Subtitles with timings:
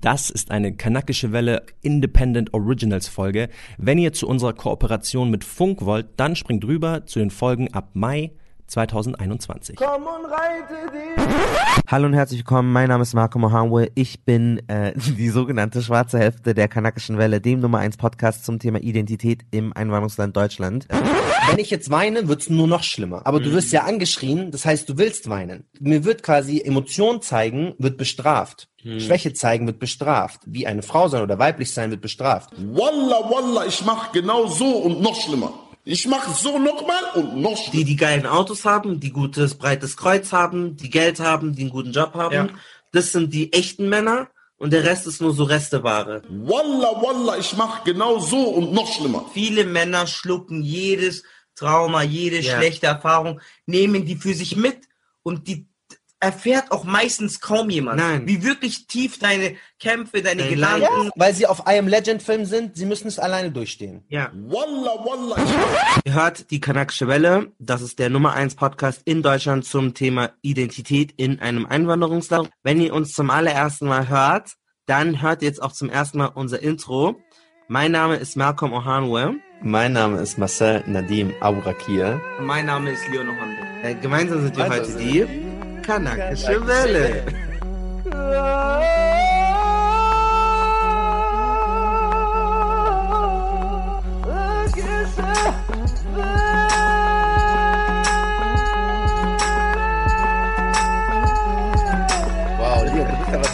[0.00, 3.48] Das ist eine kanakische Welle Independent Originals Folge.
[3.78, 7.88] Wenn ihr zu unserer Kooperation mit Funk wollt, dann springt rüber zu den Folgen ab
[7.94, 8.30] Mai
[8.68, 9.74] 2021.
[9.74, 11.26] Komm und reite dich.
[11.88, 13.90] Hallo und herzlich willkommen, mein Name ist Marco Mohanwe.
[13.96, 18.60] Ich bin äh, die sogenannte schwarze Hälfte der kanakischen Welle, dem Nummer 1 Podcast zum
[18.60, 20.86] Thema Identität im Einwanderungsland Deutschland.
[21.50, 23.22] Wenn ich jetzt weine, wird's nur noch schlimmer.
[23.24, 25.64] Aber du wirst ja angeschrien, das heißt, du willst weinen.
[25.80, 28.68] Mir wird quasi Emotion zeigen, wird bestraft.
[28.82, 30.40] Schwäche zeigen wird bestraft.
[30.46, 32.50] Wie eine Frau sein oder weiblich sein wird bestraft.
[32.56, 35.52] Wallah, wallah, ich mach genau so und noch schlimmer.
[35.84, 37.72] Ich mach so nochmal und noch schlimmer.
[37.72, 41.70] Die, die geilen Autos haben, die gutes, breites Kreuz haben, die Geld haben, die einen
[41.70, 42.34] guten Job haben.
[42.34, 42.48] Ja.
[42.92, 46.22] Das sind die echten Männer und der Rest ist nur so Resteware.
[46.28, 49.26] Wallah, wallah, ich mach genau so und noch schlimmer.
[49.32, 51.24] Viele Männer schlucken jedes
[51.58, 52.56] Trauma, jede Ja.
[52.56, 54.78] schlechte Erfahrung, nehmen die für sich mit
[55.22, 55.66] und die
[56.20, 57.98] erfährt auch meistens kaum jemand.
[58.00, 58.26] Nein.
[58.26, 60.80] Wie wirklich tief deine Kämpfe, deine Dein Gedanken.
[60.82, 61.10] Leiden.
[61.14, 64.02] Weil sie auf I Am Legend Film sind, sie müssen es alleine durchstehen.
[64.08, 64.32] Ja.
[64.34, 65.38] Ich mach
[66.04, 67.52] Ihr hört die Kanakische Welle.
[67.60, 72.50] Das ist der Nummer 1 Podcast in Deutschland zum Thema Identität in einem Einwanderungsland.
[72.64, 74.54] Wenn ihr uns zum allerersten Mal hört,
[74.86, 77.16] dann hört ihr jetzt auch zum ersten Mal unser Intro.
[77.68, 79.36] Mein Name ist Malcolm Ohanwe.
[79.60, 82.20] Mein Name ist Marcel Nadim Abourakir.
[82.40, 83.56] Mein Name ist Leon Honde.
[83.82, 87.24] Äh, gemeinsam sind wir Also, heute die Kanakische Welle.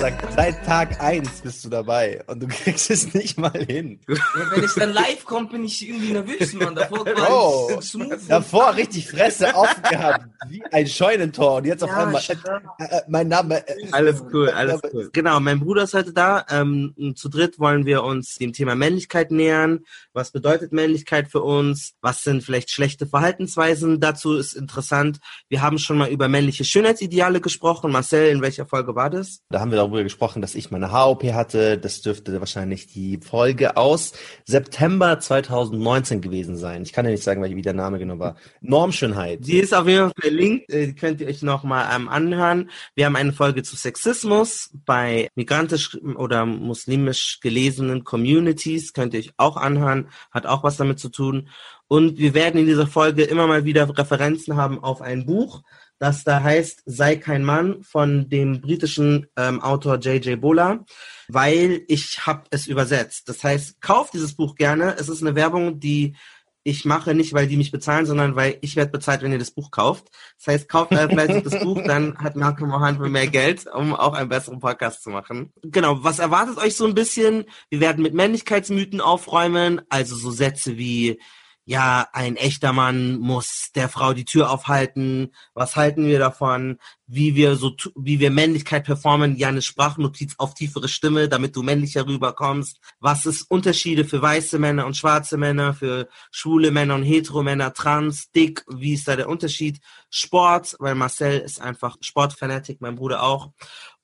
[0.05, 3.99] seit, seit Tag 1 bist du dabei und du kriegst es nicht mal hin.
[4.07, 4.17] Ja,
[4.51, 6.75] wenn es dann live kommt, bin ich irgendwie nervös, Mann.
[6.75, 7.71] Davor Oh.
[7.71, 8.21] war ich smooth.
[8.29, 12.63] Davor richtig Fresse offen gehabt, wie ein Scheunentor und jetzt auf Ja, einmal, äh, schwör.
[12.79, 15.09] äh, mein Name, äh, Alles cool, alles cool.
[15.13, 16.45] Genau, mein Bruder ist heute da.
[16.51, 19.81] Ähm, zu dritt wollen wir uns dem Thema Männlichkeit nähern.
[20.13, 21.95] Was bedeutet Männlichkeit für uns?
[22.03, 24.01] Was sind vielleicht schlechte Verhaltensweisen?
[24.01, 25.19] Dazu ist interessant.
[25.49, 27.91] Wir haben schon mal über männliche Schönheitsideale gesprochen.
[27.91, 29.41] Marcel, in welcher Folge war das?
[29.49, 31.79] Da haben wir darüber gesprochen, dass ich meine HOP hatte.
[31.79, 34.13] Das dürfte wahrscheinlich die Folge aus
[34.45, 36.83] September 2019 gewesen sein.
[36.83, 38.37] Ich kann ja nicht sagen, wie der Name genau war.
[38.61, 39.47] Normschönheit.
[39.47, 42.71] Die ist auf jeden Fall verlinkt, äh, könnt ihr euch nochmal ähm, anhören.
[42.95, 49.33] Wir haben eine Folge zu Sexismus bei migrantisch oder muslimisch gelesenen Communities, könnt ihr euch
[49.37, 51.49] auch anhören, hat auch was damit zu tun.
[51.87, 55.63] Und wir werden in dieser Folge immer mal wieder Referenzen haben auf ein Buch,
[56.05, 60.39] das da heißt Sei kein Mann von dem britischen ähm, Autor J.J.
[60.39, 60.85] Bola,
[61.29, 63.27] weil ich habe es übersetzt.
[63.31, 64.97] Das heißt, kauft dieses Buch gerne.
[64.99, 66.15] Es ist eine Werbung, die
[66.63, 69.51] ich mache nicht, weil die mich bezahlen, sondern weil ich werde bezahlt, wenn ihr das
[69.51, 70.09] Buch kauft.
[70.37, 74.29] Das heißt, kauft vielleicht das Buch, dann hat Malcolm Mohanwe mehr Geld, um auch einen
[74.29, 75.55] besseren Podcast zu machen.
[75.63, 77.47] Genau, was erwartet euch so ein bisschen?
[77.71, 81.19] Wir werden mit Männlichkeitsmythen aufräumen, also so Sätze wie
[81.65, 85.33] ja, ein echter Mann muss der Frau die Tür aufhalten.
[85.55, 86.79] Was halten wir davon?
[87.07, 89.37] Wie wir so, wie wir Männlichkeit performen?
[89.37, 92.81] Ja, eine Sprachnotiz auf tiefere Stimme, damit du männlicher rüberkommst.
[93.01, 97.75] Was ist Unterschiede für weiße Männer und schwarze Männer, für schwule Männer und hetero Männer,
[97.75, 98.65] trans, dick?
[98.69, 99.81] Wie ist da der Unterschied?
[100.09, 103.51] Sport, weil Marcel ist einfach Sportfanatik, mein Bruder auch.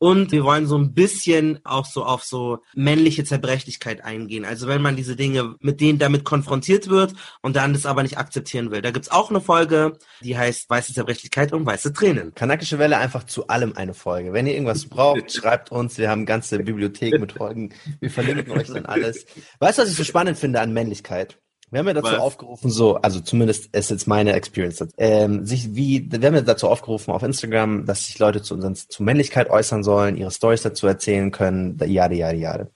[0.02, 4.46] Und wir wollen so ein bisschen auch so auf so männliche Zerbrechlichkeit eingehen.
[4.46, 7.12] Also wenn man diese Dinge mit denen damit konfrontiert wird
[7.42, 8.80] und dann das aber nicht akzeptieren will.
[8.80, 12.34] Da gibt's auch eine Folge, die heißt Weiße Zerbrechlichkeit und weiße Tränen.
[12.34, 14.32] Kanakische Welle einfach zu allem eine Folge.
[14.32, 15.98] Wenn ihr irgendwas braucht, schreibt uns.
[15.98, 17.70] Wir haben ganze Bibliothek mit Folgen.
[18.00, 19.26] Wir verlinken euch dann alles.
[19.58, 21.38] Weißt du, was ich so spannend finde an Männlichkeit?
[21.70, 22.18] Wir haben ja dazu Was?
[22.18, 26.68] aufgerufen, so, also zumindest ist jetzt meine Experience, ähm, sich wie, wir haben ja dazu
[26.68, 30.88] aufgerufen auf Instagram, dass sich Leute zu unseren, zu Männlichkeit äußern sollen, ihre Stories dazu
[30.88, 32.72] erzählen können, jade, jade, jade.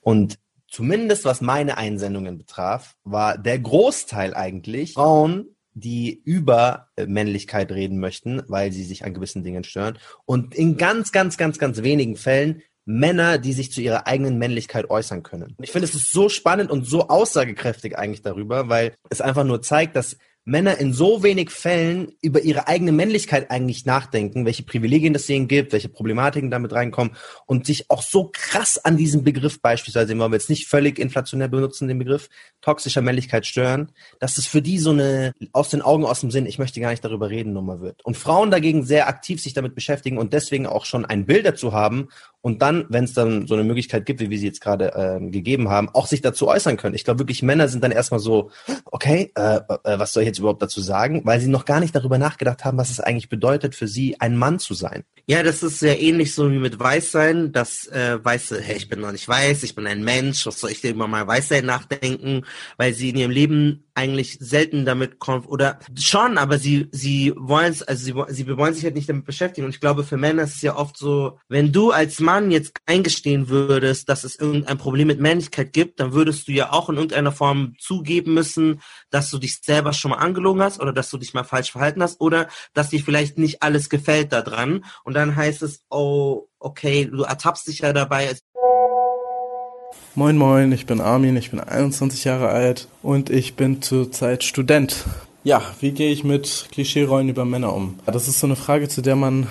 [0.00, 0.38] Und
[0.68, 8.00] zumindest was meine Einsendungen betraf, war der Großteil eigentlich Frauen, die über äh, Männlichkeit reden
[8.00, 9.98] möchten, weil sie sich an gewissen Dingen stören.
[10.24, 14.88] Und in ganz, ganz, ganz, ganz wenigen Fällen Männer, die sich zu ihrer eigenen Männlichkeit
[14.88, 15.56] äußern können.
[15.60, 19.60] Ich finde, es ist so spannend und so aussagekräftig eigentlich darüber, weil es einfach nur
[19.60, 20.16] zeigt, dass
[20.48, 25.48] Männer in so wenig Fällen über ihre eigene Männlichkeit eigentlich nachdenken, welche Privilegien das ihnen
[25.48, 27.16] gibt, welche Problematiken damit reinkommen
[27.46, 31.48] und sich auch so krass an diesem Begriff beispielsweise, den wir jetzt nicht völlig inflationär
[31.48, 32.28] benutzen, den Begriff
[32.60, 33.90] toxischer Männlichkeit stören,
[34.20, 36.90] dass es für die so eine aus den Augen, aus dem Sinn, ich möchte gar
[36.90, 38.04] nicht darüber reden, Nummer wird.
[38.04, 41.72] Und Frauen dagegen sehr aktiv sich damit beschäftigen und deswegen auch schon ein Bild dazu
[41.72, 42.08] haben
[42.46, 45.32] und dann, wenn es dann so eine Möglichkeit gibt, wie wir sie jetzt gerade ähm,
[45.32, 46.94] gegeben haben, auch sich dazu äußern können.
[46.94, 48.52] Ich glaube wirklich, Männer sind dann erstmal so,
[48.84, 51.22] okay, äh, äh, was soll ich jetzt überhaupt dazu sagen?
[51.24, 54.36] Weil sie noch gar nicht darüber nachgedacht haben, was es eigentlich bedeutet für sie, ein
[54.36, 55.02] Mann zu sein.
[55.26, 59.00] Ja, das ist sehr ähnlich so wie mit Weißsein, dass äh, Weiße, hey, ich bin
[59.00, 62.44] noch nicht weiß, ich bin ein Mensch, was soll ich denn über mal Weißsein nachdenken,
[62.76, 67.72] weil sie in ihrem Leben eigentlich selten damit konf oder schon, aber sie sie wollen
[67.72, 69.64] es, also sie, sie wollen sich halt nicht damit beschäftigen.
[69.64, 72.74] Und ich glaube, für Männer ist es ja oft so, wenn du als Mann jetzt
[72.84, 76.96] eingestehen würdest, dass es irgendein Problem mit Männlichkeit gibt, dann würdest du ja auch in
[76.96, 81.16] irgendeiner Form zugeben müssen, dass du dich selber schon mal angelogen hast oder dass du
[81.16, 84.84] dich mal falsch verhalten hast oder dass dir vielleicht nicht alles gefällt daran.
[85.04, 88.36] Und dann heißt es, oh, okay, du ertappst dich ja dabei.
[90.14, 95.04] Moin Moin, ich bin Armin, ich bin 21 Jahre alt und ich bin zurzeit Student.
[95.44, 97.98] Ja, wie gehe ich mit Klischeerollen über Männer um?
[98.06, 99.46] Das ist so eine Frage, zu der man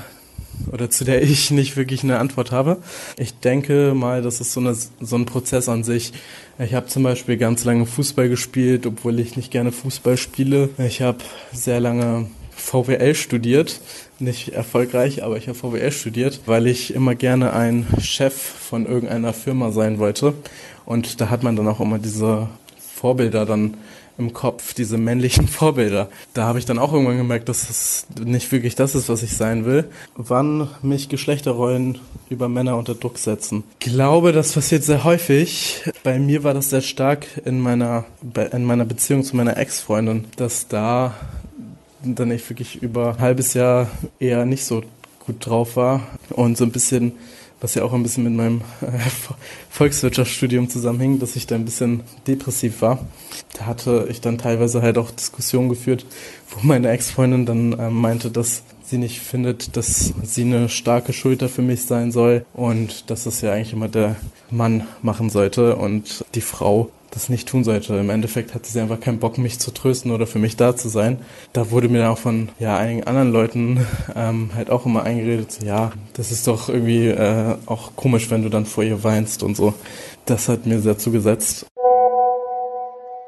[0.71, 2.77] oder zu der ich nicht wirklich eine Antwort habe.
[3.17, 6.13] Ich denke mal, das ist so, eine, so ein Prozess an sich.
[6.59, 10.69] Ich habe zum Beispiel ganz lange Fußball gespielt, obwohl ich nicht gerne Fußball spiele.
[10.77, 11.19] Ich habe
[11.51, 13.79] sehr lange VWL studiert.
[14.19, 19.33] Nicht erfolgreich, aber ich habe VWL studiert, weil ich immer gerne ein Chef von irgendeiner
[19.33, 20.33] Firma sein wollte.
[20.85, 22.47] Und da hat man dann auch immer diese
[22.77, 23.75] Vorbilder dann
[24.17, 26.09] im Kopf, diese männlichen Vorbilder.
[26.33, 29.35] Da habe ich dann auch irgendwann gemerkt, dass es nicht wirklich das ist, was ich
[29.35, 29.85] sein will.
[30.15, 33.63] Wann mich Geschlechterrollen über Männer unter Druck setzen.
[33.79, 35.83] Ich glaube, das passiert sehr häufig.
[36.03, 38.05] Bei mir war das sehr stark in meiner,
[38.51, 41.13] in meiner Beziehung zu meiner Ex-Freundin, dass da
[42.13, 44.83] dann ich wirklich über ein halbes Jahr eher nicht so
[45.25, 47.13] gut drauf war und so ein bisschen,
[47.61, 48.99] was ja auch ein bisschen mit meinem äh,
[49.69, 52.99] Volkswirtschaftsstudium zusammenhing, dass ich da ein bisschen depressiv war.
[53.57, 56.05] Da hatte ich dann teilweise halt auch Diskussionen geführt,
[56.51, 61.49] wo meine Ex-Freundin dann äh, meinte, dass sie nicht findet, dass sie eine starke Schulter
[61.49, 64.15] für mich sein soll und dass das ja eigentlich immer der
[64.51, 67.95] Mann machen sollte und die Frau das nicht tun sollte.
[67.95, 70.89] Im Endeffekt hatte sie einfach keinen Bock, mich zu trösten oder für mich da zu
[70.89, 71.17] sein.
[71.53, 75.59] Da wurde mir dann auch von ja, einigen anderen Leuten ähm, halt auch immer eingeredet,
[75.63, 79.55] ja, das ist doch irgendwie äh, auch komisch, wenn du dann vor ihr weinst und
[79.55, 79.73] so.
[80.25, 81.65] Das hat mir sehr zugesetzt.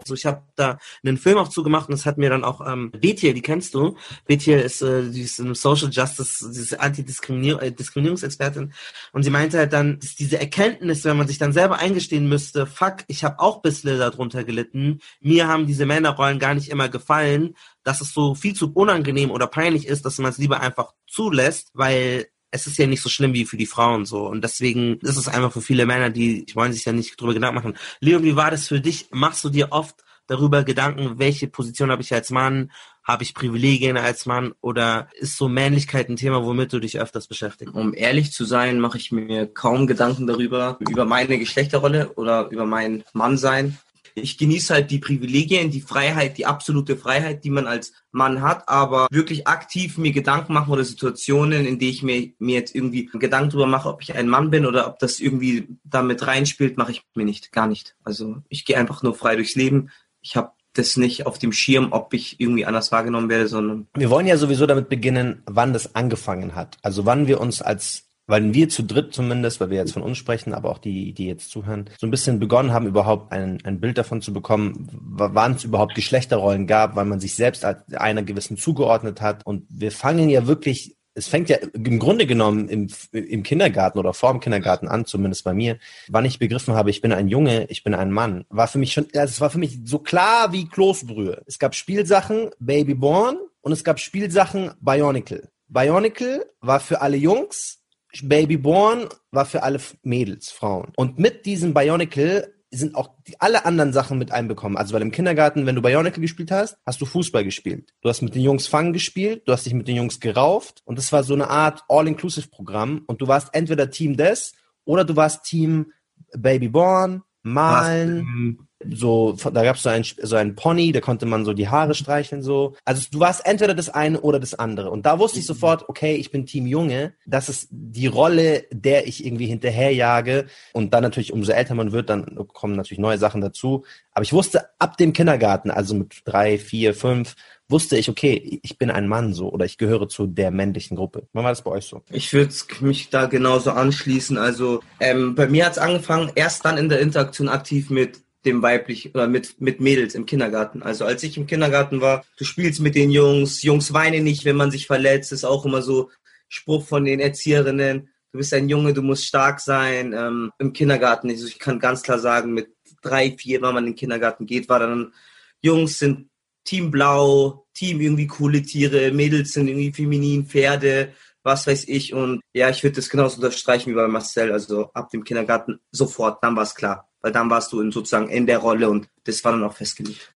[0.07, 2.92] So, ich habe da einen Film auch zugemacht und das hat mir dann auch ähm,
[2.92, 3.98] Betiel, die kennst du.
[4.25, 8.74] Betiel ist, äh, die eine Social Justice, diese Antidiskriminierungsexpertin
[9.13, 12.65] und sie meinte halt dann, dass diese Erkenntnis, wenn man sich dann selber eingestehen müsste,
[12.65, 17.56] fuck, ich habe auch bisschen darunter gelitten, mir haben diese Männerrollen gar nicht immer gefallen,
[17.83, 21.71] dass es so viel zu unangenehm oder peinlich ist, dass man es lieber einfach zulässt,
[21.74, 24.28] weil es ist ja nicht so schlimm wie für die Frauen so.
[24.28, 27.56] Und deswegen ist es einfach für viele Männer, die, wollen sich ja nicht drüber Gedanken
[27.56, 27.78] machen.
[28.00, 29.08] Leon, wie war das für dich?
[29.12, 29.96] Machst du dir oft
[30.28, 32.72] darüber Gedanken, welche Position habe ich als Mann?
[33.04, 34.54] Habe ich Privilegien als Mann?
[34.60, 37.74] Oder ist so Männlichkeit ein Thema, womit du dich öfters beschäftigst?
[37.74, 42.66] Um ehrlich zu sein, mache ich mir kaum Gedanken darüber, über meine Geschlechterrolle oder über
[42.66, 43.78] mein Mannsein
[44.18, 48.68] ich genieße halt die Privilegien, die Freiheit, die absolute Freiheit, die man als Mann hat,
[48.68, 53.06] aber wirklich aktiv mir Gedanken machen oder Situationen, in die ich mir, mir jetzt irgendwie
[53.14, 56.92] Gedanken darüber mache, ob ich ein Mann bin oder ob das irgendwie damit reinspielt, mache
[56.92, 57.96] ich mir nicht, gar nicht.
[58.04, 59.90] Also ich gehe einfach nur frei durchs Leben.
[60.22, 63.88] Ich habe das nicht auf dem Schirm, ob ich irgendwie anders wahrgenommen werde, sondern.
[63.96, 66.78] Wir wollen ja sowieso damit beginnen, wann das angefangen hat.
[66.81, 70.18] Also wann wir uns als weil wir zu dritt zumindest, weil wir jetzt von uns
[70.18, 73.79] sprechen, aber auch die, die jetzt zuhören, so ein bisschen begonnen haben, überhaupt ein, ein
[73.79, 78.24] Bild davon zu bekommen, wann es überhaupt Geschlechterrollen gab, weil man sich selbst als einer
[78.24, 79.45] gewissen zugeordnet hat.
[79.45, 84.13] Und wir fangen ja wirklich es fängt ja im Grunde genommen im, im Kindergarten oder
[84.13, 85.79] vor dem Kindergarten an, zumindest bei mir,
[86.09, 88.93] wann ich begriffen habe, ich bin ein Junge, ich bin ein Mann, war für mich
[88.93, 91.41] schon, also es war für mich so klar wie Kloßbrühe.
[91.48, 95.50] Es gab Spielsachen Babyborn und es gab Spielsachen Bionicle.
[95.67, 97.79] Bionicle war für alle Jungs
[98.24, 100.91] Babyborn war für alle Mädels, Frauen.
[100.95, 104.77] Und mit diesem Bionicle sind auch die, alle anderen Sachen mit einbekommen.
[104.77, 107.93] Also weil im Kindergarten, wenn du Bionicle gespielt hast, hast du Fußball gespielt.
[108.01, 110.97] Du hast mit den Jungs Fangen gespielt, du hast dich mit den Jungs gerauft und
[110.97, 115.45] das war so eine Art All-Inclusive-Programm und du warst entweder Team des oder du warst
[115.45, 115.93] Team
[116.36, 121.53] Babyborn, Malen, so, da gab es so ein, so ein Pony, da konnte man so
[121.53, 122.75] die Haare streicheln, so.
[122.86, 124.91] Also du warst entweder das eine oder das andere.
[124.91, 127.13] Und da wusste ich sofort, okay, ich bin Team Junge.
[127.25, 130.46] Das ist die Rolle, der ich irgendwie hinterherjage.
[130.74, 133.84] Und dann natürlich, umso älter man wird, dann kommen natürlich neue Sachen dazu.
[134.13, 137.36] Aber ich wusste ab dem Kindergarten, also mit drei, vier, fünf,
[137.69, 141.27] wusste ich, okay, ich bin ein Mann so oder ich gehöre zu der männlichen Gruppe.
[141.34, 142.01] Wann war das bei euch so?
[142.10, 144.38] Ich würde mich da genauso anschließen.
[144.38, 148.63] Also ähm, bei mir hat es angefangen, erst dann in der Interaktion aktiv mit dem
[148.63, 150.82] weiblich oder mit, mit Mädels im Kindergarten.
[150.82, 154.56] Also als ich im Kindergarten war, du spielst mit den Jungs, Jungs weinen nicht, wenn
[154.56, 156.10] man sich verletzt, ist auch immer so
[156.50, 158.10] Spruch von den Erzieherinnen.
[158.32, 160.13] du bist ein Junge, du musst stark sein.
[160.13, 162.70] Ähm, Im Kindergarten, also ich kann ganz klar sagen, mit
[163.01, 165.13] drei, vier, wenn man in den Kindergarten geht, war dann
[165.62, 166.30] Jungs sind
[166.63, 171.13] Team Blau, Team irgendwie coole Tiere, Mädels sind irgendwie feminin, Pferde,
[171.44, 172.13] was weiß ich.
[172.13, 174.51] Und ja, ich würde das genauso unterstreichen wie bei Marcel.
[174.51, 177.07] Also ab dem Kindergarten sofort, dann war es klar.
[177.21, 180.33] Weil dann warst du in, sozusagen in der Rolle und das war dann auch festgelegt.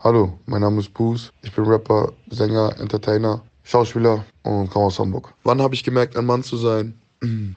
[0.00, 1.32] Hallo, mein Name ist Bruce.
[1.42, 5.34] Ich bin Rapper, Sänger, Entertainer, Schauspieler und komme aus Hamburg.
[5.42, 7.00] Wann habe ich gemerkt, ein Mann zu sein?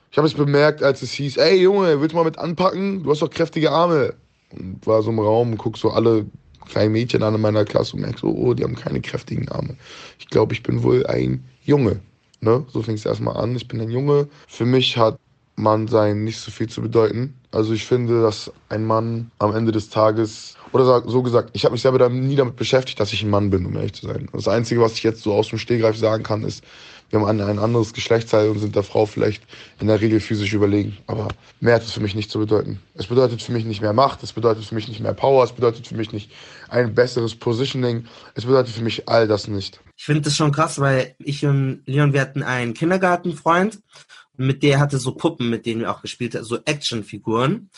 [0.10, 3.03] Ich habe es bemerkt, als es hieß, ey Junge, willst du mal mit anpacken?
[3.03, 4.15] Du hast doch kräftige Arme.
[4.51, 6.25] Und war so im Raum und guck so alle
[6.67, 9.75] kleinen Mädchen an in meiner Klasse und merk so, oh, die haben keine kräftigen Arme.
[10.17, 12.00] Ich glaube, ich bin wohl ein Junge.
[12.41, 12.65] Ne?
[12.69, 13.55] So fing es erstmal an.
[13.55, 14.27] Ich bin ein Junge.
[14.48, 15.19] Für mich hat
[15.60, 17.36] Mannsein nicht so viel zu bedeuten.
[17.51, 21.74] Also ich finde, dass ein Mann am Ende des Tages, oder so gesagt, ich habe
[21.74, 24.30] mich selber nie damit beschäftigt, dass ich ein Mann bin, um ehrlich zu sein.
[24.34, 26.63] Das Einzige, was ich jetzt so aus dem Stehgreif sagen kann, ist,
[27.10, 29.44] wir haben ein, anderes Geschlechtsteil und sind der Frau vielleicht
[29.80, 30.98] in der Regel physisch überlegen.
[31.08, 32.80] Aber mehr hat es für mich nicht zu bedeuten.
[32.94, 35.51] Es bedeutet für mich nicht mehr Macht, es bedeutet für mich nicht mehr Power, es
[35.51, 36.32] bedeutet für mich nicht
[36.70, 39.82] ein besseres Positioning, es bedeutet für mich all das nicht.
[39.98, 43.80] Ich finde das schon krass, weil ich und Leon, wir hatten einen Kindergartenfreund
[44.39, 47.69] mit der hatte so Puppen, mit denen wir auch gespielt haben, so Actionfiguren.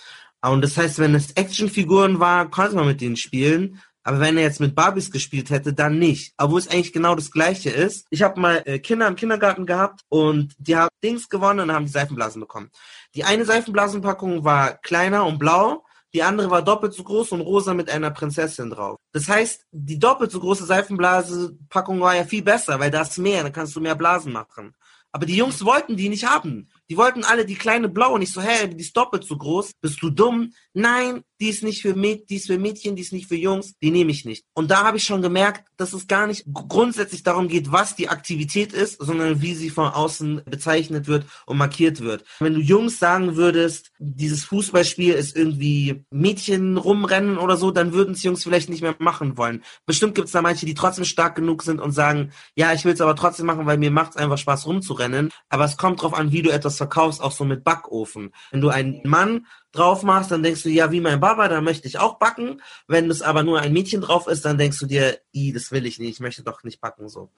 [0.41, 3.79] Und das heißt, wenn es Actionfiguren war, konnte man mit denen spielen.
[4.03, 6.33] Aber wenn er jetzt mit Barbies gespielt hätte, dann nicht.
[6.37, 8.07] Obwohl es eigentlich genau das Gleiche ist.
[8.09, 11.85] Ich habe mal äh, Kinder im Kindergarten gehabt und die haben Dings gewonnen und haben
[11.85, 12.71] die Seifenblasen bekommen.
[13.13, 17.73] Die eine Seifenblasenpackung war kleiner und blau, die andere war doppelt so groß und rosa
[17.73, 18.97] mit einer Prinzessin drauf.
[19.13, 23.43] Das heißt, die doppelt so große Seifenblasenpackung war ja viel besser, weil da ist mehr,
[23.43, 24.73] dann kannst du mehr Blasen machen.
[25.11, 26.69] Aber die Jungs wollten die nicht haben.
[26.89, 29.73] Die wollten alle die kleine blaue und ich so, hä, die ist doppelt so groß.
[29.81, 30.53] Bist du dumm?
[30.73, 33.73] Nein, die ist nicht für Mäd die ist für Mädchen, die ist nicht für Jungs,
[33.81, 34.45] die nehme ich nicht.
[34.53, 38.09] Und da habe ich schon gemerkt, dass es gar nicht grundsätzlich darum geht, was die
[38.09, 42.23] Aktivität ist, sondern wie sie von außen bezeichnet wird und markiert wird.
[42.39, 48.13] Wenn du Jungs sagen würdest, dieses Fußballspiel ist irgendwie Mädchen rumrennen oder so, dann würden
[48.13, 49.63] es Jungs vielleicht nicht mehr machen wollen.
[49.87, 52.93] Bestimmt gibt es da manche, die trotzdem stark genug sind und sagen, ja, ich will
[52.93, 55.31] es aber trotzdem machen, weil mir macht es einfach Spaß rumzurennen.
[55.49, 58.31] Aber es kommt drauf an, wie du etwas verkaufst, auch so mit Backofen.
[58.51, 61.87] Wenn du einen Mann drauf machst, dann denkst du, ja, wie mein Baba, da möchte
[61.87, 62.61] ich auch backen.
[62.87, 65.85] Wenn es aber nur ein Mädchen drauf ist, dann denkst du dir, i, das will
[65.85, 67.31] ich nicht, ich möchte doch nicht backen, so.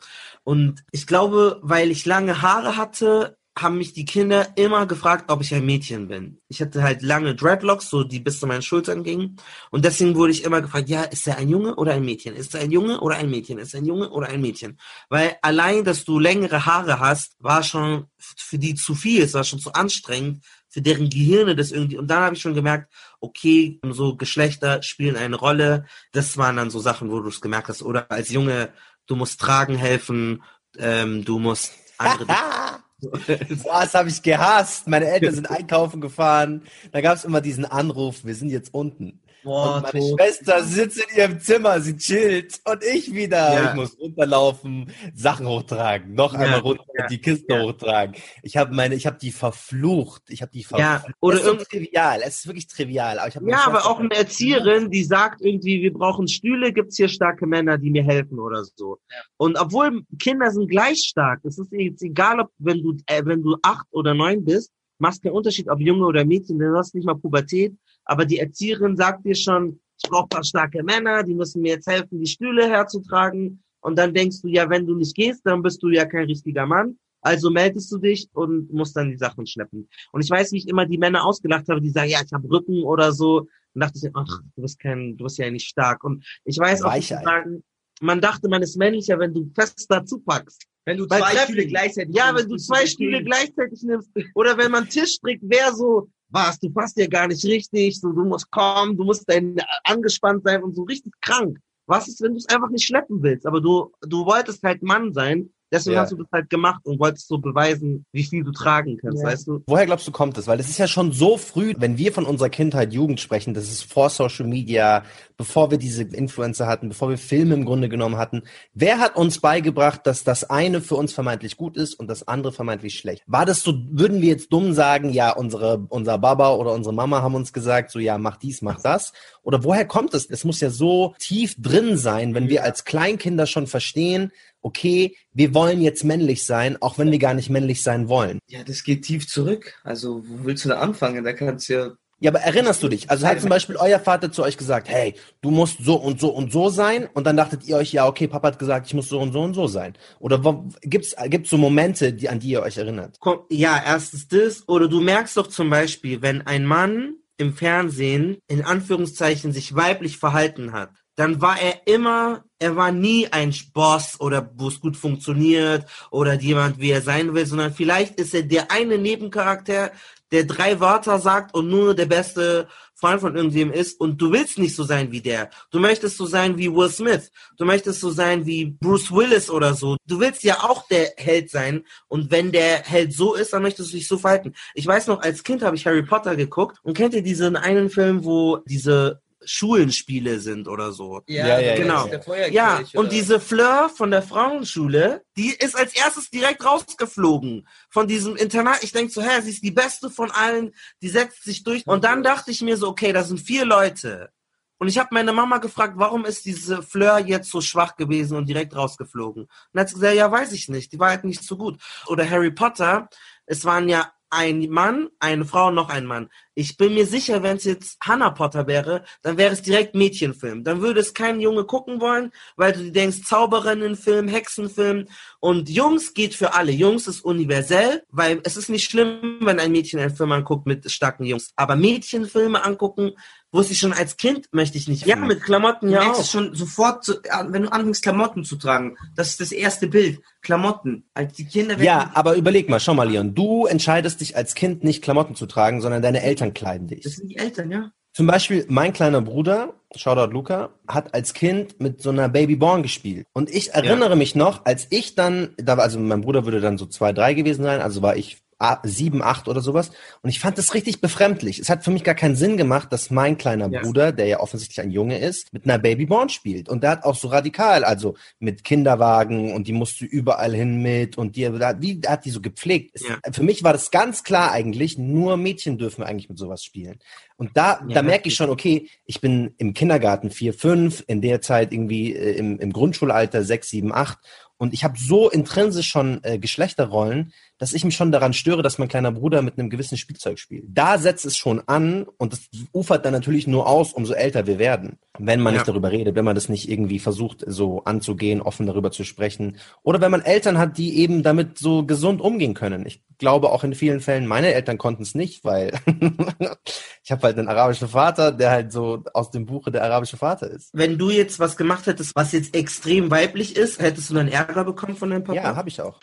[0.44, 5.42] Und ich glaube, weil ich lange Haare hatte, haben mich die Kinder immer gefragt, ob
[5.42, 6.42] ich ein Mädchen bin.
[6.48, 9.36] Ich hatte halt lange Dreadlocks, so die bis zu meinen Schultern gingen.
[9.70, 12.36] Und deswegen wurde ich immer gefragt, ja, ist er ein Junge oder ein Mädchen?
[12.36, 13.60] Ist er ein Junge oder ein Mädchen?
[13.60, 14.80] Ist er ein Junge oder ein Mädchen?
[15.10, 19.44] Weil allein, dass du längere Haare hast, war schon für die zu viel, es war
[19.44, 21.98] schon zu anstrengend, für deren Gehirne das irgendwie.
[22.00, 25.86] Und dann habe ich schon gemerkt, okay, so Geschlechter spielen eine Rolle.
[26.14, 27.84] Das waren dann so Sachen, wo du es gemerkt hast.
[27.84, 28.70] Oder als Junge,
[29.06, 30.42] du musst tragen helfen,
[30.80, 32.28] ähm, du musst andere.
[33.66, 34.88] Was habe ich gehasst?
[34.88, 36.64] Meine Eltern sind einkaufen gefahren.
[36.92, 39.22] Da gab es immer diesen Anruf, wir sind jetzt unten.
[39.44, 40.20] Boah, und meine tot.
[40.20, 43.54] Schwester sitzt in ihrem Zimmer, sie chillt und ich wieder.
[43.54, 43.70] Ja.
[43.70, 46.40] Ich muss runterlaufen, Sachen hochtragen, noch ja.
[46.40, 47.08] einmal runter, ja.
[47.08, 48.16] die Kiste hochtragen.
[48.42, 50.24] Ich habe meine, ich habe die verflucht.
[50.30, 51.08] Ich habe die verflucht.
[51.08, 52.22] Ja, oder irgendwie trivial.
[52.24, 53.20] Es ist wirklich trivial.
[53.20, 57.10] Aber ich ja, aber auch eine Erzieherin, die sagt irgendwie, wir brauchen Stühle, gibt's hier
[57.10, 59.00] starke Männer, die mir helfen oder so.
[59.38, 63.42] Und obwohl Kinder sind gleich stark, es ist jetzt egal, ob wenn du äh, wenn
[63.42, 66.96] du acht oder neun bist, machst keinen Unterschied, ob Junge oder Mädchen, denn du hast
[66.96, 71.34] nicht mal Pubertät aber die Erzieherin sagt dir schon, ich brauche paar starke Männer, die
[71.34, 73.64] müssen mir jetzt helfen, die Stühle herzutragen.
[73.82, 76.66] Und dann denkst du, ja, wenn du nicht gehst, dann bist du ja kein richtiger
[76.66, 76.98] Mann.
[77.22, 79.88] Also meldest du dich und musst dann die Sachen schleppen.
[80.12, 82.50] Und ich weiß, wie ich immer die Männer ausgelacht habe, die sagen, ja, ich habe
[82.50, 83.48] Rücken oder so.
[83.74, 86.04] Und dachte ich, ach, du bist kein, du bist ja nicht stark.
[86.04, 87.64] Und ich weiß auch, sagen,
[88.02, 90.66] man dachte, man ist männlicher, wenn du fest dazu packst.
[90.86, 94.12] Wenn du zwei Stühle gleichzeitig Ja, wenn du zwei Stühle gleichzeitig nimmst.
[94.36, 98.12] Oder wenn man Tisch trägt, wer so was, du passt dir gar nicht richtig, so,
[98.12, 101.58] du musst kommen, du musst dann angespannt sein und so richtig krank.
[101.86, 103.46] Was ist, wenn du es einfach nicht schleppen willst?
[103.46, 106.02] Aber du, du wolltest halt Mann sein Deswegen ja.
[106.02, 109.30] hast du das halt gemacht und wolltest so beweisen, wie viel du tragen kannst, ja.
[109.30, 109.64] weißt du?
[109.66, 110.46] Woher glaubst du, kommt das?
[110.46, 113.64] Weil das ist ja schon so früh, wenn wir von unserer Kindheit, Jugend sprechen, das
[113.64, 115.04] ist vor Social Media,
[115.36, 118.44] bevor wir diese Influencer hatten, bevor wir Filme im Grunde genommen hatten.
[118.76, 122.54] Wer hat uns beigebracht, dass das eine für uns vermeintlich gut ist und das andere
[122.54, 123.24] vermeintlich schlecht?
[123.26, 127.24] War das so, würden wir jetzt dumm sagen, ja, unsere, unser Baba oder unsere Mama
[127.24, 129.12] haben uns gesagt, so, ja, mach dies, mach das?
[129.42, 130.30] Oder woher kommt es?
[130.30, 134.32] Es muss ja so tief drin sein, wenn wir als Kleinkinder schon verstehen,
[134.64, 138.40] okay, wir wollen jetzt männlich sein, auch wenn wir gar nicht männlich sein wollen.
[138.48, 139.76] Ja, das geht tief zurück.
[139.84, 141.24] Also, wo willst du da anfangen?
[141.24, 143.10] Da kannst du ja Ja, aber erinnerst du dich?
[143.10, 146.30] Also hat zum Beispiel euer Vater zu euch gesagt, hey, du musst so und so
[146.30, 149.10] und so sein und dann dachtet ihr euch, ja, okay, Papa hat gesagt, ich muss
[149.10, 149.94] so und so und so sein.
[150.20, 153.20] Oder gibt's gibt's so Momente, die, an die ihr euch erinnert?
[153.50, 154.68] Ja, erstens das.
[154.70, 160.18] Oder du merkst doch zum Beispiel, wenn ein Mann im Fernsehen in Anführungszeichen sich weiblich
[160.18, 164.98] verhalten hat, dann war er immer, er war nie ein Boss oder wo es gut
[164.98, 169.92] funktioniert oder jemand, wie er sein will, sondern vielleicht ist er der eine Nebencharakter,
[170.32, 174.58] der drei Wörter sagt und nur der beste Freund von irgendjemandem ist und du willst
[174.58, 175.52] nicht so sein wie der.
[175.70, 177.32] Du möchtest so sein wie Will Smith.
[177.58, 179.98] Du möchtest so sein wie Bruce Willis oder so.
[180.08, 183.92] Du willst ja auch der Held sein und wenn der Held so ist, dann möchtest
[183.92, 184.54] du dich so verhalten.
[184.74, 187.90] Ich weiß noch, als Kind habe ich Harry Potter geguckt und kennt ihr diesen einen
[187.90, 191.22] Film, wo diese Schulenspiele sind oder so.
[191.28, 192.10] Ja, ja, genau.
[192.50, 198.36] Ja, und diese Fleur von der Frauenschule, die ist als erstes direkt rausgeflogen von diesem
[198.36, 198.84] Internat.
[198.84, 201.86] Ich denke so, hä, sie ist die beste von allen, die setzt sich durch.
[201.88, 204.32] Und dann dachte ich mir so, okay, da sind vier Leute.
[204.78, 208.50] Und ich habe meine Mama gefragt, warum ist diese Fleur jetzt so schwach gewesen und
[208.50, 209.44] direkt rausgeflogen?
[209.44, 211.80] Und dann hat sie gesagt, ja, weiß ich nicht, die war halt nicht so gut.
[212.08, 213.08] Oder Harry Potter,
[213.46, 216.30] es waren ja ein Mann, eine Frau, noch ein Mann.
[216.56, 220.64] Ich bin mir sicher, wenn es jetzt Hannah Potter wäre, dann wäre es direkt Mädchenfilm.
[220.64, 225.08] Dann würde es kein Junge gucken wollen, weil du denkst, Zauberinnenfilm, Hexenfilm.
[225.40, 226.72] Und Jungs geht für alle.
[226.72, 230.90] Jungs ist universell, weil es ist nicht schlimm, wenn ein Mädchen einen Film anguckt mit
[230.92, 231.54] starken Jungs.
[231.56, 233.14] Aber Mädchenfilme angucken,
[233.54, 235.06] wusste ich schon als Kind, möchte ich nicht.
[235.06, 236.24] Ja, mit Klamotten Du ja merkst auch.
[236.26, 238.98] es schon sofort, zu- äh, wenn du anfängst, Klamotten zu tragen.
[239.16, 240.20] Das ist das erste Bild.
[240.42, 241.06] Klamotten.
[241.14, 244.84] Als die Kinder Ja, aber überleg mal, schau mal, Leon, du entscheidest dich als Kind
[244.84, 247.02] nicht Klamotten zu tragen, sondern deine Eltern kleiden dich.
[247.04, 247.92] Das sind die Eltern, ja.
[248.16, 253.26] Zum Beispiel mein kleiner Bruder, Shoutout Luca, hat als Kind mit so einer Babyborn gespielt.
[253.34, 256.78] Und ich erinnere mich noch, als ich dann, da war, also mein Bruder würde dann
[256.78, 258.43] so zwei, drei gewesen sein, also war ich
[258.84, 259.92] sieben, acht oder sowas.
[260.22, 261.60] Und ich fand das richtig befremdlich.
[261.60, 263.82] Es hat für mich gar keinen Sinn gemacht, dass mein kleiner Ja.
[263.82, 266.70] Bruder, der ja offensichtlich ein Junge ist, mit einer Babyborn spielt.
[266.70, 271.18] Und der hat auch so radikal, also mit Kinderwagen und die musste überall hin mit
[271.18, 271.78] und die, der
[272.08, 273.00] hat die so gepflegt.
[273.02, 273.18] Ja.
[273.32, 277.00] Für mich war das ganz klar eigentlich, nur Mädchen dürfen eigentlich mit sowas spielen.
[277.36, 281.22] Und da, Ja, da merke ich schon, okay, ich bin im Kindergarten vier, fünf, in
[281.22, 284.20] der Zeit irgendwie äh, im, im Grundschulalter sechs, sieben, acht.
[284.58, 288.78] Und ich habe so intrinsisch schon äh, Geschlechterrollen, dass ich mich schon daran störe, dass
[288.78, 290.66] mein kleiner Bruder mit einem gewissen Spielzeug spielt.
[290.68, 292.42] Da setzt es schon an und das
[292.74, 294.98] ufert dann natürlich nur aus, umso älter wir werden.
[295.18, 295.60] Wenn man Ja.
[295.60, 299.60] nicht darüber redet, wenn man das nicht irgendwie versucht, so anzugehen, offen darüber zu sprechen.
[299.82, 302.86] Oder wenn man Eltern hat, die eben damit so gesund umgehen können.
[302.86, 305.72] Ich glaube auch in vielen Fällen, meine Eltern konnten es nicht, weil
[307.04, 310.50] ich habe halt einen arabischen Vater, der halt so aus dem Buche der arabische Vater
[310.50, 310.70] ist.
[310.74, 314.66] Wenn du jetzt was gemacht hättest, was jetzt extrem weiblich ist, hättest du dann Ärger
[314.66, 315.36] bekommen von deinem Papa?
[315.42, 316.00] Ja, habe ich auch.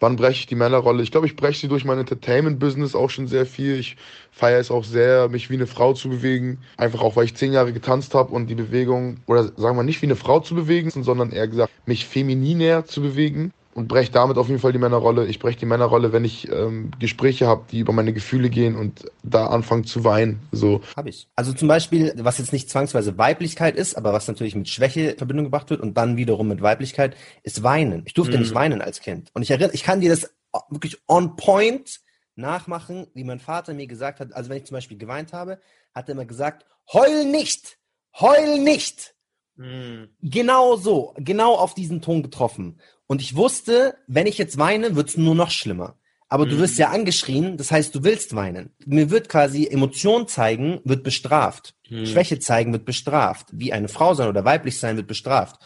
[0.00, 1.02] Wann breche ich die Männerrolle?
[1.02, 3.78] Ich glaube, ich breche sie durch mein Entertainment-Business auch schon sehr viel.
[3.78, 3.96] Ich
[4.30, 6.58] feiere es auch sehr, mich wie eine Frau zu bewegen.
[6.76, 10.00] Einfach auch, weil ich zehn Jahre getanzt habe und die Bewegung, oder sagen wir nicht
[10.02, 13.52] wie eine Frau zu bewegen, sondern eher gesagt, mich femininer zu bewegen.
[13.78, 15.26] Und breche damit auf jeden Fall die Männerrolle.
[15.26, 19.04] Ich breche die Männerrolle, wenn ich ähm, Gespräche habe, die über meine Gefühle gehen und
[19.22, 20.40] da anfangen zu weinen.
[20.50, 21.28] So, Habe ich.
[21.36, 25.16] Also zum Beispiel, was jetzt nicht zwangsweise Weiblichkeit ist, aber was natürlich mit Schwäche in
[25.16, 27.14] Verbindung gebracht wird und dann wiederum mit Weiblichkeit,
[27.44, 28.02] ist Weinen.
[28.04, 28.42] Ich durfte Mhm.
[28.42, 29.30] nicht weinen als Kind.
[29.32, 30.34] Und ich erinnere, ich kann dir das
[30.70, 32.00] wirklich on point
[32.34, 34.32] nachmachen, wie mein Vater mir gesagt hat.
[34.32, 35.60] Also wenn ich zum Beispiel geweint habe,
[35.94, 37.78] hat er immer gesagt, heul nicht,
[38.18, 39.14] heul nicht.
[39.58, 40.08] Hm.
[40.22, 42.80] Genau so, genau auf diesen Ton getroffen.
[43.06, 45.96] Und ich wusste, wenn ich jetzt weine, wird's nur noch schlimmer.
[46.30, 46.60] Aber du Mhm.
[46.60, 48.74] wirst ja angeschrien, das heißt, du willst weinen.
[48.84, 51.74] Mir wird quasi Emotion zeigen, wird bestraft.
[51.88, 52.04] Mhm.
[52.04, 53.46] Schwäche zeigen wird bestraft.
[53.52, 55.56] Wie eine Frau sein oder weiblich sein wird bestraft.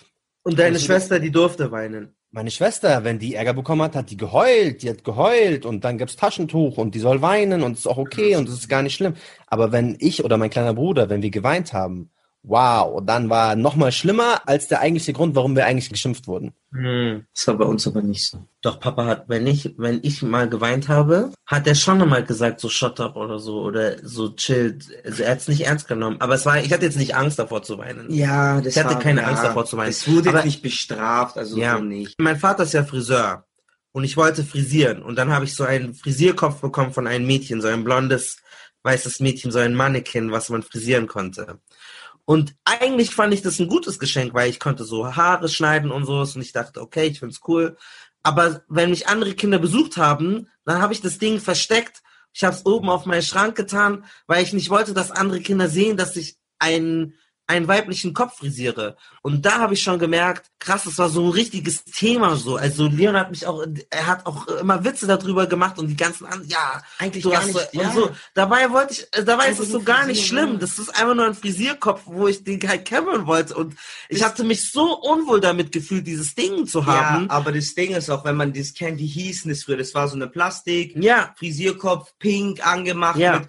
[0.44, 2.14] Und deine Also- Schwester, die durfte weinen.
[2.30, 5.98] Meine Schwester, wenn die Ärger bekommen hat, hat die geheult, die hat geheult und dann
[5.98, 8.82] gibt's Taschentuch und die soll weinen und es ist auch okay und es ist gar
[8.82, 9.14] nicht schlimm.
[9.48, 12.10] Aber wenn ich oder mein kleiner Bruder, wenn wir geweint haben,
[12.44, 16.52] wow, dann war noch mal schlimmer als der eigentliche Grund, warum wir eigentlich geschimpft wurden.
[16.72, 17.24] Hm.
[17.34, 18.44] Das war bei uns aber nicht so.
[18.62, 22.60] Doch, Papa hat, wenn ich, wenn ich mal geweint habe, hat er schon mal gesagt,
[22.60, 24.78] so shut up oder so, oder so chill.
[25.04, 26.16] Also er hat es nicht ernst genommen.
[26.20, 28.12] Aber es war, ich hatte jetzt nicht Angst davor zu weinen.
[28.12, 29.90] Ja, das Ich hatte war, keine ja, Angst davor zu weinen.
[29.90, 31.76] Es wurde Aber- nicht bestraft, also Ja.
[31.76, 32.14] so nicht.
[32.18, 33.44] Mein Vater ist ja Friseur.
[33.92, 35.02] Und ich wollte frisieren.
[35.02, 38.38] Und dann habe ich so einen Frisierkopf bekommen von einem Mädchen, so ein blondes,
[38.84, 41.58] weißes Mädchen, so ein Mannequin, was man frisieren konnte.
[42.24, 46.06] Und eigentlich fand ich das ein gutes Geschenk, weil ich konnte so Haare schneiden und
[46.06, 46.20] so.
[46.20, 47.76] Und ich dachte, okay, ich find's cool.
[48.22, 52.02] Aber wenn mich andere Kinder besucht haben, dann habe ich das Ding versteckt.
[52.32, 55.68] Ich habe es oben auf meinen Schrank getan, weil ich nicht wollte, dass andere Kinder
[55.68, 57.14] sehen, dass ich ein,
[57.52, 58.96] einen weiblichen Kopf frisiere.
[59.22, 62.56] Und da habe ich schon gemerkt, krass, das war so ein richtiges Thema so.
[62.56, 66.24] Also Leon hat mich auch, er hat auch immer Witze darüber gemacht und die ganzen
[66.26, 67.88] anderen, ja, Eigentlich du gar nicht, so, ja.
[67.88, 68.10] und so.
[68.34, 70.52] Dabei wollte ich, äh, dabei ist Einfach es so gar nicht schlimm.
[70.54, 70.58] ja.
[70.58, 73.54] Das ist einfach nur ein Frisierkopf, wo ich den halt kämmen wollte.
[73.54, 73.74] Und
[74.08, 77.26] ich hatte mich so unwohl damit gefühlt, dieses Ding zu haben.
[77.26, 79.76] Ja, aber das Ding ist auch, wenn man das kennt, wie hießen das früher?
[79.76, 83.40] Das war so eine Plastik, Ja, Frisierkopf, pink angemacht Ja.
[83.40, 83.48] mit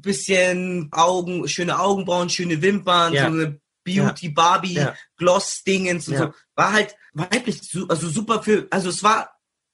[0.00, 3.22] bisschen Augen, schöne Augenbrauen, schöne Wimpern, Ja.
[3.26, 4.94] so eine Beauty Barbie Ja.
[5.16, 6.32] Gloss Dingens und so.
[6.54, 9.30] War halt weiblich, also super für, also es war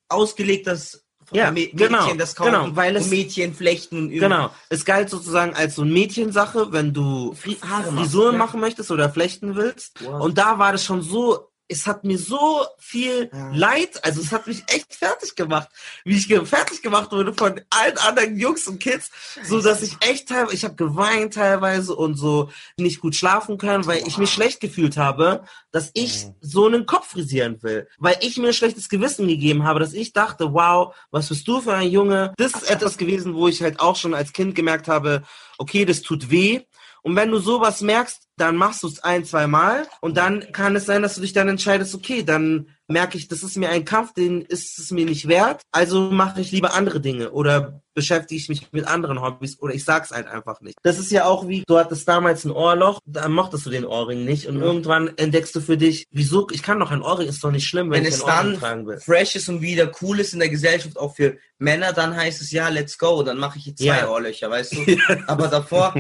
[0.09, 4.11] ausgelegt, dass Ja, Mä- Mädchen genau, das kaufen genau, weil es- und Mädchen flechten und.
[4.11, 4.51] Genau.
[4.69, 10.03] Es galt sozusagen als so eine Mädchensache, wenn du Frisuren machen möchtest oder flechten willst.
[10.05, 10.23] Wow.
[10.25, 13.53] Und da war das schon so, es hat mir so viel Ja.
[13.55, 15.69] Leid, also es hat mich echt fertig gemacht,
[16.05, 19.11] wie ich fertig gemacht wurde von allen anderen Jungs und Kids,
[19.45, 23.87] so dass ich echt teilweise, ich habe geweint teilweise und so nicht gut schlafen können,
[23.87, 28.37] weil ich mich schlecht gefühlt habe, dass ich so einen Kopf frisieren will, weil ich
[28.37, 31.91] mir ein schlechtes Gewissen gegeben habe, dass ich dachte, wow, was bist du für ein
[31.91, 32.35] Junge?
[32.37, 35.23] Das ist etwas gewesen, wo ich halt auch schon als Kind gemerkt habe,
[35.59, 36.63] okay, das tut weh.
[37.03, 40.75] Und wenn du sowas merkst, dann machst du es ein, zwei Mal und dann kann
[40.77, 43.85] es sein, dass du dich dann entscheidest, okay, dann merke ich, das ist mir ein
[43.85, 48.41] Kampf, den ist es mir nicht wert, also mache ich lieber andere Dinge oder beschäftige
[48.41, 50.77] ich mich mit anderen Hobbys oder ich sag's halt einfach nicht.
[50.83, 54.25] Das ist ja auch wie, du hattest damals ein Ohrloch, da mochtest du den Ohrring
[54.25, 57.51] nicht und irgendwann entdeckst du für dich, wieso, ich kann doch ein Ohrring, ist doch
[57.51, 58.99] nicht schlimm, wenn, Wenn ich es ein dann tragen will.
[58.99, 62.53] fresh ist und wieder cool ist in der Gesellschaft, auch für Männer, dann heißt es
[62.53, 64.09] ja, let's go, dann mache ich jetzt zwei Ja.
[64.09, 64.97] Ohrlöcher, weißt du?
[65.27, 65.95] Aber davor,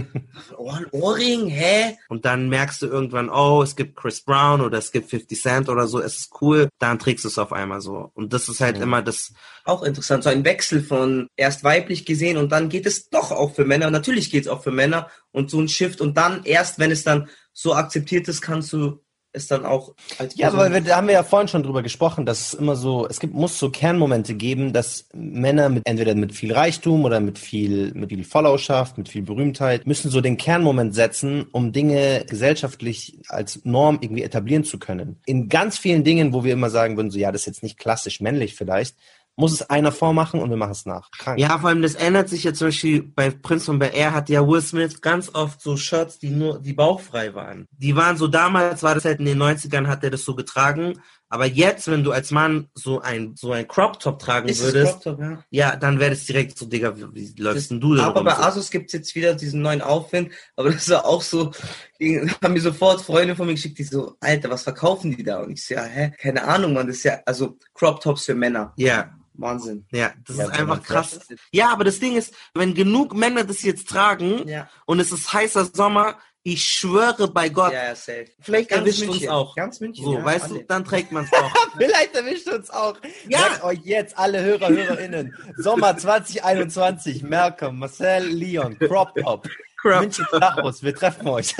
[0.56, 1.98] Ohr, Ohrring, hä?
[2.08, 5.68] Und dann merkst du irgendwann, oh, es gibt Chris Brown oder es gibt 50 Cent
[5.68, 8.10] oder so, es ist cool, dann trägst du es auf einmal so.
[8.14, 9.32] Und das ist halt immer das,
[9.64, 13.54] Auch interessant, so ein Wechsel von erst weiblich gesehen und dann geht es doch auch
[13.54, 13.90] für Männer.
[13.90, 17.04] Natürlich geht es auch für Männer und so ein Shift und dann erst, wenn es
[17.04, 21.06] dann so akzeptiert ist, kannst du es dann auch als Ja, aber wir, da haben
[21.06, 24.34] wir ja vorhin schon drüber gesprochen, dass es immer so, es gibt, muss so Kernmomente
[24.34, 29.08] geben, dass Männer mit, entweder mit viel Reichtum oder mit viel, mit viel Followerschaft, mit
[29.08, 34.78] viel Berühmtheit, müssen so den Kernmoment setzen, um Dinge gesellschaftlich als Norm irgendwie etablieren zu
[34.78, 35.20] können.
[35.26, 37.78] In ganz vielen Dingen, wo wir immer sagen würden, so, ja, das ist jetzt nicht
[37.78, 38.96] klassisch männlich vielleicht,
[39.40, 41.10] muss es einer vormachen und wir machen es nach.
[41.10, 41.40] Krank.
[41.40, 44.28] ja, vor allem das ändert sich jetzt zum Beispiel bei Prince von Bel Air hat
[44.28, 47.66] ja Will Smith ganz oft so Shirts, die nur, die bauchfrei waren.
[47.72, 51.00] Die waren so, damals war das halt in den 90ern hat er das so getragen,
[51.32, 54.74] aber jetzt, wenn du als Mann so ein, so ein Crop Top tragen ist es
[54.74, 55.44] würdest, Crop ja.
[55.50, 58.34] ja, dann wäre das direkt so, Digga, wie, wie läufst denn du da aber bei
[58.34, 58.42] so?
[58.42, 61.52] Asus gibt's jetzt wieder diesen neuen Aufwind, aber das war auch so,
[62.42, 65.40] haben mir sofort Freunde von mir geschickt, die so, Alter, was verkaufen die da?
[65.40, 68.34] Und ich so, ja, hä, keine Ahnung, man, das ist ja, also Crop Tops für
[68.34, 68.72] Männer.
[68.76, 69.86] Ja, Wahnsinn.
[69.92, 71.12] ja, das Ja, ist einfach krass.
[71.14, 71.32] ist.
[71.52, 74.68] Ja, aber das Ding ist, wenn genug Männer das jetzt tragen Ja.
[74.84, 78.26] und es ist heißer Sommer, ich schwöre bei Gott, Ja, safe.
[78.40, 79.20] vielleicht Ganz erwischt München.
[79.22, 79.54] uns auch.
[79.56, 80.04] Ganz München.
[80.04, 80.58] So, ja, weißt alle.
[80.60, 81.52] du, dann trägt man es auch.
[81.76, 82.96] Vielleicht erwischt uns auch.
[83.28, 83.40] Ja.
[83.40, 85.34] Merkt euch jetzt alle Hörer, Hörerinnen.
[85.56, 87.22] Sommer 2021.
[87.22, 89.48] Malcolm, Marcel, Leon, Crop Top.
[89.82, 91.54] Crop München Tachos, wir treffen euch.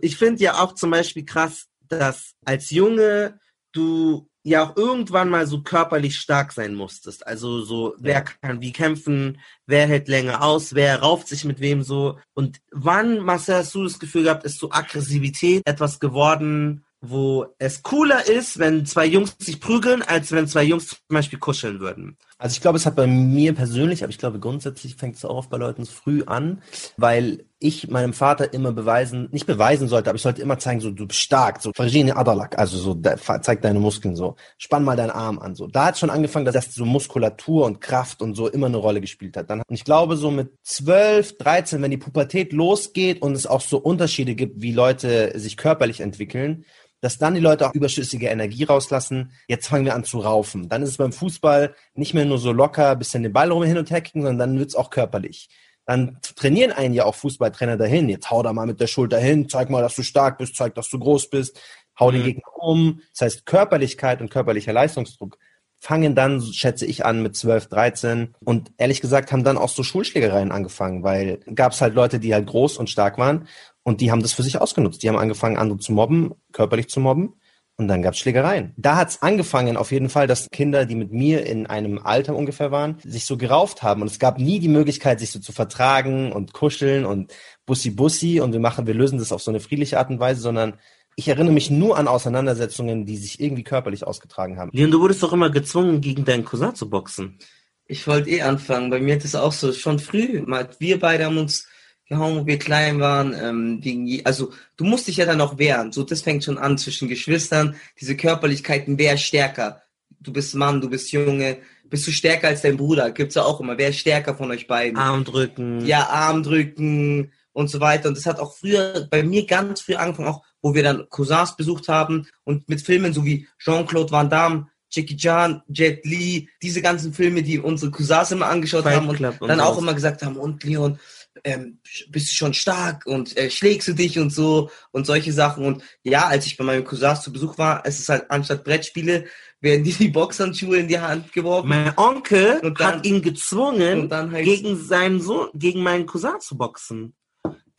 [0.00, 3.38] ich finde ja auch zum Beispiel krass, dass als Junge
[3.72, 7.26] du ja auch irgendwann mal so körperlich stark sein musstest.
[7.26, 11.82] Also so, wer kann wie kämpfen, wer hält länger aus, wer rauft sich mit wem
[11.82, 12.18] so.
[12.34, 17.82] Und wann, Marcel, hast du das Gefühl gehabt, ist so Aggressivität etwas geworden, wo es
[17.82, 22.16] cooler ist, wenn zwei Jungs sich prügeln, als wenn zwei Jungs zum Beispiel kuscheln würden?
[22.38, 25.36] Also ich glaube, es hat bei mir persönlich, aber ich glaube grundsätzlich fängt es auch
[25.36, 26.62] oft bei Leuten früh an,
[26.96, 30.90] weil ich meinem Vater immer beweisen, nicht beweisen sollte, aber ich sollte immer zeigen, so
[30.90, 34.96] du bist stark, so Farjini Adalak, also so da, zeig deine Muskeln so, spann mal
[34.96, 35.66] deinen Arm an, so.
[35.66, 39.38] Da hat schon angefangen, dass so Muskulatur und Kraft und so immer eine Rolle gespielt
[39.38, 39.48] hat.
[39.48, 43.62] Dann, und ich glaube, so mit 12, 13, wenn die Pubertät losgeht und es auch
[43.62, 46.66] so Unterschiede gibt, wie Leute sich körperlich entwickeln,
[47.00, 49.32] dass dann die Leute auch überschüssige Energie rauslassen.
[49.48, 50.68] Jetzt fangen wir an zu raufen.
[50.68, 53.78] Dann ist es beim Fußball nicht mehr nur so locker, bisschen den Ball rum hin
[53.78, 55.48] und her kicken, sondern dann wird's auch körperlich.
[55.86, 58.08] Dann trainieren einen ja auch Fußballtrainer dahin.
[58.08, 60.74] Jetzt hau da mal mit der Schulter hin, zeig mal, dass du stark bist, zeig,
[60.74, 61.60] dass du groß bist,
[61.98, 62.24] hau den Mhm.
[62.24, 63.00] Gegner um.
[63.12, 65.38] Das heißt, Körperlichkeit und körperlicher Leistungsdruck
[65.76, 68.34] fangen dann, schätze ich, an mit 12, 13.
[68.42, 72.46] Und ehrlich gesagt haben dann auch so Schulschlägereien angefangen, weil gab's halt Leute, die halt
[72.46, 73.46] groß und stark waren
[73.82, 75.02] und die haben das für sich ausgenutzt.
[75.02, 77.34] Die haben angefangen, andere zu mobben, körperlich zu mobben.
[77.76, 78.72] Und dann gab's Schlägereien.
[78.76, 82.70] Da hat's angefangen auf jeden Fall, dass Kinder, die mit mir in einem Alter ungefähr
[82.70, 84.00] waren, sich so gerauft haben.
[84.00, 87.32] Und es gab nie die Möglichkeit, sich so zu vertragen und kuscheln und
[87.66, 90.40] Bussi Bussi und wir machen, wir lösen das auf so eine friedliche Art und Weise,
[90.40, 90.74] sondern
[91.16, 94.70] ich erinnere mich nur an Auseinandersetzungen, die sich irgendwie körperlich ausgetragen haben.
[94.72, 97.38] Leon, du wurdest doch immer gezwungen, gegen deinen Cousin zu boxen.
[97.86, 98.90] Ich wollte eh anfangen.
[98.90, 100.42] Bei mir hat es auch so schon früh.
[100.46, 101.66] Mal, wir beide haben uns
[102.08, 103.34] gehauen, wo wir klein waren.
[103.40, 105.92] Ähm, gegen also du musst dich ja dann auch wehren.
[105.92, 107.76] So, das fängt schon an zwischen Geschwistern.
[108.00, 109.82] Diese Körperlichkeiten, wer ist stärker?
[110.20, 111.58] Du bist Mann, du bist Junge.
[111.88, 113.10] Bist du stärker als dein Bruder?
[113.10, 113.78] Gibt's ja auch immer.
[113.78, 114.98] Wer ist stärker von euch beiden?
[114.98, 115.84] Armdrücken.
[115.86, 118.08] Ja, Arm drücken und so weiter.
[118.08, 121.56] Und das hat auch früher bei mir ganz früh angefangen, auch wo wir dann Cousins
[121.56, 126.80] besucht haben und mit Filmen so wie Jean-Claude Van Damme, Jackie Chan, Jet Li, diese
[126.80, 129.82] ganzen Filme, die unsere Cousins immer angeschaut Fight haben und und dann auch sowas.
[129.82, 130.98] immer gesagt haben, und Leon,
[131.42, 135.64] ähm, bist du schon stark und äh, schlägst du dich und so und solche Sachen.
[135.64, 139.24] Und ja, als ich bei meinen Cousins zu Besuch war, es ist halt anstatt Brettspiele,
[139.60, 141.68] werden die die Boxhandschuhe in die Hand geworfen.
[141.68, 147.14] Mein Onkel dann- hat ihn gezwungen, heißt- gegen seinen Sohn, gegen meinen Cousin zu boxen.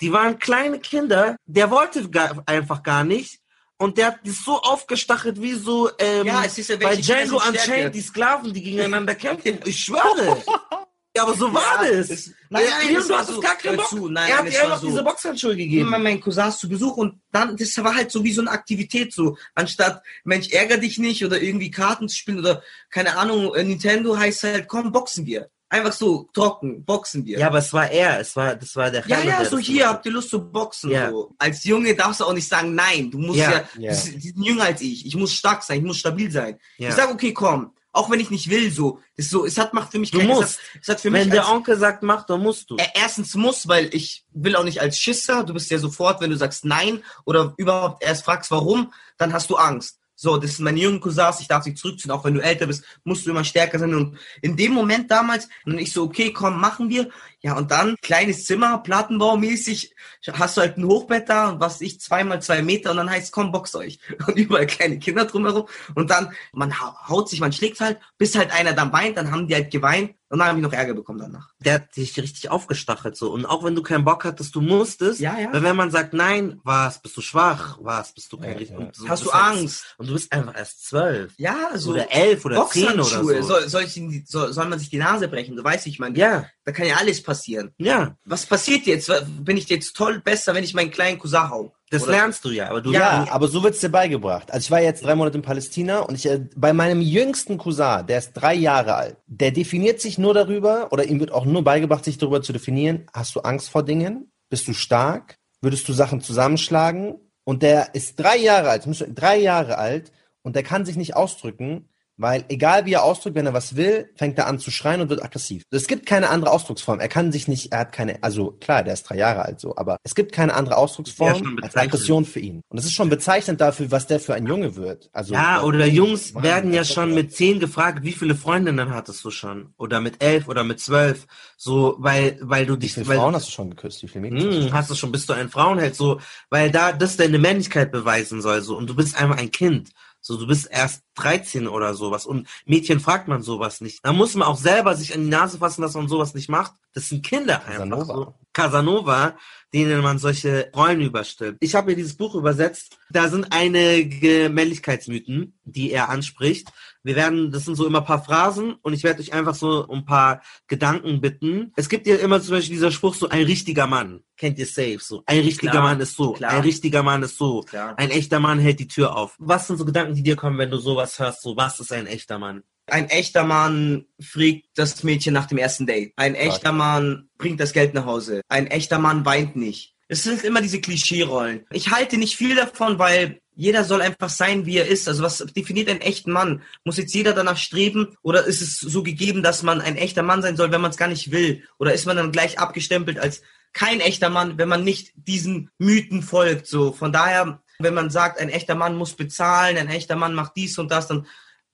[0.02, 3.40] Die waren kleine Kinder, der wollte gar, einfach gar nicht.
[3.78, 7.42] Und der hat die so aufgestachelt wie so ähm, Ja, es ist ja bei Django.
[7.46, 9.60] Unchained, die Sklaven, die gegeneinander kämpfen.
[9.66, 10.42] Ich schwöre.
[11.16, 12.10] ja, aber so war Ja, das.
[12.10, 13.40] es- nein, Ja, nein, es du so.
[13.40, 13.88] gar keinen Bock.
[13.88, 14.88] zu, nein, er hat dir einfach so.
[14.88, 15.90] diese Boxhandschuhe immer gegeben.
[16.04, 19.38] meinen Cousins zu Besuch und dann, das war halt so wie so eine Aktivität, so,
[19.54, 24.18] anstatt, Mensch, ärger dich nicht oder irgendwie Karten zu spielen oder, keine Ahnung, äh, Nintendo
[24.18, 25.50] heißt halt, komm, boxen wir.
[25.68, 27.40] Einfach so, trocken, boxen wir.
[27.40, 29.66] Ja, aber es war er, es war, das war der Ja, Herr, ja, so das
[29.66, 30.92] hier, habt ihr Lust zu boxen?
[30.92, 31.10] Ja.
[31.10, 31.34] So.
[31.40, 33.92] Als Junge darfst du auch nicht sagen, nein, du musst Ja, ja, ja.
[33.92, 36.60] du bist- die sind jünger als ich, ich muss stark sein, ich muss stabil sein.
[36.78, 39.92] Ich sag, okay, komm, auch wenn ich nicht will, so, ist so, es hat, macht
[39.92, 42.04] für mich Du keinen- es hat, es hat für Wenn mich der als, Onkel sagt,
[42.04, 42.76] mach, dann musst du.
[42.78, 46.30] Äh, erstens muss, weil ich will auch nicht als Schisser, du bist ja sofort, wenn
[46.30, 50.00] du sagst nein oder überhaupt erst fragst warum, dann hast du Angst.
[50.18, 52.86] So, das sind meine jungen Cousins, ich darf dich zurückziehen, auch wenn du älter bist,
[53.04, 53.94] musst du immer stärker sein.
[53.94, 57.10] Und in dem Moment damals, und ich so, okay, komm, machen wir.
[57.46, 59.94] Ja, und dann, kleines Zimmer, Plattenbaumäßig,
[60.34, 63.32] hast du halt ein Hochbett da und was ich, zweimal zwei Meter und dann heißt,
[63.32, 64.00] komm, boxt euch.
[64.28, 65.68] Und überall kleine Kinder drumherum.
[65.94, 69.30] Und dann, man hau- haut sich, man schlägt halt, bis halt einer dann weint, dann
[69.32, 71.50] haben die halt geweint und dann habe ich noch Ärger bekommen danach.
[71.60, 73.32] der hat dich richtig aufgestachelt so.
[73.32, 75.20] Und auch wenn du keinen Bock hattest, du musstest.
[75.20, 75.54] Ja, ja.
[75.54, 78.80] Weil wenn man sagt, nein, was, bist du schwach, was, bist du kein Ja, richtig.
[78.80, 78.88] ja.
[78.92, 79.96] so, Hast du bist halt- Angst?
[80.00, 81.34] Und du bist einfach erst zwölf.
[81.38, 83.42] Ja, so Oder elf oder zehn oder so.
[83.44, 85.56] Soll, soll, ich soll, soll man sich die Nase brechen?
[85.56, 87.72] Du weißt, ich meine, Ja, da kann ja alles passieren.
[87.78, 88.18] ja.
[88.26, 89.12] Was passiert jetzt?
[89.40, 91.74] Bin ich jetzt toll besser, wenn ich meinen kleinen Cousin hau?
[91.92, 94.52] Das Oder- lernst du ja, aber du Ja, aber so wird's dir beigebracht.
[94.52, 98.08] Also ich war jetzt drei Monate in Palästina und ich äh, bei meinem jüngsten Cousin,
[98.08, 101.64] der ist drei Jahre alt, der definiert sich nur darüber oder ihm wird auch nur
[101.64, 103.06] beigebracht, sich darüber zu definieren.
[103.14, 104.32] Hast du Angst vor Dingen?
[104.50, 105.38] Bist du stark?
[105.62, 107.16] Würdest du Sachen zusammenschlagen?
[107.44, 111.90] Und der ist drei Jahre alt, drei Jahre alt und der kann sich nicht ausdrücken,
[112.18, 115.10] weil egal wie er ausdrückt, wenn er was will, fängt er an zu schreien und
[115.10, 115.64] wird aggressiv.
[115.72, 117.00] Es gibt keine andere Ausdrucksform.
[117.00, 119.76] Er kann sich nicht, er hat keine, also klar, der ist drei Jahre alt so,
[119.76, 121.76] aber es gibt keine andere Ausdrucksform als.
[121.76, 122.62] Aggression für ihn.
[122.70, 125.10] Und das ist schon bezeichnend dafür, was der für ein Junge wird.
[125.14, 129.32] Also Ja, oder Jungs werden ja schon mit zehn gefragt, wie viele Freundinnen hattest du
[129.32, 129.74] schon?
[129.78, 131.26] Oder mit elf oder mit zwölf.
[131.58, 134.02] So, weil, weil du Wie dich, viele weil, Frauen hast du schon geküsst?
[134.04, 134.48] Wie viele Mädchen?
[134.48, 134.74] hast du Hm, schon?
[134.74, 138.62] hast du schon, bist du ein Frauenheld, so, weil da das deine Männlichkeit beweisen soll,
[138.62, 139.92] so, und du bist einfach ein Kind,
[140.26, 144.04] so, du bist erst 13 oder sowas, und Mädchen fragt man sowas nicht.
[144.04, 146.74] Da muss man auch selber sich an die Nase fassen, dass man sowas nicht macht.
[146.94, 148.06] Das sind Kinder einfach, Casanova.
[148.06, 148.36] so.
[148.52, 149.38] Casanova,
[149.72, 151.58] denen man solche Rollen überstimmt.
[151.60, 156.72] Ich habe mir dieses Buch übersetzt, da sind einige Männlichkeitsmythen, die er anspricht.
[157.06, 159.86] Wir werden, das sind so immer ein paar Phrasen und ich werde euch einfach so
[159.86, 161.72] um ein paar Gedanken bitten.
[161.76, 164.24] Es gibt ja immer zum Beispiel dieser Spruch so, ein richtiger Mann.
[164.38, 165.22] Kennt ihr safe so.
[165.28, 166.34] Ein richtiger Klar, Mann ist so.
[166.34, 166.52] klar.
[166.52, 167.62] Ein richtiger Mann ist so.
[167.62, 167.94] Klar.
[168.00, 169.36] Ein echter Mann hält die Tür auf.
[169.38, 171.44] Was sind so Gedanken, die dir kommen, wenn du sowas hörst?
[171.44, 172.64] So, was ist ein echter Mann?
[172.88, 176.12] Ein echter Mann fragt das Mädchen nach dem ersten Date.
[176.16, 178.42] Ein echter Mann bringt das Geld nach Hause.
[178.50, 179.94] Ein echter Mann weint nicht.
[180.08, 181.66] Es sind immer diese Klischee-Rollen.
[181.72, 185.08] Ich halte nicht viel davon, weil jeder soll einfach sein, wie er ist.
[185.08, 186.62] Also was definiert einen echten Mann?
[186.84, 190.42] Muss jetzt jeder danach streben oder ist es so gegeben, dass man ein echter Mann
[190.42, 191.64] sein soll, wenn man es gar nicht will?
[191.80, 193.42] Oder ist man dann gleich abgestempelt als
[193.74, 196.68] kein echter Mann, wenn man nicht diesen Mythen folgt?
[196.68, 200.54] So von daher, wenn man sagt, ein echter Mann muss bezahlen, ein echter Mann macht
[200.56, 201.26] dies und das, dann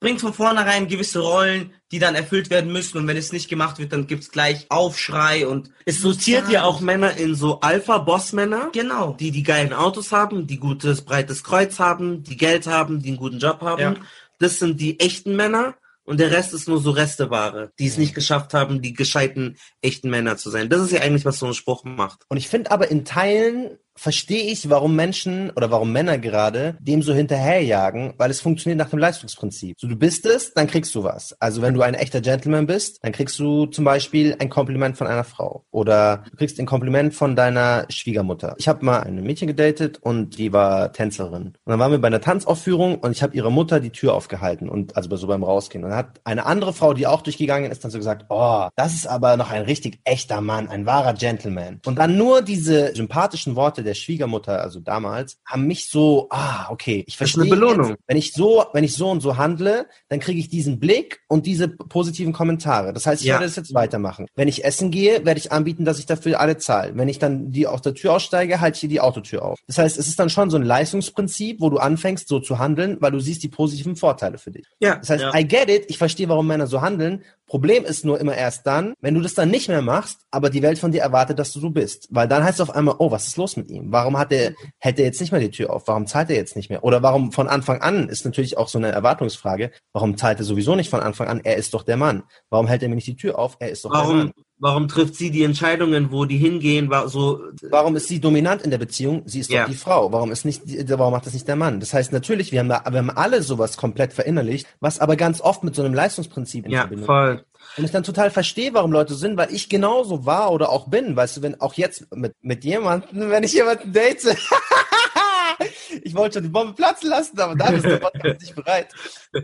[0.02, 2.98] bringt von vornherein gewisse Rollen, die dann erfüllt werden müssen.
[2.98, 6.82] Und wenn es nicht gemacht wird, dann gibt's gleich Aufschrei und Es sortiert ja auch
[6.82, 8.72] Männer in so Alpha-Boss-Männer.
[8.74, 9.14] genau.
[9.14, 13.18] die die geilen Autos haben, die gutes breites Kreuz haben, die Geld haben, die einen
[13.18, 13.82] guten Job haben.
[13.82, 13.96] Ja.
[14.40, 18.16] Das sind die echten Männer und der Rest ist nur so Resteware, die es nicht
[18.16, 20.68] geschafft haben, die gescheiten echten Männer zu sein.
[20.68, 22.26] Das ist ja eigentlich, was so ein Spruch macht.
[22.28, 27.02] Und ich finde aber in Teilen verstehe ich, warum Menschen oder warum Männer gerade dem
[27.02, 29.76] so hinterherjagen, weil es funktioniert nach dem Leistungsprinzip.
[29.80, 31.36] So, du bist es, dann kriegst du was.
[31.40, 35.08] Also wenn du ein echter Gentleman bist, dann kriegst du zum Beispiel ein Kompliment von
[35.08, 38.56] einer Frau oder du kriegst ein Kompliment von deiner Schwiegermutter.
[38.58, 41.48] Ich habe mal ein Mädchen gedatet und die war Tänzerin.
[41.48, 44.70] Und dann waren wir bei einer Tanzaufführung und ich habe ihre Mutter die Tür aufgehalten
[44.70, 45.84] und also so beim Rausgehen.
[45.84, 48.94] Und dann hat eine andere Frau, die auch durchgegangen ist, dann so gesagt, oh, das
[48.94, 51.82] ist aber noch ein richtig echter Mann, ein wahrer Gentleman.
[51.86, 57.04] Und dann nur diese sympathischen Worte der Schwiegermutter, also damals, haben mich so, ah, okay,
[57.08, 57.42] ich Das ist verstehe.
[57.44, 57.90] eine Belohnung.
[57.92, 61.22] Jetzt, wenn ich so, wenn ich so und so handle, dann kriege ich diesen Blick
[61.28, 62.94] und diese positiven Kommentare.
[62.94, 63.36] Das heißt, ich Ja.
[63.36, 64.28] werde das jetzt weitermachen.
[64.36, 66.92] Wenn ich essen gehe, werde ich anbieten, dass ich dafür alle zahle.
[66.96, 69.60] Wenn ich dann die aus der Tür aussteige, halte ich hier die Autotür auf.
[69.68, 72.98] Das heißt, es ist dann schon so ein Leistungsprinzip, wo du anfängst, so zu handeln,
[73.00, 74.66] weil du siehst die positiven Vorteile für dich.
[74.80, 74.96] Ja.
[74.98, 75.36] Das heißt, ja.
[75.38, 77.24] I get it, ich verstehe, warum Männer so handeln.
[77.48, 80.62] Problem ist nur immer erst dann, wenn du das dann nicht mehr machst, aber die
[80.62, 82.08] Welt von dir erwartet, dass du so bist.
[82.10, 83.92] Weil dann heißt es auf einmal, oh, was ist los mit ihm?
[83.92, 85.88] Warum hat er, hält er jetzt nicht mehr die Tür auf?
[85.88, 86.84] Warum zahlt er jetzt nicht mehr?
[86.84, 89.72] Oder warum von Anfang an ist natürlich auch so eine Erwartungsfrage.
[89.94, 91.42] Warum zahlt er sowieso nicht von Anfang an?
[91.44, 92.24] Er ist doch der Mann.
[92.50, 93.58] Warum hält er mir nicht die Tür auf?
[93.60, 94.32] Er ist doch der Warum, Mann.
[94.60, 96.90] warum trifft sie die Entscheidungen, wo die hingehen?
[96.90, 99.24] War so, Warum ist sie dominant in der Beziehung?
[99.26, 99.64] Sie ist Ja.
[99.64, 100.12] doch die Frau.
[100.12, 101.80] Warum ist nicht, warum macht das nicht der Mann?
[101.80, 105.42] Das heißt natürlich, wir haben da, wir haben alle sowas komplett verinnerlicht, was aber ganz
[105.42, 107.44] oft mit so einem Leistungsprinzip in ja, Verbindung voll.
[107.78, 111.16] Und ich dann total verstehe, warum Leute sind, weil ich genauso war oder auch bin.
[111.16, 114.24] Weißt du, wenn auch jetzt mit, mit jemandem, wenn ich jemanden date,
[116.04, 118.90] ich wollte schon die Bombe platzen lassen, aber da ist der Podcast nicht bereit.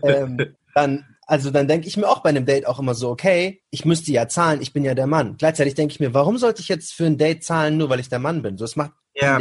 [0.03, 3.61] Ähm, dann, also dann denke ich mir auch bei einem Date auch immer so, okay,
[3.69, 5.37] ich müsste ja zahlen, ich bin ja der Mann.
[5.37, 8.09] Gleichzeitig denke ich mir, warum sollte ich jetzt für ein Date zahlen, nur weil ich
[8.09, 8.57] der Mann bin?
[8.57, 9.39] So, es macht Ja.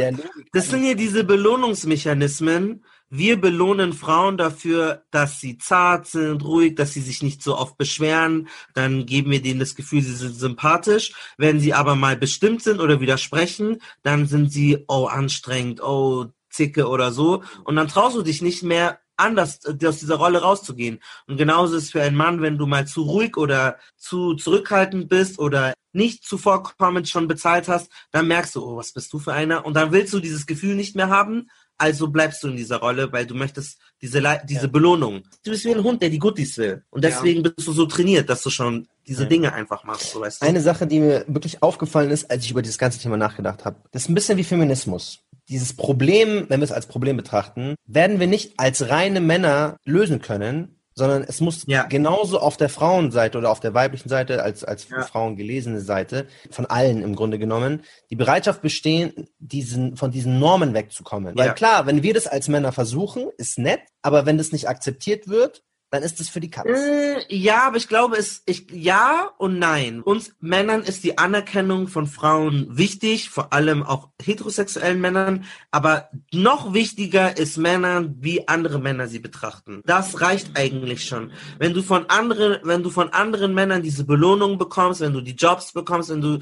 [0.53, 2.83] Das sind ja diese Belohnungsmechanismen.
[3.09, 7.77] Wir belohnen Frauen dafür, dass sie zart sind, ruhig, dass sie sich nicht so oft
[7.77, 8.49] beschweren.
[8.73, 11.13] Dann geben wir denen das Gefühl, sie sind sympathisch.
[11.37, 16.87] Wenn sie aber mal bestimmt sind oder widersprechen, dann sind sie, oh, anstrengend, oh, zicke
[16.87, 17.43] oder so.
[17.63, 20.99] Und dann traust du dich nicht mehr anders äh, aus dieser Rolle rauszugehen.
[21.27, 25.09] Und genauso ist es für einen Mann, wenn du mal zu ruhig oder zu zurückhaltend
[25.09, 29.33] bist oder nicht zuvorkommend schon bezahlt hast, dann merkst du, oh, was bist du für
[29.33, 29.65] einer?
[29.65, 33.11] Und dann willst du dieses Gefühl nicht mehr haben, also bleibst du in dieser Rolle,
[33.11, 35.23] weil du möchtest diese, Le diese Belohnung.
[35.43, 36.83] Du bist wie ein Hund, der die Guttis will.
[36.89, 39.29] Und deswegen bist du so trainiert, dass du schon diese Ja.
[39.29, 40.45] Dinge einfach machst, so weißt du.
[40.45, 43.77] Eine Sache, die mir wirklich aufgefallen ist, als ich über dieses ganze Thema nachgedacht habe,
[43.91, 45.19] das ist ein bisschen wie Feminismus.
[45.49, 50.21] Dieses Problem, wenn wir es als Problem betrachten, werden wir nicht als reine Männer lösen
[50.21, 51.83] können, sondern es muss Ja.
[51.83, 55.03] genauso auf der Frauenseite oder auf der weiblichen Seite als, als Ja.
[55.03, 60.73] Frauen gelesene Seite, von allen im Grunde genommen, die Bereitschaft bestehen, diesen, von diesen Normen
[60.73, 61.37] wegzukommen.
[61.37, 61.53] Weil Ja.
[61.53, 65.63] klar, wenn wir das als Männer versuchen, ist nett, aber wenn das nicht akzeptiert wird,
[65.89, 66.67] dann ist das für die Katz.
[66.67, 70.01] Äh, ja, aber ich glaube, es, ich, ja und nein.
[70.01, 76.73] Uns Männern ist die Anerkennung von Frauen wichtig, vor allem auch heterosexuellen Männern, aber noch
[76.73, 79.81] wichtiger ist Männern, wie andere Männer sie betrachten.
[79.85, 81.31] Das reicht eigentlich schon.
[81.57, 85.35] Wenn du von anderen, wenn du von anderen Männern diese Belohnung bekommst, wenn du die
[85.35, 86.39] Jobs bekommst, wenn du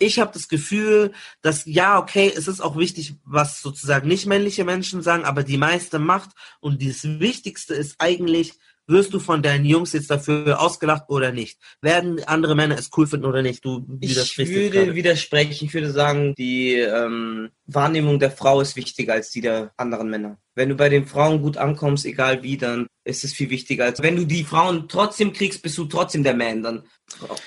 [0.00, 4.64] ich habe das Gefühl, dass ja, okay, es ist auch wichtig, was sozusagen nicht männliche
[4.64, 9.64] Menschen sagen, aber die meiste Macht und das Wichtigste ist eigentlich, wirst du von deinen
[9.64, 11.58] Jungs jetzt dafür ausgelacht oder nicht?
[11.80, 13.64] Werden andere Männer es cool finden oder nicht?
[13.64, 14.94] Du Ich würde gerade.
[14.94, 15.66] widersprechen.
[15.66, 20.38] Ich würde sagen, die ähm, Wahrnehmung der Frau ist wichtiger als die der anderen Männer.
[20.54, 23.84] Wenn du bei den Frauen gut ankommst, egal wie, dann ist es viel wichtiger.
[23.84, 26.62] Als wenn du die Frauen trotzdem kriegst, bist du trotzdem der Man.
[26.62, 26.82] Dann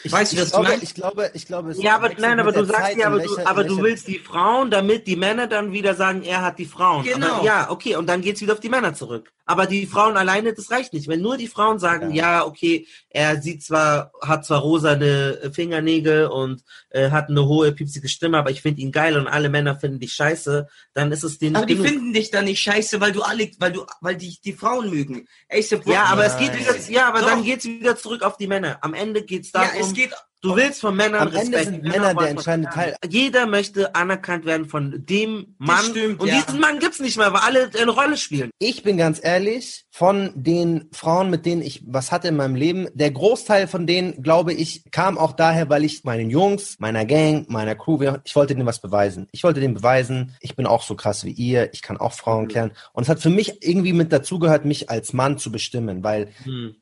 [0.05, 0.83] weißt du, ich was du glaube, meinst?
[0.83, 3.47] ich glaube, ich glaube, es Ja, aber nein, aber du sagst ja, aber, du, welcher-
[3.47, 6.65] aber in du willst die Frauen, damit die Männer dann wieder sagen, er hat die
[6.65, 7.03] Frauen.
[7.03, 7.35] Genau.
[7.35, 9.31] Aber, ja, okay, und dann geht's wieder auf die Männer zurück.
[9.45, 11.07] Aber die Frauen alleine, das reicht nicht.
[11.07, 16.63] Wenn nur die Frauen sagen, ja, okay, er sieht zwar, hat zwar rosane Fingernägel und
[16.89, 19.99] äh, hat eine hohe, piepsige Stimme, aber ich finde ihn geil und alle Männer finden
[19.99, 21.87] dich scheiße, dann ist es denen Aber die genug.
[21.87, 25.27] finden dich dann nicht scheiße, weil du alle, weil du, weil die die Frauen mögen.
[25.51, 27.27] ASAP Ja, aber es Rocky- geht wieder, ja, aber Doch.
[27.27, 28.77] dann geht's wieder zurück auf die Männer.
[28.81, 30.11] Am Ende geht's Ja, darum, es geht.
[30.43, 31.65] Du willst von Männern Am Ende Respekt.
[31.65, 32.95] sind Männer der wollen- entscheidende Teil.
[33.09, 35.83] Jeder möchte anerkannt werden von dem Mann.
[35.85, 36.41] stimmt, und ja.
[36.41, 38.51] diesen Mann gibt's nicht mehr, weil alle eine Rolle spielen.
[38.59, 42.87] Ich bin ganz ehrlich, von den Frauen, mit denen ich was hatte in meinem Leben,
[42.93, 47.49] der Großteil von denen, glaube ich, kam auch daher, weil ich meinen Jungs, meiner Gang,
[47.49, 49.27] meiner Crew, ich wollte denen was beweisen.
[49.31, 52.47] Ich wollte denen beweisen, ich bin auch so krass wie ihr, ich kann auch Frauen
[52.47, 52.71] klären.
[52.91, 56.29] Und es hat für mich irgendwie mit dazugehört, mich als Mann zu bestimmen, weil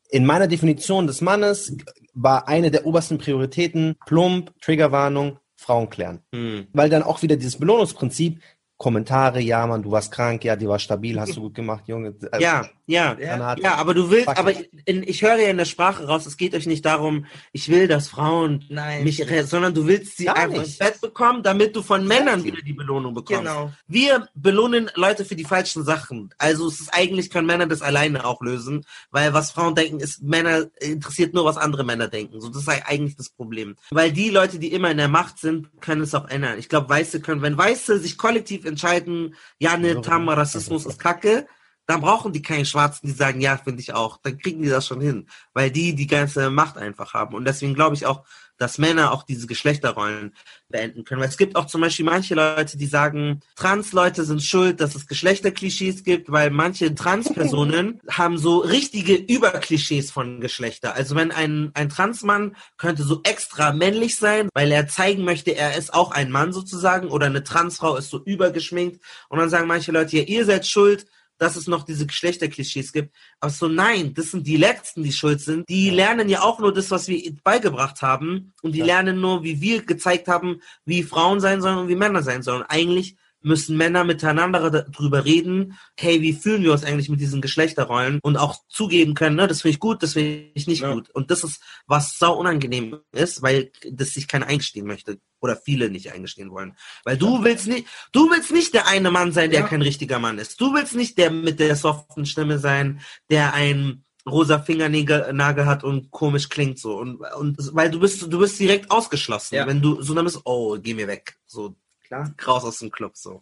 [0.09, 1.75] in meiner Definition des Mannes
[2.13, 6.21] war eine der obersten Prioritäten plump, Triggerwarnung, Frauen klären.
[6.33, 6.67] Hm.
[6.73, 8.41] Weil dann auch wieder dieses Belohnungsprinzip,
[8.77, 12.15] Kommentare, ja Mann, du warst krank, ja, die war stabil, hast du gut gemacht, Junge.
[12.31, 14.53] Also, Ja, Ja, ja, aber du willst, aber
[14.85, 17.87] in, ich höre ja in der Sprache raus, es geht euch nicht darum, ich will,
[17.87, 19.03] dass Frauen Nein.
[19.03, 20.77] mich, sondern du willst sie Gar einfach ins.
[20.77, 23.43] Bett bekommen, damit du von Männern wieder die Belohnung bekommst.
[23.43, 23.71] Genau.
[23.87, 26.33] Wir belohnen Leute für die falschen Sachen.
[26.37, 30.21] Also es ist eigentlich können Männer das alleine auch lösen, weil was Frauen denken, ist
[30.21, 32.41] Männer interessiert nur was andere Männer denken.
[32.41, 35.69] So das ist eigentlich das Problem, weil die Leute, die immer in der Macht sind,
[35.81, 36.59] können es auch ändern.
[36.59, 41.47] Ich glaube, Weiße können, wenn Weiße sich kollektiv entscheiden, ja, ne, Tam, Rassismus ist Kacke,
[41.91, 44.17] dann brauchen die keinen Schwarzen, die sagen, ja, finde ich auch.
[44.23, 47.35] Dann kriegen die das schon hin, weil die die ganze Macht einfach haben.
[47.35, 48.23] Und deswegen glaube ich auch,
[48.61, 50.35] dass Männer auch diese Geschlechterrollen
[50.69, 51.19] beenden können.
[51.19, 55.07] Weil es gibt auch zum Beispiel manche Leute, die sagen, Trans-Leute sind schuld, dass es
[55.07, 60.93] Geschlechterklischees gibt, weil manche Trans-Personen haben so richtige Überklischees von Geschlechter.
[60.93, 65.75] Also wenn ein, ein Transmann könnte so extra männlich sein, weil er zeigen möchte, er
[65.75, 69.01] ist auch ein Mann sozusagen, oder eine Transfrau ist so übergeschminkt.
[69.29, 71.07] Und dann sagen manche Leute, ja, ihr seid schuld,
[71.41, 73.15] dass es noch diese Geschlechterklischees gibt.
[73.39, 75.67] Aber so nein, das sind die Letzten, die schuld sind.
[75.67, 78.53] Die lernen ja auch nur das, was wir beigebracht haben.
[78.61, 82.21] Und die lernen nur, wie wir gezeigt haben, wie Frauen sein sollen und wie Männer
[82.21, 82.61] sein sollen.
[82.61, 88.19] Eigentlich müssen Männer miteinander darüber reden, hey, wie fühlen wir uns eigentlich mit diesen Geschlechterrollen
[88.21, 90.93] und auch zugeben können, ne, das finde ich gut, das finde ich nicht Ja.
[90.93, 91.09] gut.
[91.11, 95.89] Und das ist, was sau unangenehm ist, weil das sich keiner eingestehen möchte oder viele
[95.89, 96.75] nicht eingestehen wollen.
[97.03, 99.67] Weil du willst nicht, du willst nicht der eine Mann sein, der Ja.
[99.67, 100.61] kein richtiger Mann ist.
[100.61, 105.83] Du willst nicht der mit der soften Stimme sein, der ein rosa Fingernagel Nagel hat
[105.83, 109.65] und komisch klingt so und und weil du bist du bist direkt ausgeschlossen, Ja.
[109.65, 111.75] wenn du so dann bist, oh, geh mir weg, so
[112.11, 112.29] Klar.
[112.45, 113.41] raus aus dem Club so.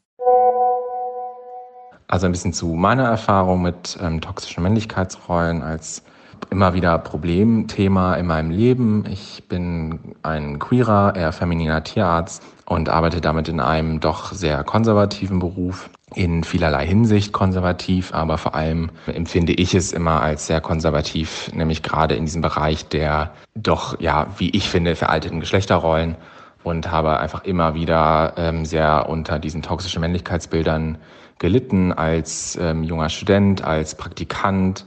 [2.08, 6.04] Also ein bisschen zu meiner Erfahrung mit ähm, toxischen Männlichkeitsrollen als
[6.52, 9.06] immer wieder Problemthema in meinem Leben.
[9.10, 15.40] Ich bin ein queerer, eher femininer Tierarzt und arbeite damit in einem doch sehr konservativen
[15.40, 15.90] Beruf.
[16.14, 21.82] In vielerlei Hinsicht konservativ, aber vor allem empfinde ich es immer als sehr konservativ, nämlich
[21.82, 26.16] gerade in diesem Bereich der doch, ja, wie ich finde, veralteten Geschlechterrollen
[26.64, 30.98] und habe einfach immer wieder ähm, sehr unter diesen toxischen Männlichkeitsbildern
[31.40, 34.86] gelitten als ähm, junger Student, als Praktikant,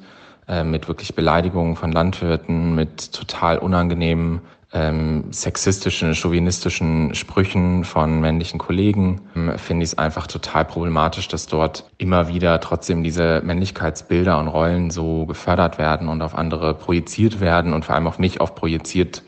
[0.49, 4.43] äh, mit wirklich Beleidigungen von Landwirten, mit total unangenehmen
[4.75, 11.47] ähm, sexistischen, chauvinistischen Sprüchen von männlichen Kollegen, ähm, finde ich es einfach total problematisch, dass
[11.47, 17.41] dort immer wieder trotzdem diese Männlichkeitsbilder und Rollen so gefördert werden und auf andere projiziert
[17.41, 19.23] werden und vor allem auf mich auch projiziert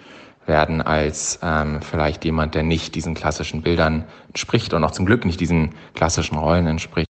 [0.47, 5.25] werden als ähm, vielleicht jemand, der nicht diesen klassischen Bildern entspricht und auch zum Glück
[5.25, 7.09] nicht diesen klassischen Rollen entspricht.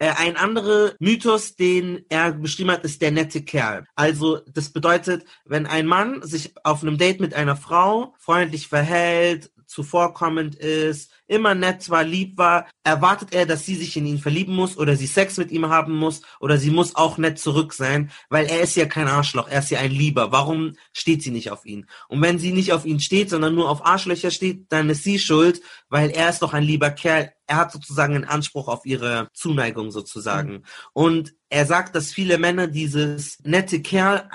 [0.00, 3.84] Äh, ein anderer Mythos, den er beschrieben hat, ist der nette Kerl.
[3.96, 9.50] Also das bedeutet, wenn ein Mann sich auf einem Date mit einer Frau freundlich verhält,
[9.68, 14.54] zuvorkommend ist, immer nett war, lieb war, erwartet er, dass sie sich in ihn verlieben
[14.54, 18.10] muss oder sie Sex mit ihm haben muss oder sie muss auch nett zurück sein,
[18.30, 20.32] weil er ist ja kein Arschloch, er ist ja ein Lieber.
[20.32, 21.86] Warum steht sie nicht auf ihn?
[22.08, 25.18] Und wenn sie nicht auf ihn steht, sondern nur auf Arschlöcher steht, dann ist sie
[25.18, 25.60] schuld,
[25.90, 27.32] weil er ist doch ein lieber Kerl.
[27.46, 30.64] Er hat sozusagen einen Anspruch auf ihre Zuneigung sozusagen.
[30.92, 34.28] Und er sagt, dass viele Männer dieses nette Kerl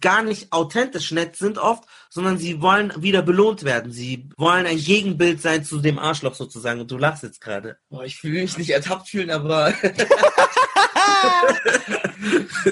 [0.00, 3.92] gar nicht authentisch nett sind oft, sondern sie wollen wieder belohnt werden.
[3.92, 6.80] Sie wollen ein Gegenbild sein zu dem Arschloch sozusagen.
[6.80, 7.78] Und du lachst jetzt gerade.
[7.88, 9.72] Boah, ich will mich nicht ertappt fühlen, aber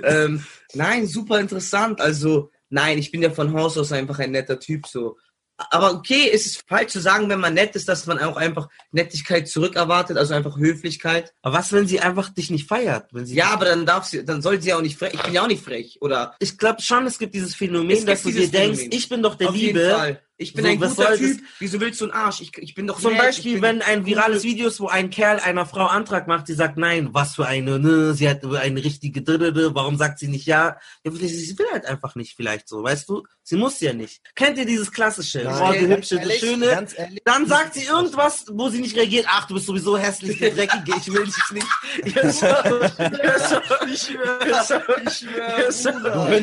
[0.03, 0.45] ähm,
[0.75, 2.01] nein, super interessant.
[2.01, 5.17] Also nein, ich bin ja von Haus aus einfach ein netter Typ so.
[5.57, 8.69] Aber okay, es ist falsch zu sagen, wenn man nett ist, dass man auch einfach
[8.91, 11.33] Nettigkeit zurückerwartet, also einfach Höflichkeit.
[11.43, 13.09] Aber was, wenn sie einfach dich nicht feiert?
[13.13, 15.15] Wenn sie Ja, aber dann darf sie, dann soll sie auch nicht frech.
[15.15, 16.35] Ich bin ja auch nicht frech, oder?
[16.41, 18.99] ich glaube schon, es gibt dieses Phänomen, Es dass du dir dieses denkst, Phänomen.
[18.99, 20.19] ich bin doch der Auf Liebe.
[20.37, 21.39] Ich bin So, ein guter Typ.
[21.39, 21.47] das?
[21.61, 22.41] Wieso willst du einen Arsch?
[22.41, 25.11] Ich, ich bin doch Zum nett, ich Beispiel, wenn ein virales Video ist, wo ein
[25.11, 28.83] Kerl einer Frau Antrag macht, die sagt, nein, was für eine, ne, sie hat eine
[28.83, 30.77] richtige, Dritte, warum sagt sie nicht ja?
[31.05, 31.13] ja?
[31.13, 33.23] Sie will halt einfach nicht vielleicht so, weißt du?
[33.45, 34.23] Sie muss ja nicht.
[34.35, 36.67] Kennt ihr dieses klassische, Nein, oh, die ganz hübsche, die ehrlich, schöne?
[36.67, 37.21] ganz ehrlich.
[37.25, 40.95] Dann sagt sie irgendwas, wo sie nicht reagiert, ach, du bist sowieso hässlich, du Dreckige,
[40.99, 41.67] ich will dich nicht.
[42.15, 45.91] Ja, ja, so, ich schwöre, ich schwöre, so.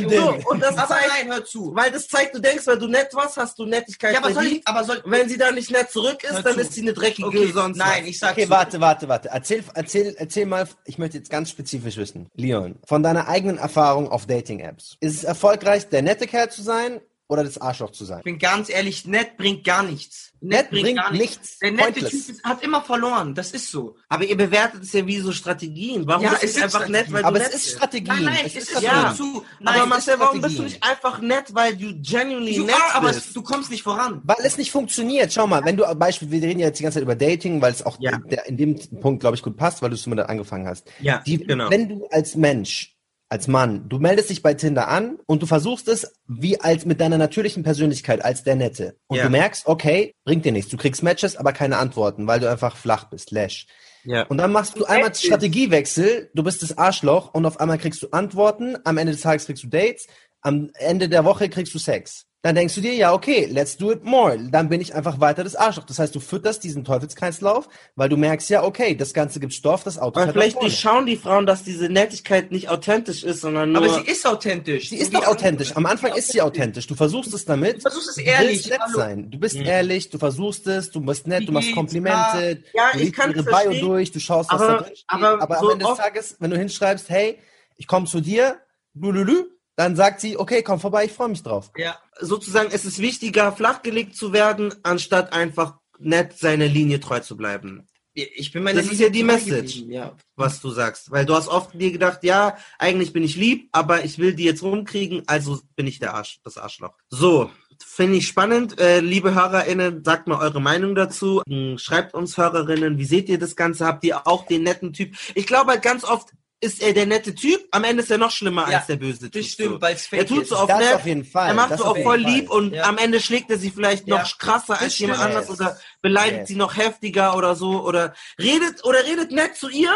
[0.10, 1.76] So, und das Aber zeigt, nein, hör zu.
[1.76, 4.46] weil das zeigt, du denkst, weil du nett warst, hast du Nettigkeit Ja, aber soll
[4.46, 6.60] ich, aber soll, Wenn sie dann nicht nett zurück ist, dann zu.
[6.62, 8.10] ist sie eine dreckige okay, sonst nein, was.
[8.10, 8.50] ich sag Okay, so.
[8.50, 9.30] warte, warte, warte.
[9.30, 12.30] Erzähl, erzähl, erzähl mal, ich möchte jetzt ganz spezifisch wissen.
[12.36, 14.98] Leon, von deiner eigenen Erfahrung auf Dating-Apps.
[15.00, 17.02] Ist es erfolgreich, der nette Kerl zu sein
[17.32, 18.20] oder das Arschloch zu sein?
[18.20, 20.34] Ich bin ganz ehrlich, nett bringt gar nichts.
[20.42, 21.60] Nett bringt nichts.
[21.60, 22.10] Der nette Pointless.
[22.26, 23.36] Typ ist, hat immer verloren.
[23.36, 23.96] Das ist so.
[24.10, 26.06] Aber ihr bewertet es ja wie so Strategien.
[26.08, 27.76] Warum Ja, ist es es einfach nett, weil Aber du es nett ist bist?
[27.78, 28.08] Strategie.
[28.10, 29.14] Nein, nein, es es ist ist ja.
[29.16, 29.46] Zu.
[29.60, 32.66] Nein, aber es Marcel, ist warum bist du nicht einfach nett, weil du genuinely Du,
[32.66, 33.28] nett aber bist?
[33.28, 34.20] es, du kommst nicht voran.
[34.24, 35.32] Weil es nicht funktioniert.
[35.32, 37.72] Schau mal, wenn du, Beispiel, wir reden ja jetzt die ganze Zeit über Dating, weil
[37.72, 38.18] es auch Ja.
[38.18, 40.88] der, in dem Punkt, glaube ich, gut passt, weil du es damit angefangen hast.
[41.00, 41.70] Ja, Die, genau.
[41.70, 42.91] Wenn du als Mensch,
[43.32, 47.00] als Mann, du meldest dich bei Tinder an und du versuchst es wie als mit
[47.00, 48.98] deiner natürlichen Persönlichkeit, als der Nette.
[49.08, 49.24] Und Ja.
[49.24, 50.70] du merkst, okay, bringt dir nichts.
[50.70, 53.68] Du kriegst Matches, aber keine Antworten, weil du einfach flach bist, lash.
[54.04, 54.24] ja.
[54.24, 58.10] Und dann machst du einmal Strategiewechsel, du bist das Arschloch und auf einmal kriegst du
[58.12, 60.08] Antworten, am Ende des Tages kriegst du Dates,
[60.42, 62.26] am Ende der Woche kriegst du Sex.
[62.44, 64.36] Dann denkst du dir, ja, okay, let's do it more.
[64.52, 65.84] Dann bin ich einfach weiter das Arschloch.
[65.84, 69.84] Das heißt, du fütterst diesen Teufelskreislauf, weil du merkst, ja, okay, das Ganze gibt Stoff,
[69.84, 70.70] das Auto Aber fährt vielleicht vorne.
[70.70, 73.84] durchschauen die Frauen, dass diese Nettigkeit nicht authentisch ist, sondern nur...
[73.84, 74.90] Aber sie ist authentisch.
[74.90, 75.76] Sie ist doch authentisch.
[75.76, 76.88] Am Anfang ist sie authentisch.
[76.88, 77.76] Du versuchst es damit.
[77.78, 78.54] Du versuchst es Du ehrlich.
[78.54, 78.98] willst nett Hallo.
[78.98, 79.30] sein.
[79.30, 81.72] Du bist ehrlich, du versuchst es, du bist nett, du machst?
[81.76, 84.78] Komplimente, Ja, du ich liest kann ihre es Bio durch, du schaust, was Aber- da
[84.82, 85.06] drin steht.
[85.10, 87.38] aber Aber, so am Ende des Tages, wenn du hinschreibst, hey,
[87.78, 88.58] ich komme zu dir,
[88.96, 89.44] lululü,
[89.82, 91.72] dann sagt sie, okay, komm vorbei, ich freue mich drauf.
[91.78, 91.98] Ja.
[92.20, 97.88] sozusagen, es ist wichtiger, flachgelegt zu werden, anstatt einfach nett seiner Linie treu zu bleiben.
[98.14, 99.74] Ich bin meine Das ist Liebe ja die Message.
[99.76, 100.16] geblieben, Ja.
[100.36, 101.12] was du sagst.
[101.12, 104.44] Weil du hast oft dir gedacht, ja, eigentlich bin ich lieb, aber ich will die
[104.44, 106.94] jetzt rumkriegen, also bin ich der Arsch, das Arschloch.
[107.10, 108.80] So, finde ich spannend.
[108.82, 111.42] Äh, liebe HörerInnen, sagt mal eure Meinung dazu.
[111.78, 113.86] Schreibt uns HörerInnen, wie seht ihr das Ganze?
[113.86, 115.16] Habt ihr auch den netten Typ?
[115.34, 116.30] Ich glaube halt ganz oft
[116.64, 119.32] ist er der nette Typ, am Ende ist er noch schlimmer Ja, als der böse
[119.32, 119.42] Typ.
[119.42, 119.82] Das stimmt, so.
[119.82, 120.50] weil es Er fake tut ist.
[120.50, 121.48] so auf nett, auf jeden Fall.
[121.50, 122.32] er macht das so auf voll Fall.
[122.32, 122.84] lieb und Ja.
[122.84, 124.20] am Ende schlägt er sie vielleicht Ja.
[124.20, 125.36] noch krasser als Das jemand stimmt.
[125.36, 126.48] anders oder beleidigt Yes.
[126.50, 129.92] sie noch heftiger oder so oder redet oder redet nett zu ihr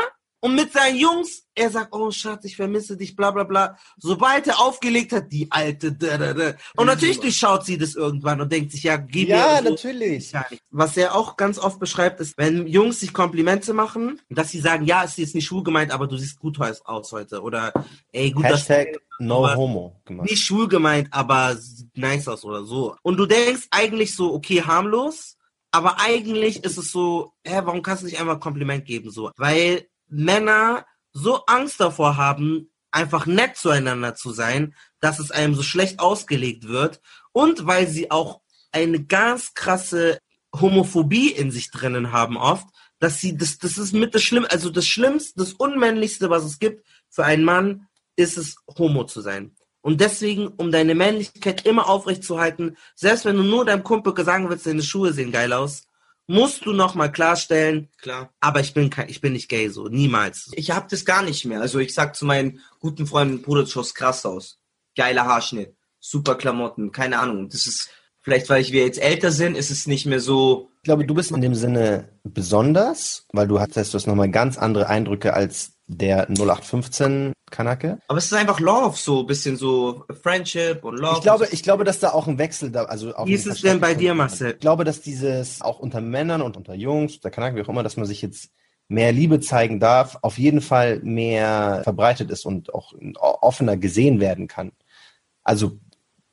[0.46, 3.78] und mit seinen Jungs, er sagt, oh Schatz, ich vermisse dich, bla bla bla.
[3.98, 6.54] Sobald er aufgelegt hat, die alte, da, da, da.
[6.76, 9.70] Und natürlich durchschaut sie das irgendwann und denkt sich, ja, gib Ja, mir so.
[9.72, 10.32] natürlich.
[10.70, 14.86] Was er auch ganz oft beschreibt, ist, wenn Jungs sich Komplimente machen, dass sie sagen,
[14.86, 17.42] ja, ist jetzt nicht schwul gemeint, aber du siehst gut aus heute.
[17.42, 17.74] Oder,
[18.12, 20.30] ey, gut, dass Hashtag no Aber- homo gemacht.
[20.30, 22.96] nicht schwul gemeint, aber sieht nice aus oder so.
[23.02, 25.38] Und du denkst eigentlich so, okay, harmlos,
[25.72, 29.32] aber eigentlich ist es so, hä, warum kannst du nicht einfach ein Kompliment geben, so?
[29.38, 35.64] Weil Männer so Angst davor haben, einfach nett zueinander zu sein, dass es einem so
[35.64, 37.02] schlecht ausgelegt wird
[37.32, 38.42] und weil sie auch
[38.72, 40.20] eine ganz krasse
[40.56, 42.68] Homophobie in sich drinnen haben oft,
[43.00, 46.60] dass sie, das, das ist mit das Schlimm, also das Schlimmste, das Unmännlichste, was es
[46.60, 49.56] gibt für einen Mann, ist es, Homo zu sein.
[49.82, 54.66] Und deswegen, um deine Männlichkeit immer aufrechtzuerhalten, selbst wenn du nur deinem Kumpel sagen willst,
[54.66, 55.84] deine Schuhe sehen geil aus,
[56.28, 58.30] musst du nochmal klarstellen, Klar.
[58.40, 60.52] aber ich bin kein, ich bin nicht gay, so, niemals.
[60.54, 61.62] Ich hab das gar nicht mehr.
[61.62, 64.60] Also ich sag zu meinen guten Freunden, Bruder, du schaust krass aus.
[64.96, 67.50] Geiler Haarschnitt, super Klamotten, keine Ahnung.
[67.50, 67.90] Das ist,
[68.22, 71.32] vielleicht weil wir jetzt älter sind, ist es nicht mehr so, Ich glaube, du bist
[71.32, 77.34] in dem Sinne besonders, weil du hattest das nochmal ganz andere Eindrücke als der 0815
[77.52, 78.00] Kanake.
[78.08, 81.16] aber es ist einfach Love, so ein bisschen so Friendship und Love.
[81.18, 83.62] Ich glaube, ich glaube, dass da auch ein Wechsel da, also auch Wie ist es
[83.62, 84.54] denn bei dir, Marcel?
[84.54, 87.84] Ich glaube, dass dieses auch unter Männern und unter Jungs, der Kanake, wie auch immer,
[87.84, 88.50] dass man sich jetzt
[88.88, 94.48] mehr Liebe zeigen darf, auf jeden Fall mehr verbreitet ist und auch offener gesehen werden
[94.48, 94.72] kann.
[95.44, 95.80] Also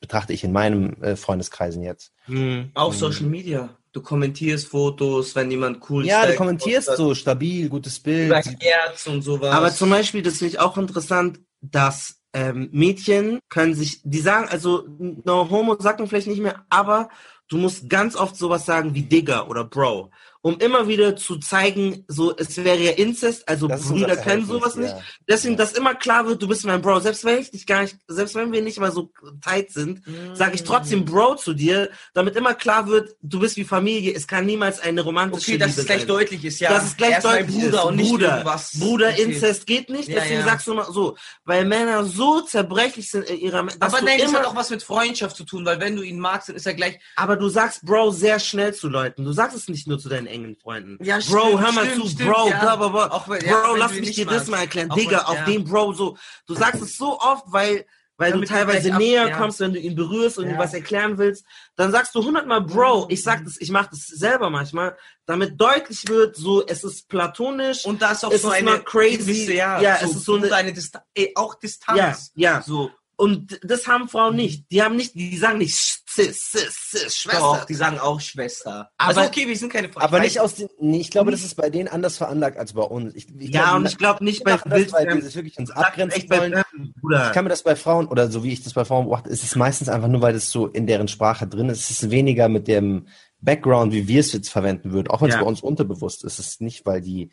[0.00, 2.12] betrachte ich in meinem äh, Freundeskreisen jetzt.
[2.24, 2.70] Hm.
[2.74, 3.76] Auch Social Media.
[3.92, 8.56] Du kommentierst Fotos, wenn jemand cool Ja, du kommentierst postet, so stabil, gutes über Bild.
[8.60, 9.54] Herz und sowas.
[9.54, 14.48] Aber zum Beispiel, das finde ich auch interessant, dass ähm, Mädchen können sich, die sagen,
[14.48, 17.10] also no homo sagt man vielleicht nicht mehr, aber
[17.48, 20.10] du musst ganz oft sowas sagen wie Digger oder Bro,
[20.44, 24.74] um immer wieder zu zeigen, so es wäre ja Inzest, also Das Brüder können sowas
[24.76, 24.90] nicht.
[24.90, 25.00] ja.
[25.28, 27.96] Deswegen, dass immer klar wird, du bist mein Bro, selbst wenn ich dich gar nicht,
[28.08, 30.02] selbst wenn wir nicht mal so tight sind,
[30.34, 34.26] sage ich trotzdem Bro zu dir, damit immer klar wird, du bist wie Familie, es
[34.26, 36.70] kann niemals eine romantische okay, dass Liebe es gleich sein deutlich ist, ja.
[36.74, 37.84] dass es gleich Er ist mein deutlich Bruder ist.
[37.84, 38.78] und nicht Bruder, irgendwas.
[38.78, 39.22] Bruder, Okay.
[39.22, 40.46] Inzest geht nicht, Ja, deswegen ja.
[40.46, 44.30] sagst du mal so, weil Männer so zerbrechlich sind in ihrer, dass Aber nein, das
[44.30, 46.66] immer, hat auch was mit Freundschaft zu tun, weil wenn du ihn magst, dann ist
[46.66, 46.98] er gleich.
[47.16, 50.26] aber du sagst Bro sehr schnell zu Leuten, du sagst es nicht nur zu deinen
[50.32, 50.98] engen Freunden.
[51.04, 52.58] Ja, Bro, stimmt, hör mal stimmt, zu, stimmt, Bro, ja.
[52.60, 53.10] bla bla bla.
[53.10, 55.44] Auch wenn- Bro, ja, wenn lass du mich dir das mal erklären, Auch Digga, auf
[55.44, 56.16] den Bro so,
[56.46, 57.86] du sagst es so oft, weil
[58.18, 59.36] weil Damit du du teilweise ab- näher ja.
[59.36, 60.58] kommst, wenn du ihn berührst und ihm Ja.
[60.58, 61.44] was erklären willst,
[61.76, 63.06] dann sagst du hundertmal Bro.
[63.08, 67.84] Ich sag das, ich mach das selber manchmal, damit deutlich wird, so es ist platonisch
[67.84, 69.16] Und da ist auch so eine crazy.
[69.16, 71.04] gewisse, ja, Ja, so es ist so eine- eine Distanz,
[71.34, 71.98] auch Distanz.
[72.34, 72.62] Ja, ja.
[72.62, 72.90] So.
[73.22, 74.64] Und das haben Frauen nicht.
[74.72, 77.40] Die haben nicht, die sagen nicht Sis, Sis, Sis, Schwester.
[77.40, 78.90] Doch, die sagen auch Schwester.
[78.98, 80.02] Aber- also okay, wir sind keine Frauen.
[80.02, 82.82] Aber nicht aus den, nee, ich glaube, das ist bei denen anders veranlagt als bei
[82.82, 83.14] uns.
[83.14, 86.28] Ich, ich ja, glaube, und ich glaube nicht bei weil die sich wirklich uns abgrenzen
[86.28, 86.52] wollen.
[86.52, 86.94] Fremden.
[87.26, 89.42] Ich kann mir das bei Frauen, oder so wie ich das bei Frauen beobachte, ist
[89.44, 91.88] es meistens einfach nur, weil das so in deren Sprache drin ist.
[91.88, 93.06] Es ist weniger mit dem
[93.40, 95.40] Background, wie wir es jetzt verwenden würden, auch wenn es Ja.
[95.40, 96.38] bei uns unterbewusst ist.
[96.38, 97.30] Es ist nicht, weil die.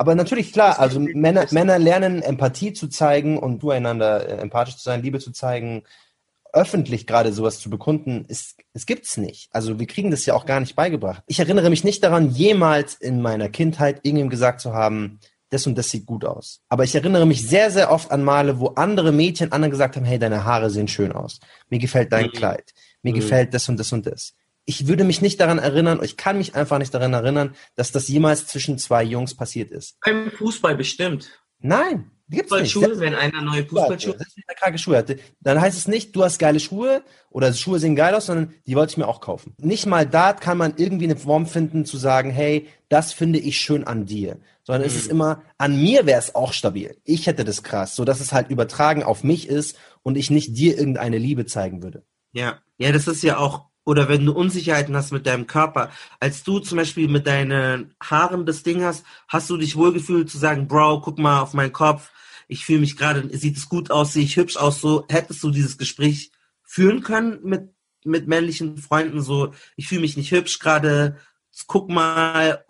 [0.00, 4.84] Aber natürlich, klar, also Männer, Männer lernen Empathie zu zeigen und zueinander äh, empathisch zu
[4.84, 5.82] sein, Liebe zu zeigen,
[6.54, 9.50] öffentlich gerade sowas zu bekunden, ist, es gibt's nicht.
[9.52, 11.22] Also wir kriegen das ja auch gar nicht beigebracht.
[11.26, 15.20] Ich erinnere mich nicht daran, jemals in meiner Kindheit irgendjemandem gesagt zu haben,
[15.50, 16.62] das und das sieht gut aus.
[16.70, 20.06] Aber ich erinnere mich sehr, sehr oft an Male, wo andere Mädchen anderen gesagt haben,
[20.06, 21.40] hey, deine Haare sehen schön aus.
[21.68, 22.32] Mir gefällt dein Mhm.
[22.32, 22.72] Kleid.
[23.02, 23.16] Mir Mhm.
[23.16, 24.32] gefällt das und das und das.
[24.64, 28.08] Ich würde mich nicht daran erinnern, ich kann mich einfach nicht daran erinnern, dass das
[28.08, 29.96] jemals zwischen zwei Jungs passiert ist.
[30.04, 31.30] Beim Fußball bestimmt.
[31.58, 32.72] Nein, gibt's nicht.
[32.72, 34.16] Fußballschuhe, wenn einer neue Fußballschuhe.
[34.16, 37.78] Selbst wenn kranke Schuhe hatte, dann heißt es nicht, du hast geile Schuhe oder Schuhe
[37.78, 39.54] sehen geil aus, sondern die wollte ich mir auch kaufen.
[39.58, 43.58] Nicht mal da kann man irgendwie eine Form finden, zu sagen, hey, das finde ich
[43.60, 44.38] schön an dir.
[44.62, 44.98] Sondern es Mhm.
[45.00, 46.96] ist immer, an mir wäre es auch stabil.
[47.04, 50.56] Ich hätte das krass, so dass es halt übertragen auf mich ist und ich nicht
[50.56, 52.04] dir irgendeine Liebe zeigen würde.
[52.32, 56.44] Ja, ja, das ist ja auch, oder wenn du Unsicherheiten hast mit deinem Körper, als
[56.44, 60.68] du zum Beispiel mit deinen Haaren das Ding hast, hast du dich wohlgefühlt zu sagen,
[60.68, 62.12] Bro, guck mal auf meinen Kopf,
[62.46, 65.50] ich fühle mich gerade, sieht es gut aus, sehe ich hübsch aus, so, hättest du
[65.50, 66.30] dieses Gespräch
[66.62, 67.74] führen können mit,
[68.04, 71.16] mit männlichen Freunden, so, ich fühle mich nicht hübsch gerade,
[71.66, 72.64] guck mal,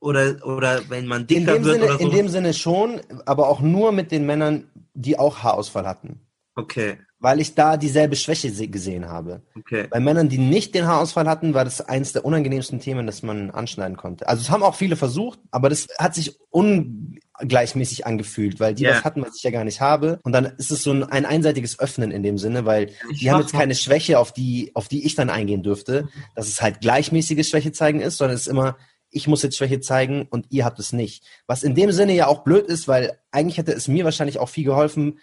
[0.00, 2.04] oder, oder wenn man dicker wird Sinne, oder so.
[2.04, 6.18] in dem Sinne schon, aber auch nur mit den Männern, die auch Haarausfall hatten.
[6.56, 9.42] okay, Weil ich da dieselbe Schwäche se- gesehen habe.
[9.56, 9.88] okay.
[9.90, 13.50] Bei Männern, die nicht den Haarausfall hatten, war das eins der unangenehmsten Themen, das man
[13.50, 14.28] anschneiden konnte.
[14.28, 18.90] Also es haben auch viele versucht, aber das hat sich ungleichmäßig angefühlt, weil die Ja.
[18.96, 20.20] was hatten, was ich ja gar nicht habe.
[20.22, 23.30] Und dann ist es so ein, ein einseitiges Öffnen in dem Sinne, weil Ich die
[23.30, 26.80] haben jetzt keine Schwäche, auf die, auf die ich dann eingehen dürfte, dass es halt
[26.80, 28.76] gleichmäßiges Schwäche zeigen ist, sondern es ist immer,
[29.10, 31.24] ich muss jetzt Schwäche zeigen und ihr habt es nicht.
[31.46, 34.48] Was in dem Sinne ja auch blöd ist, weil eigentlich hätte es mir wahrscheinlich auch
[34.50, 35.18] viel geholfen,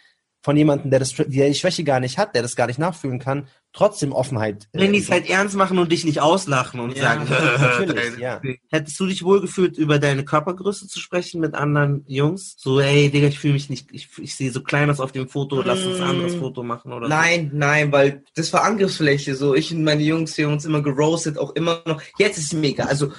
[0.45, 3.17] von jemandem, der, das, der die Schwäche gar nicht hat, der das gar nicht nachfühlen
[3.17, 4.67] kann, trotzdem Offenheit.
[4.73, 7.27] äh, Wenn die es halt ernst machen und dich nicht auslachen und Ja, sagen,
[7.59, 8.39] natürlich, ja.
[8.69, 12.53] hättest du dich wohlgefühlt, über deine Körpergröße zu sprechen mit anderen Jungs?
[12.59, 15.27] So, ey, Digga, ich fühle mich nicht, ich, ich sehe so klein aus auf dem
[15.27, 16.39] Foto, lass uns ein anderes Mm.
[16.39, 19.33] Foto machen oder Nein, nein, weil das war Angriffsfläche.
[19.35, 22.03] So, ich und meine Jungs, wir haben uns immer geroastet, auch immer noch.
[22.19, 22.83] Jetzt ist es mega.
[22.83, 23.11] Also,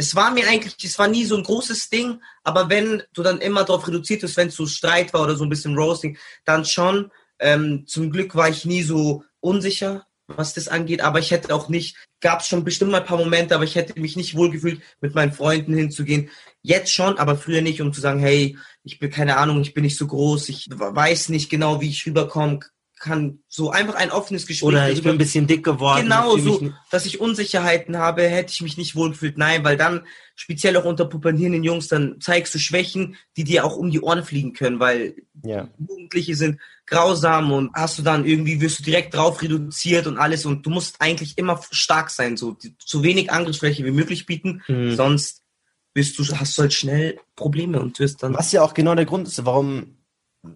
[0.00, 3.40] es war mir eigentlich, es war nie so ein großes Ding, aber wenn du dann
[3.40, 6.64] immer darauf reduziert bist, wenn es so Streit war oder so ein bisschen Roasting, dann
[6.64, 7.10] schon.
[7.38, 11.68] Ähm, zum Glück war ich nie so unsicher, was das angeht, aber ich hätte auch
[11.68, 14.80] nicht, gab es schon bestimmt mal ein paar Momente, aber ich hätte mich nicht wohlgefühlt,
[15.02, 16.30] mit meinen Freunden hinzugehen.
[16.62, 19.84] Jetzt schon, aber früher nicht, um zu sagen, hey, ich bin keine Ahnung, ich bin
[19.84, 22.64] nicht so groß, ich weiß nicht genau, wie ich rüberkommen
[23.00, 23.40] kann.
[23.48, 24.68] So einfach ein offenes Gespräch.
[24.68, 26.02] Oder ich bin ein bisschen dick geworden.
[26.02, 29.36] Genau so, dass ich Unsicherheiten habe, hätte ich mich nicht wohlgefühlt.
[29.38, 33.76] Nein, weil dann, speziell auch unter pubertierenden Jungs, dann zeigst du Schwächen, die dir auch
[33.76, 35.68] um die Ohren fliegen können, weil Ja.
[35.78, 40.44] Jugendliche sind grausam und hast du dann irgendwie, wirst du direkt drauf reduziert und alles
[40.44, 44.94] und du musst eigentlich immer stark sein, so so wenig Angriffsfläche wie möglich bieten, Mhm.
[44.96, 45.42] sonst
[45.92, 48.34] bist du, hast du halt schnell Probleme und wirst dann.
[48.34, 49.96] Was ja auch genau der Grund ist, warum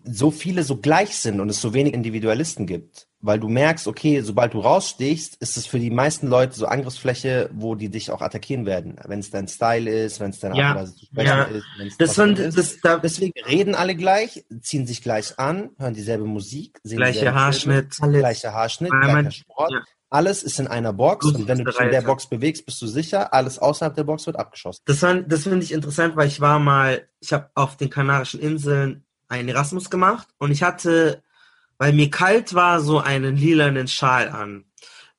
[0.04, 3.06] so viele so gleich sind und es so wenig Individualisten gibt.
[3.20, 7.48] Weil du merkst, okay, sobald du rausstichst, ist es für die meisten Leute so Angriffsfläche,
[7.54, 8.96] wo die dich auch attackieren werden.
[9.06, 11.42] Wenn es dein Style ist, wenn es deine Ja, Art und Weise zu sprechen ja.
[11.44, 11.64] ist.
[11.78, 12.58] wenn's Das immer ist.
[12.58, 17.34] das, da, Deswegen reden alle gleich, ziehen sich gleich an, hören dieselbe Musik, sehen gleiche
[17.34, 18.18] Haarschnitt, Filme, alles.
[18.20, 19.72] gleicher Haarschnitt, gleicher Sport.
[19.72, 19.82] ja.
[20.10, 22.02] Alles ist in einer Box und wenn du dich in der.
[22.02, 23.34] Box bewegst, bist du sicher.
[23.34, 24.80] Alles außerhalb der Box wird abgeschossen.
[24.84, 28.38] Das, fand- das finde ich interessant, weil ich war mal, ich habe auf den Kanarischen
[28.38, 29.03] Inseln
[29.34, 31.22] einen Erasmus gemacht und ich hatte,
[31.78, 34.64] weil mir kalt war, so einen lilanen Schal an.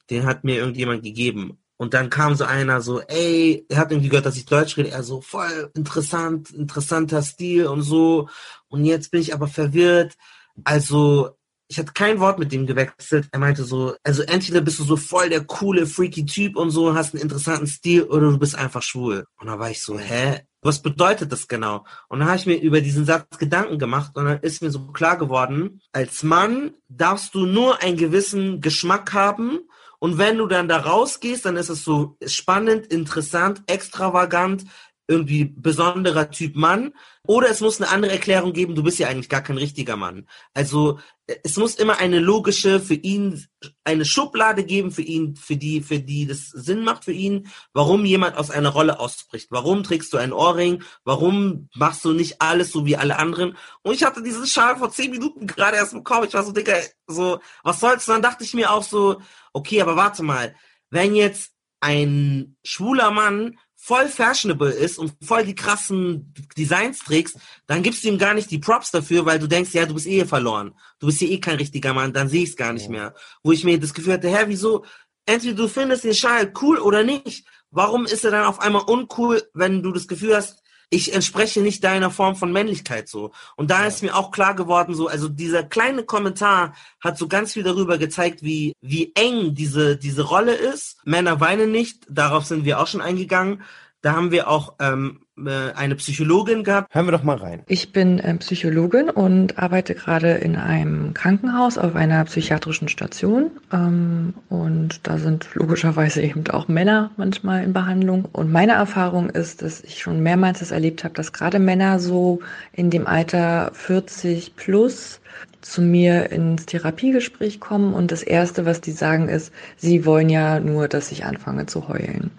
[0.10, 1.58] Den hat mir irgendjemand gegeben.
[1.78, 4.92] Und dann kam so einer so, ey, er hat irgendwie gehört, dass ich Deutsch rede.
[4.92, 8.30] Er so, voll interessant, interessanter Stil und so.
[8.70, 10.16] Und jetzt bin ich aber verwirrt.
[10.64, 11.36] Also,
[11.68, 13.28] ich hatte kein Wort mit dem gewechselt.
[13.32, 16.96] Er meinte so, also entweder bist du so voll der coole, freaky Typ und so,
[16.96, 19.26] hast einen interessanten Stil oder du bist einfach schwul.
[19.38, 20.42] Und da war ich so, hä?
[20.66, 21.86] Was bedeutet das genau?
[22.10, 24.88] Und dann habe ich mir über diesen Satz Gedanken gemacht und dann ist mir so
[24.88, 29.60] klar geworden, als Mann darfst du nur einen gewissen Geschmack haben
[30.00, 34.66] und wenn du dann da rausgehst, dann ist es so spannend, interessant, extravagant,
[35.08, 36.94] irgendwie besonderer Typ Mann.
[37.28, 40.28] Oder es muss eine andere Erklärung geben, du bist ja eigentlich gar kein richtiger Mann.
[40.54, 41.00] Also
[41.44, 43.44] es muss immer eine logische für ihn,
[43.84, 48.06] eine Schublade geben für ihn, für die, für die das Sinn macht für ihn, warum
[48.06, 49.48] jemand aus einer Rolle ausbricht.
[49.50, 50.84] Warum trägst du einen Ohrring?
[51.04, 53.58] Warum machst du nicht alles so wie alle anderen?
[53.82, 56.28] Und ich hatte diesen Schal vor zehn Minuten gerade erst bekommen.
[56.28, 56.76] Ich war so, Digga,
[57.08, 58.08] so, was soll's?
[58.08, 59.20] Und dann dachte ich mir auch so,
[59.52, 60.56] okay, aber warte mal,
[60.92, 67.84] wenn jetzt ein schwuler Mann voll fashionable ist und voll die krassen Designs trägst, dann
[67.84, 70.26] gibst du ihm gar nicht die Props dafür, weil du denkst, ja, du bist eh
[70.26, 70.74] verloren.
[71.00, 73.14] Du bist hier eh kein richtiger Mann, dann sehe ich es gar nicht mehr.
[73.44, 74.86] Wo ich mir das Gefühl hatte, hä, wieso?
[75.28, 77.46] Entweder du findest den Schal cool oder nicht.
[77.70, 81.84] Warum ist er dann auf einmal uncool, wenn du das Gefühl hast, ich entspreche nicht
[81.84, 83.32] deiner Form von Männlichkeit so.
[83.56, 83.88] Und da ja.
[83.88, 87.98] ist mir auch klar geworden, so, also dieser kleine Kommentar hat so ganz viel darüber
[87.98, 90.98] gezeigt, wie, wie eng diese, diese Rolle ist.
[91.06, 93.64] Männer weinen nicht, darauf sind wir auch schon eingegangen.
[94.06, 96.94] Da haben wir auch ähm, äh, eine Psychologin gehabt.
[96.94, 97.64] Hören wir doch mal rein.
[97.66, 103.50] Ich bin äh, Psychologin und arbeite gerade in einem Krankenhaus auf einer psychiatrischen Station.
[103.74, 108.26] Ähm, und da sind logischerweise eben auch Männer manchmal in Behandlung.
[108.32, 112.42] Und meine Erfahrung ist, dass ich schon mehrmals das erlebt habe, dass gerade Männer so
[112.74, 115.20] in dem Alter 40 plus
[115.62, 120.60] zu mir ins Therapiegespräch kommen und das Erste, was die sagen, ist, sie wollen ja
[120.60, 122.30] nur, dass ich anfange zu heulen.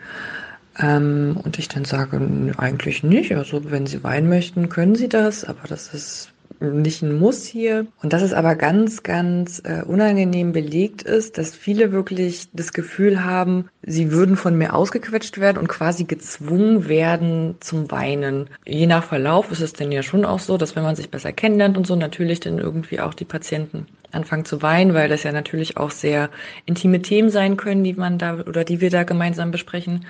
[0.79, 2.21] Ähm, und ich dann sage,
[2.59, 3.35] eigentlich nicht.
[3.37, 7.87] Also wenn Sie weinen möchten, können Sie das, aber das ist nicht ein Muss hier.
[8.03, 13.25] Und dass es aber ganz, ganz äh, unangenehm belegt ist, dass viele wirklich das Gefühl
[13.25, 18.49] haben, sie würden von mir ausgequetscht werden und quasi gezwungen werden zum Weinen.
[18.65, 21.33] Je nach Verlauf ist es denn ja schon auch so, dass wenn man sich besser
[21.33, 25.33] kennenlernt und so, natürlich dann irgendwie auch die Patienten anfangen zu weinen, weil das ja
[25.33, 26.31] natürlich auch sehr
[26.65, 30.07] intime Themen sein können, die man da oder die wir da gemeinsam besprechen.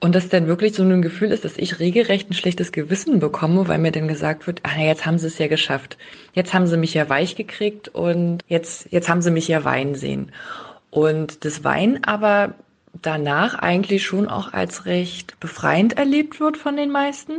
[0.00, 3.66] Und das dann wirklich so ein Gefühl ist, dass ich regelrecht ein schlechtes Gewissen bekomme,
[3.66, 5.98] weil mir dann gesagt wird, ah, jetzt haben sie es ja geschafft.
[6.34, 9.96] Jetzt haben sie mich ja weich gekriegt und jetzt, jetzt haben sie mich ja weinen
[9.96, 10.30] sehen.
[10.90, 12.54] Und das Weinen aber
[13.02, 17.32] danach eigentlich schon auch als recht befreiend erlebt wird von den meisten.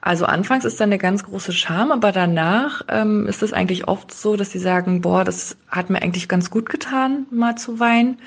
[0.00, 4.12] Also anfangs ist da eine ganz große Scham, aber danach ähm, ist es eigentlich oft
[4.12, 8.18] so, dass sie sagen, boah, das hat mir eigentlich ganz gut getan, mal zu weinen.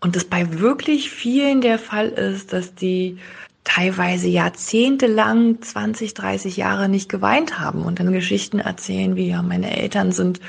[0.00, 3.18] Und das bei wirklich vielen der Fall ist, dass die
[3.64, 9.76] teilweise jahrzehntelang, 20, 30 Jahre nicht geweint haben und dann Geschichten erzählen, wie ja, meine
[9.76, 10.40] Eltern sind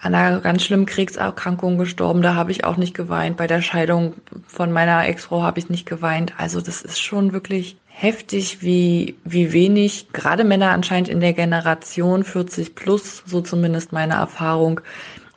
[0.00, 3.38] an einer ganz schlimmen Kriegserkrankung gestorben, da habe ich auch nicht geweint.
[3.38, 4.14] Bei der Scheidung
[4.46, 6.34] von meiner Ex-Frau habe ich nicht geweint.
[6.36, 12.22] Also das ist schon wirklich heftig, wie, wie wenig gerade Männer anscheinend in der Generation
[12.22, 14.82] 40 plus, so zumindest meine Erfahrung,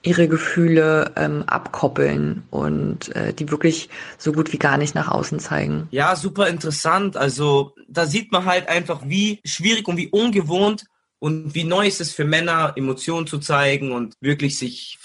[0.03, 5.39] ihre Gefühle ähm, abkoppeln und äh, die wirklich so gut wie gar nicht nach außen
[5.39, 5.87] zeigen.
[5.91, 7.17] Ja, super interessant.
[7.17, 10.85] Also da sieht man halt einfach, wie schwierig und wie ungewohnt
[11.19, 14.99] und wie neu ist es für Männer, Emotionen zu zeigen und wirklich sich,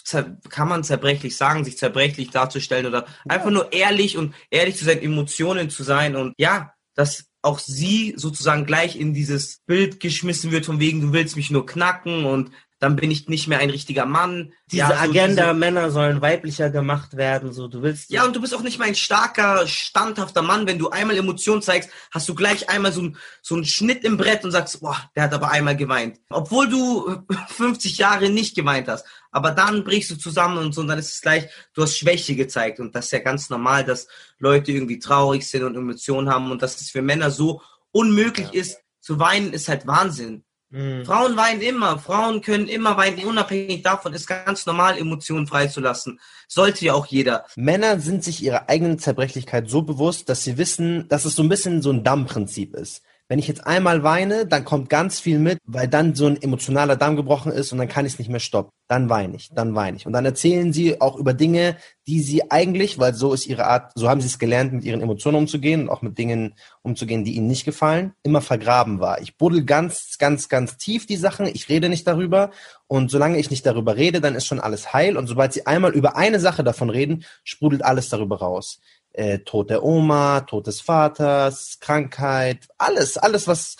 [0.51, 5.03] kann man zerbrechlich sagen, sich zerbrechlich darzustellen oder einfach nur ehrlich und ehrlich zu seinen
[5.03, 10.67] Emotionen zu sein und ja, dass auch sie sozusagen gleich in dieses Bild geschmissen wird
[10.67, 12.51] von wegen, du willst mich nur knacken und
[12.83, 14.53] dann bin ich nicht mehr ein richtiger Mann.
[14.67, 18.11] Diese ja, so Agenda, diese, Männer sollen weiblicher gemacht werden, so du willst.
[18.11, 20.67] Ja, und du bist auch nicht mehr ein starker, standhafter Mann.
[20.67, 24.17] Wenn du einmal Emotionen zeigst, hast du gleich einmal so, ein, so einen Schnitt im
[24.17, 26.19] Brett und sagst, boah, der hat aber einmal geweint.
[26.29, 29.07] Obwohl du 50 Jahre nicht geweint hast.
[29.31, 32.35] Aber dann brichst du zusammen und so, und dann ist es gleich, du hast Schwäche
[32.35, 32.81] gezeigt.
[32.81, 34.09] Und das ist ja ganz normal, dass
[34.41, 37.63] Leute irgendwie traurig sind und Emotionen haben und dass es für Männer so
[37.93, 38.61] unmöglich ja.
[38.61, 40.43] ist, zu weinen, ist halt Wahnsinn.
[40.73, 41.05] Mhm.
[41.05, 41.99] Frauen weinen immer.
[41.99, 43.25] Frauen können immer weinen.
[43.25, 46.19] Unabhängig davon ist ganz normal, Emotionen freizulassen.
[46.49, 47.45] Sollte ja auch jeder.
[47.57, 51.49] Männer sind sich ihrer eigenen Zerbrechlichkeit so bewusst, dass sie wissen, dass es so ein
[51.49, 53.03] bisschen so ein Dammprinzip ist
[53.33, 56.97] wenn ich jetzt einmal weine, dann kommt ganz viel mit, weil dann so ein emotionaler
[56.97, 58.71] Damm gebrochen ist und dann kann ich es nicht mehr stoppen.
[58.89, 60.05] Dann weine ich, dann weine ich.
[60.05, 63.93] Und dann erzählen sie auch über Dinge, die sie eigentlich, weil so ist ihre Art,
[63.95, 67.35] so haben sie es gelernt, mit ihren Emotionen umzugehen und auch mit Dingen umzugehen, die
[67.37, 69.19] ihnen nicht gefallen, immer vergraben war.
[69.23, 72.51] Ich buddel ganz, ganz, ganz tief die Sachen, ich rede nicht darüber
[72.87, 75.93] und solange ich nicht darüber rede, dann ist schon alles heil und sobald sie einmal
[75.93, 78.79] über eine Sache davon reden, sprudelt alles darüber raus
[79.13, 83.77] äh, Tod der Oma, Tod des Vaters, Krankheit, alles, alles, was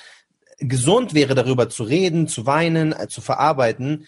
[0.59, 4.07] gesund wäre, darüber zu reden, zu weinen, äh, zu verarbeiten.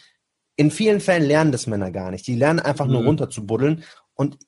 [0.57, 2.27] In vielen Fällen lernen das Männer gar nicht.
[2.27, 2.93] Die lernen einfach mhm.
[2.93, 3.85] nur runter zu buddeln.
[4.15, 4.39] Und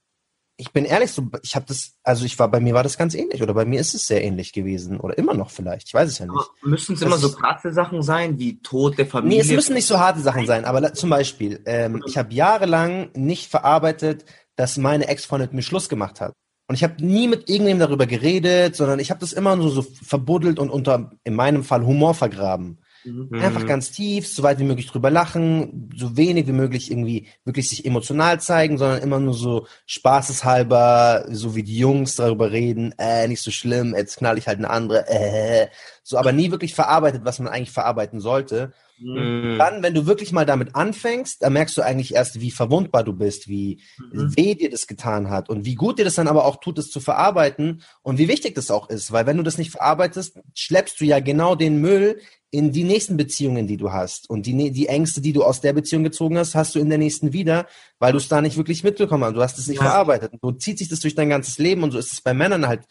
[0.59, 3.15] ich bin ehrlich, so, ich habe das, also ich war, bei mir war das ganz
[3.15, 5.89] ähnlich oder bei mir ist es sehr ähnlich gewesen oder immer noch vielleicht.
[5.89, 6.51] Ich weiß es ja nicht.
[6.63, 9.39] Müssen es immer so krasse Sachen sein wie Tod der Familie?
[9.39, 10.65] Nee, es müssen nicht so harte Sachen sein.
[10.65, 14.25] Aber zum Beispiel, ähm, ich habe jahrelang nicht verarbeitet,
[14.55, 16.33] dass meine Ex-Freundin mit mir Schluss gemacht hat.
[16.69, 19.83] Und ich habe nie mit irgendjemandem darüber geredet, sondern ich habe das immer nur so
[19.83, 22.79] verbuddelt und unter, in meinem Fall, Humor vergraben.
[23.07, 23.41] Mhm.
[23.41, 27.69] Einfach ganz tief, so weit wie möglich drüber lachen, so wenig wie möglich irgendwie wirklich
[27.69, 33.29] sich emotional zeigen, sondern immer nur so spaßeshalber, so wie die Jungs darüber reden, äh,
[33.29, 35.69] nicht so schlimm, jetzt knall ich halt eine andere, äh,
[36.03, 38.73] so, aber nie wirklich verarbeitet, was man eigentlich verarbeiten sollte.
[38.99, 39.57] Mhm.
[39.59, 43.13] Dann, wenn du wirklich mal damit anfängst, dann merkst du eigentlich erst, wie verwundbar du
[43.13, 43.81] bist, wie
[44.11, 44.37] Mhm.
[44.37, 46.91] weh dir das getan hat und wie gut dir das dann aber auch tut, es
[46.91, 51.01] zu verarbeiten und wie wichtig das auch ist, weil wenn du das nicht verarbeitest, schleppst
[51.01, 52.21] du ja genau den Müll
[52.51, 55.73] in die nächsten Beziehungen, die du hast und die, die Ängste, die du aus der
[55.73, 57.67] Beziehung gezogen hast, hast du in der nächsten wieder,
[57.99, 59.35] weil du es da nicht wirklich mitbekommen hast.
[59.35, 59.91] Du hast es nicht Ja.
[59.91, 60.33] verarbeitet.
[60.33, 62.67] Und so zieht sich das durch dein ganzes Leben und so ist es bei Männern
[62.67, 62.83] halt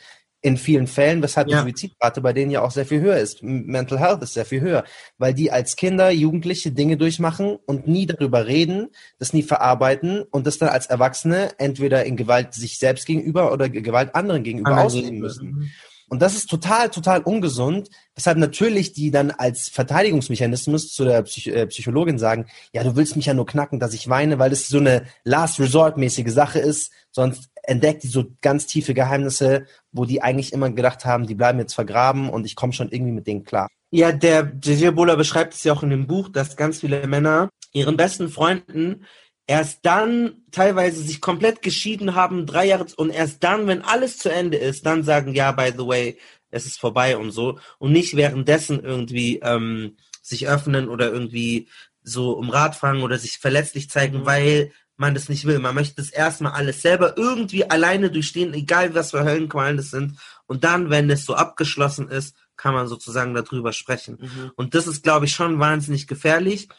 [0.46, 1.58] in vielen Fällen, weshalb Ja.
[1.64, 3.42] die Suizidrate bei denen ja auch sehr viel höher ist.
[3.42, 4.84] Mental Health ist sehr viel höher,
[5.18, 10.46] weil die als Kinder, Jugendliche Dinge durchmachen und nie darüber reden, das nie verarbeiten und
[10.46, 14.70] das dann als Erwachsene entweder in Gewalt sich selbst gegenüber oder Ge- Gewalt anderen gegenüber
[14.70, 15.72] Anderen ausleben müssen.
[16.08, 21.48] Und das ist total, total ungesund, weshalb natürlich die dann als Verteidigungsmechanismus zu der Psych
[21.48, 24.68] äh, Psychologin sagen, ja, du willst mich ja nur knacken, dass ich weine, weil das
[24.68, 30.54] so eine Last-Resort-mäßige Sache ist, sonst entdeckt die so ganz tiefe Geheimnisse, wo die eigentlich
[30.54, 33.68] immer gedacht haben, die bleiben jetzt vergraben und ich komme schon irgendwie mit denen klar.
[33.92, 34.96] Ja, der J.J.
[34.96, 39.06] Bola beschreibt es ja auch in dem Buch, dass ganz viele Männer ihren besten Freunden
[39.48, 44.30] erst dann teilweise sich komplett geschieden haben, drei Jahre, und erst dann, wenn alles zu
[44.30, 46.18] Ende ist, dann sagen, ja, by the way,
[46.50, 47.60] es ist vorbei und so.
[47.78, 51.68] Und nicht währenddessen irgendwie ähm, sich öffnen oder irgendwie
[52.02, 55.60] so um Rat fragen oder sich verletzlich zeigen, weil man das nicht will.
[55.60, 60.18] Man möchte das erstmal alles selber irgendwie alleine durchstehen, egal was für Höllenqualen das sind.
[60.46, 64.18] Und dann, wenn es so abgeschlossen ist, kann man sozusagen darüber sprechen.
[64.56, 66.70] Und das ist, glaube ich, schon wahnsinnig gefährlich,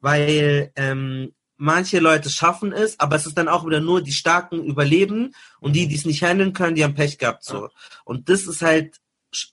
[0.00, 4.64] weil ähm, manche Leute schaffen es, aber es ist dann auch wieder nur die Starken
[4.64, 7.70] überleben und die, die es nicht handeln können, die haben Pech gehabt so.
[8.04, 8.96] Und das ist halt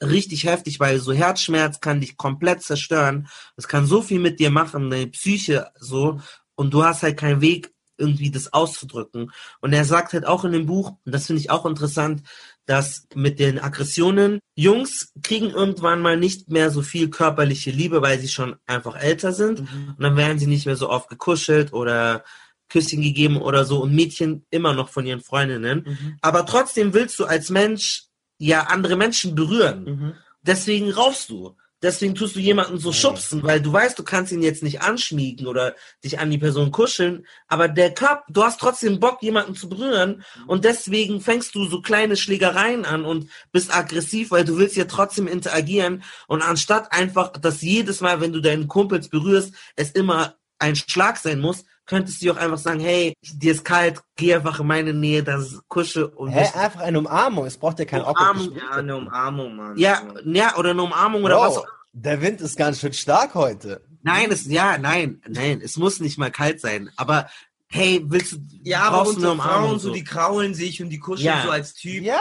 [0.02, 3.28] richtig heftig, weil so Herzschmerz kann dich komplett zerstören.
[3.56, 6.20] Das kann so viel mit dir machen, deine Psyche so
[6.56, 9.32] und du hast halt keinen Weg irgendwie das auszudrücken.
[9.62, 12.24] Und er sagt halt auch in dem Buch, und das finde ich auch interessant,
[12.66, 18.20] dass mit den Aggressionen, Jungs kriegen irgendwann mal nicht mehr so viel körperliche Liebe, weil
[18.20, 19.62] sie schon einfach älter sind.
[19.62, 22.24] Und dann werden sie nicht mehr so oft gekuschelt oder
[22.70, 26.18] Küsschen gegeben oder so und Mädchen immer noch von ihren Freundinnen.
[26.22, 28.04] Aber trotzdem willst du als Mensch
[28.38, 30.16] ja andere Menschen berühren.
[30.42, 31.56] Deswegen raufst du.
[31.82, 35.48] Deswegen tust du jemanden so schubsen, weil du weißt, du kannst ihn jetzt nicht anschmiegen
[35.48, 39.70] oder dich an die Person kuscheln, aber der Körper, du hast trotzdem Bock, jemanden zu
[39.70, 44.76] berühren und deswegen fängst du so kleine Schlägereien an und bist aggressiv, weil du willst
[44.76, 49.92] ja trotzdem interagieren und anstatt einfach, dass jedes Mal, wenn du deinen Kumpels berührst, es
[49.92, 54.36] immer ein Schlag sein muss, könntest du auch einfach sagen, hey, dir ist kalt, geh
[54.36, 57.86] einfach in meine Nähe, das ist Kuschel und Hä, einfach eine Umarmung, es braucht ja
[57.86, 59.78] kein Umarmung, Ja, eine Umarmung, Mann.
[59.78, 63.34] ja, ja, oder eine Umarmung oder was Bro, auch der Wind ist ganz schön stark
[63.34, 63.82] heute.
[64.04, 66.90] Nein, es, ja, nein, nein, es muss nicht mal kalt sein.
[66.96, 67.28] Aber
[67.72, 70.90] hey, willst du, Ja, aber brauchst du eine unter Frauen so, die kraulen sich und
[70.90, 71.44] die kuscheln Ja.
[71.44, 72.04] so als Typ.
[72.04, 72.20] Ja,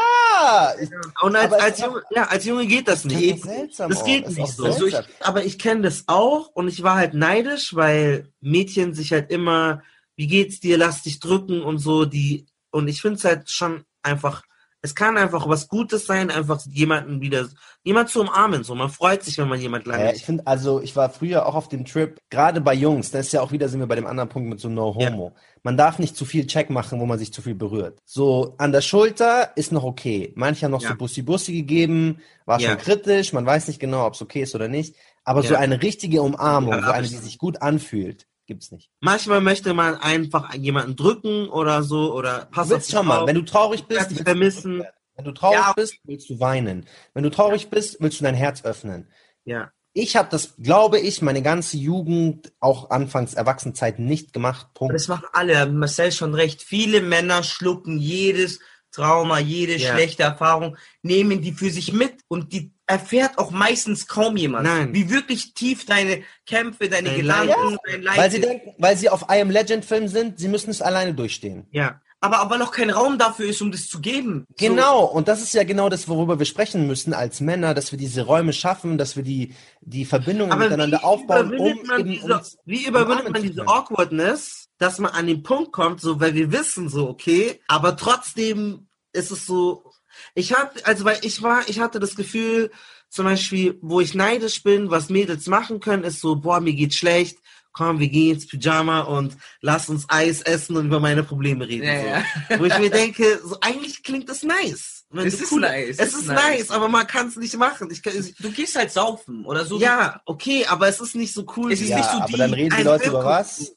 [1.22, 3.18] Und als, als auch- Junge, ja, als Junge geht das nicht.
[3.18, 4.04] Geht seltsam das auch.
[4.04, 4.64] geht Ist nicht auch so.
[4.66, 5.12] Also ich, seltsam.
[5.20, 9.82] aber ich kenne das auch und ich war halt neidisch, weil Mädchen sich halt immer,
[10.16, 13.84] wie geht's dir, lass dich drücken und so, die, und ich finde es halt schon
[14.02, 14.42] einfach,
[14.80, 17.48] es kann einfach was Gutes sein, einfach jemanden wieder,
[17.82, 18.74] jemand zu umarmen, so.
[18.76, 21.56] Man freut sich, wenn man jemand lange Ja, ich finde, also ich war früher auch
[21.56, 24.06] auf dem Trip, gerade bei Jungs, da ist ja auch wieder, sind wir bei dem
[24.06, 25.34] anderen Punkt mit so No Homo.
[25.64, 27.98] Man darf nicht zu viel Check machen, wo man sich zu viel berührt.
[28.04, 30.32] So an der Schulter ist noch okay.
[30.36, 30.90] Manche haben noch Ja.
[30.90, 32.70] so Bussi-Bussi gegeben, war Ja.
[32.70, 34.94] schon kritisch, man weiß nicht genau, ob es okay ist oder nicht.
[35.24, 35.58] Aber so Ja.
[35.60, 38.90] eine richtige Umarmung, Ja, so eine, die sich gut anfühlt, gibt's nicht.
[39.00, 43.36] Manchmal möchte man einfach jemanden drücken oder so oder pass auf schon dich mal, wenn
[43.36, 44.82] du traurig bist, du vermissen.
[45.14, 45.72] Wenn du traurig Ja.
[45.74, 46.86] bist, willst du weinen.
[47.14, 49.08] Wenn du traurig bist, willst du dein Herz öffnen.
[49.44, 49.70] Ja.
[49.92, 54.68] Ich habe das, glaube ich, meine ganze Jugend, auch anfangs Erwachsenenzeit nicht gemacht.
[54.74, 54.94] Punkt.
[54.94, 55.66] Das machen alle.
[55.66, 56.62] Marcel schon recht.
[56.62, 58.60] Viele Männer schlucken jedes
[58.92, 59.92] Trauma, jede Ja.
[59.92, 64.64] schlechte Erfahrung, nehmen die für sich mit und die erfährt auch meistens kaum jemand.
[64.64, 64.94] Nein.
[64.94, 67.78] Wie wirklich tief deine Kämpfe, deine Dein Gedanken, Leid.
[67.86, 70.70] dein Leid Weil sie denken, weil sie auf I Am Legend Film sind, sie müssen
[70.70, 71.66] es alleine durchstehen.
[71.70, 72.00] Ja.
[72.20, 74.44] aber aber noch kein Raum dafür ist, um das zu geben.
[74.56, 77.98] Genau, und das ist ja genau das, worüber wir sprechen müssen als Männer, dass wir
[77.98, 83.30] diese Räume schaffen, dass wir die, die Verbindungen Aber miteinander aufbauen, um diese, wie überwindet
[83.30, 83.68] man diese.
[83.68, 88.88] Awkwardness, dass man an den Punkt kommt, so, weil wir wissen so, okay, aber trotzdem
[89.12, 89.87] ist es so,
[90.34, 92.70] ich hatte, also, weil ich war, ich hatte das Gefühl,
[93.08, 96.96] zum Beispiel, wo ich neidisch bin, was Mädels machen können, ist so, boah, mir geht's
[96.96, 97.38] schlecht,
[97.72, 101.84] komm, wir gehen ins Pyjama und lass uns Eis essen und über meine Probleme reden.
[101.84, 102.58] Ja, so.
[102.58, 105.04] Wo ich mir denke, so eigentlich klingt das nice.
[105.10, 107.88] Wenn Es ist cool- nice, Es ist nice, aber man kann es nicht machen.
[107.90, 109.78] Ich, ich, Du gehst halt saufen oder so.
[109.78, 111.72] ja, okay, aber es ist nicht so cool.
[111.72, 113.72] Es ist wie- nicht so aber die- dann reden die Leute über Film was?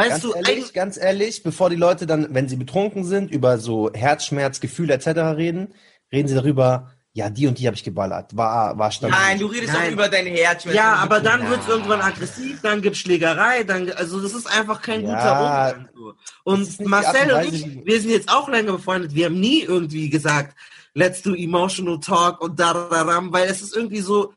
[0.00, 3.30] Weißt ganz du, ehrlich, eigentlich, ganz ehrlich, bevor die Leute dann, wenn sie betrunken sind,
[3.30, 5.06] über so Herzschmerz, Gefühle etc.
[5.36, 5.74] reden,
[6.12, 9.14] reden sie darüber, ja, die und die habe ich geballert, war, war stabil.
[9.14, 9.88] Nein, du redest Nein.
[9.88, 10.64] auch über dein Herz.
[10.64, 14.32] wenn ja, aber betrunken dann wird es irgendwann aggressiv, dann gibt's Schlägerei, dann, also das
[14.32, 15.88] ist einfach kein Ja, guter Umgang.
[15.94, 16.14] So.
[16.44, 20.56] Und Marcel und ich, wir sind jetzt auch lange befreundet, wir haben nie irgendwie gesagt,
[20.94, 24.32] let's do emotional talk und da, da, da, da, weil es ist irgendwie so,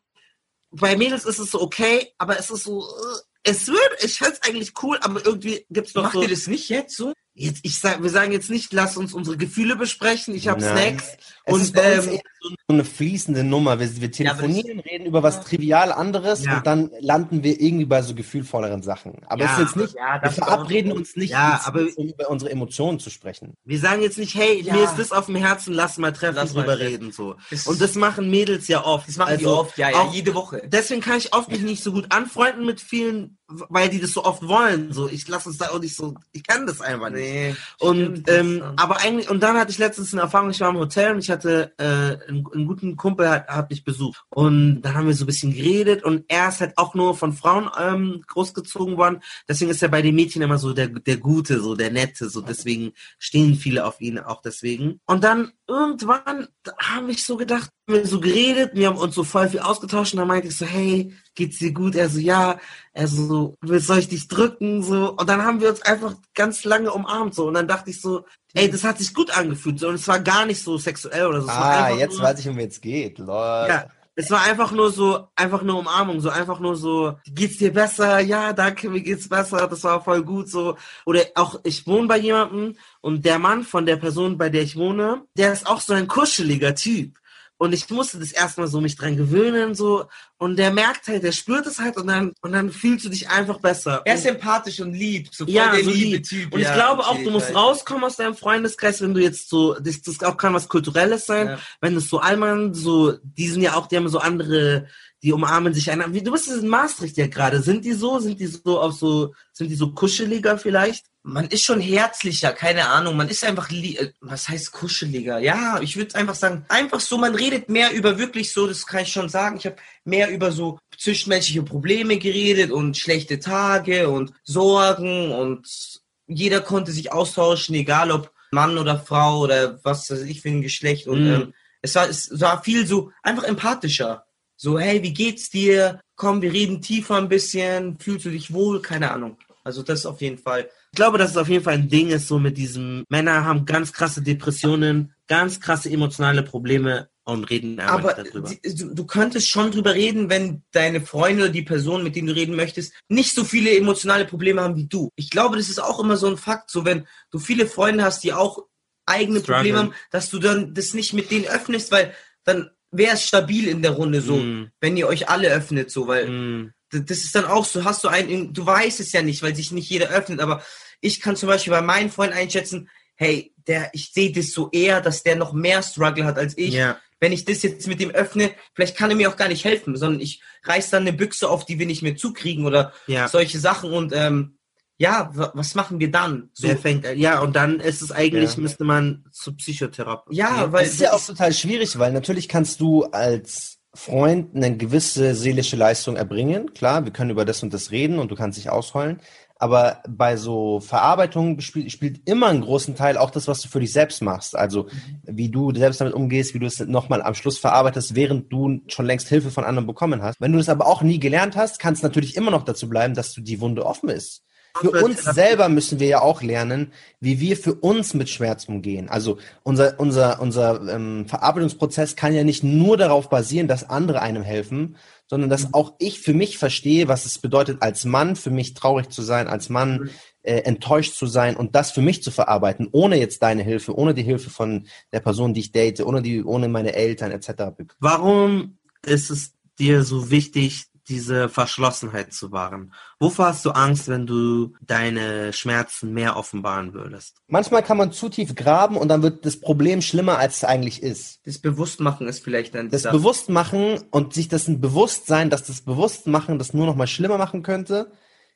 [0.71, 4.41] bei Mädels ist es so okay, aber es ist so, äh, es wird, ich find's
[4.41, 7.13] eigentlich cool, aber irgendwie gibt's doch Macht so, ihr das nicht jetzt so?
[7.35, 10.61] jetzt, ich sag, wir sagen jetzt nicht, lass uns unsere Gefühle besprechen, ich habe.
[10.61, 13.79] Snacks Es und ist bei uns ähm, eher so eine fließende Nummer.
[13.79, 16.57] Wir, wir Ja, telefonieren, reden über was trivial anderes Ja.
[16.57, 19.13] und dann landen wir irgendwie bei so gefühlvolleren Sachen.
[19.27, 22.29] Aber es Ja, ist jetzt nicht, ja, wir verabreden uns nicht, Ja, aber- um über
[22.29, 23.53] unsere Emotionen zu sprechen.
[23.63, 24.73] Wir sagen jetzt nicht, hey, Ja.
[24.73, 26.91] mir ist das auf dem Herzen, lass mal treffen, Lass mal drüber treffen.
[26.91, 27.35] reden, so.
[27.49, 29.07] Das- und das machen Mädels ja oft.
[29.07, 30.61] Das machen die Also oft, ja, ja, auch- jede Woche.
[30.65, 34.23] Deswegen kann ich oft mich nicht so gut anfreunden mit vielen, weil die das so
[34.25, 35.07] oft wollen, so.
[35.07, 37.21] Ich lasse uns da auch nicht so, ich kann das einfach nicht.
[37.23, 37.55] Nee.
[37.79, 40.49] Und ähm, aber eigentlich und dann hatte ich letztens eine Erfahrung.
[40.49, 43.83] Ich war im Hotel und ich hatte äh, einen, einen guten Kumpel hat, hat mich
[43.83, 47.15] besucht und dann haben wir so ein bisschen geredet und er ist halt auch nur
[47.15, 49.21] von Frauen ähm, großgezogen worden.
[49.47, 52.41] Deswegen ist er bei den Mädchen immer so der der Gute, so der Nette, so
[52.41, 54.99] deswegen stehen viele auf ihn auch deswegen.
[55.05, 56.47] Und dann irgendwann
[56.79, 60.19] habe ich so gedacht, wir so geredet, wir haben uns so voll viel ausgetauscht und
[60.19, 61.95] dann meinte ich so, hey, geht's dir gut?
[61.95, 62.59] Er so, ja.
[62.93, 64.83] Er so, soll ich dich drücken?
[64.83, 65.11] So.
[65.11, 68.25] Und dann haben wir uns einfach ganz lange umarmt so und dann dachte ich so,
[68.53, 71.41] ey, das hat sich gut angefühlt so und es war gar nicht so sexuell oder
[71.41, 71.49] so.
[71.49, 73.17] Ah, jetzt nur, weiß ich, um es geht.
[73.17, 73.65] Lol.
[73.67, 77.73] ja, es war einfach nur so, einfach eine Umarmung, so einfach nur so, geht's dir
[77.73, 78.19] besser?
[78.19, 80.77] Ja, danke, mir geht's besser, das war voll gut so.
[81.05, 84.75] Oder auch, ich wohne bei jemandem und der Mann von der Person, bei der ich
[84.75, 87.19] wohne, der ist auch so ein kuscheliger Typ.
[87.63, 90.05] Und ich musste das erstmal so mich dran gewöhnen, so.
[90.37, 93.29] Und der merkt halt, der spürt es halt und dann, und dann fühlst du dich
[93.29, 94.01] einfach besser.
[94.03, 95.29] Er ist Und- empathisch und lieb.
[95.31, 96.25] So voll ja, der so liebe lieb.
[96.27, 96.53] Typ.
[96.53, 99.75] Und ja, ich glaube auch, du musst rauskommen aus deinem Freundeskreis, wenn du jetzt so,
[99.79, 101.59] das, das auch kann was Kulturelles sein, Ja.
[101.79, 104.87] wenn es so Allmann, so, die sind ja auch, die haben so andere,
[105.23, 106.13] die umarmen sich einander.
[106.13, 107.61] Wie, du bist in Maastricht ja gerade.
[107.61, 108.19] Sind die so?
[108.19, 111.05] Sind die so auf so, sind die so kuscheliger vielleicht?
[111.23, 113.15] Man ist schon herzlicher, keine Ahnung.
[113.15, 115.39] Man ist einfach, äh, was heißt kuscheliger?
[115.39, 119.03] Ja, ich würde einfach sagen, einfach so, man redet mehr über wirklich so, das kann
[119.03, 119.55] ich schon sagen.
[119.55, 126.59] Ich habe mehr über so zwischenmenschliche Probleme geredet und schlechte Tage und Sorgen und jeder
[126.59, 131.07] konnte sich austauschen, egal ob Mann oder Frau oder was weiß ich für ein Geschlecht.
[131.07, 131.31] Und Mhm.
[131.33, 134.25] ähm, es, war, es war viel so einfach empathischer.
[134.63, 135.99] So, hey, wie geht's dir?
[136.15, 137.99] Komm, wir reden tiefer ein bisschen.
[137.99, 138.81] Fühlst du dich wohl?
[138.81, 139.35] Keine Ahnung.
[139.65, 140.69] Also das auf jeden Fall.
[140.93, 143.65] Ich glaube, dass es auf jeden Fall ein Ding ist, so mit diesem, Männer haben
[143.65, 148.49] ganz krasse Depressionen, ganz krasse emotionale Probleme und reden einfach Aber darüber.
[148.63, 152.33] du, du könntest schon drüber reden, wenn deine Freunde oder die Person, mit denen du
[152.33, 155.09] reden möchtest, nicht so viele emotionale Probleme haben wie du.
[155.17, 158.23] Ich glaube, das ist auch immer so ein Fakt, so wenn du viele Freunde hast,
[158.23, 158.59] die auch
[159.05, 159.55] eigene Struggle.
[159.55, 162.13] Probleme haben, dass du dann das nicht mit denen öffnest, weil
[162.45, 164.71] dann wäre es stabil in der Runde so, Mm.
[164.79, 166.73] wenn ihr euch alle öffnet, so, weil Mm.
[166.91, 169.71] das ist dann auch so, hast du einen, du weißt es ja nicht, weil sich
[169.71, 170.63] nicht jeder öffnet, aber
[171.01, 175.01] ich kann zum Beispiel bei meinen Freunden einschätzen, hey, der, ich sehe das so eher,
[175.01, 176.73] dass der noch mehr Struggle hat als ich.
[176.73, 176.99] Ja.
[177.19, 179.95] Wenn ich das jetzt mit dem öffne, vielleicht kann er mir auch gar nicht helfen,
[179.95, 183.27] sondern ich reiß dann eine Büchse auf, die wir nicht mehr zukriegen oder Ja.
[183.27, 184.57] solche Sachen und ähm,
[185.03, 186.49] ja, wa- was machen wir dann?
[186.53, 188.61] So, Wer fängt, ja, und dann ist es eigentlich, Ja.
[188.61, 190.35] müsste man zur Psychotherapie.
[190.35, 194.75] ja, weil Das ist ja auch total schwierig, weil natürlich kannst du als Freund eine
[194.77, 196.73] gewisse seelische Leistung erbringen.
[196.73, 199.19] Klar, wir können über das und das reden und du kannst dich ausheulen.
[199.57, 203.79] Aber bei so Verarbeitung spielt, spielt immer einen großen Teil auch das, was du für
[203.79, 204.55] dich selbst machst.
[204.57, 204.87] Also
[205.23, 209.05] wie du selbst damit umgehst, wie du es nochmal am Schluss verarbeitest, während du schon
[209.05, 210.41] längst Hilfe von anderen bekommen hast.
[210.41, 213.13] Wenn du das aber auch nie gelernt hast, kann es natürlich immer noch dazu bleiben,
[213.13, 214.41] dass du die Wunde offen ist.
[214.75, 219.07] Für uns selber müssen wir ja auch lernen, wie wir für uns mit Schmerz umgehen.
[219.07, 224.41] Also unser, unser, unser ähm, Verarbeitungsprozess kann ja nicht nur darauf basieren, dass andere einem
[224.41, 224.97] helfen,
[225.27, 229.09] sondern dass auch ich für mich verstehe, was es bedeutet, als Mann für mich traurig
[229.09, 230.09] zu sein, als Mann
[230.41, 234.13] äh, enttäuscht zu sein und das für mich zu verarbeiten, ohne jetzt deine Hilfe, ohne
[234.13, 237.75] die Hilfe von der Person, die ich date, ohne die, ohne meine Eltern etc.
[237.99, 242.93] Warum ist es dir so wichtig, diese Verschlossenheit zu wahren?
[243.19, 247.37] Wovor hast du Angst, wenn du deine Schmerzen mehr offenbaren würdest?
[247.47, 251.03] Manchmal kann man zu tief graben und dann wird das Problem schlimmer, als es eigentlich
[251.03, 251.45] ist.
[251.45, 253.17] das Bewusstmachen ist vielleicht dann Das Sache.
[253.17, 257.63] Bewusstmachen und sich das ein Bewusstsein, dass das Bewusstmachen das nur noch mal schlimmer machen
[257.63, 258.11] könnte,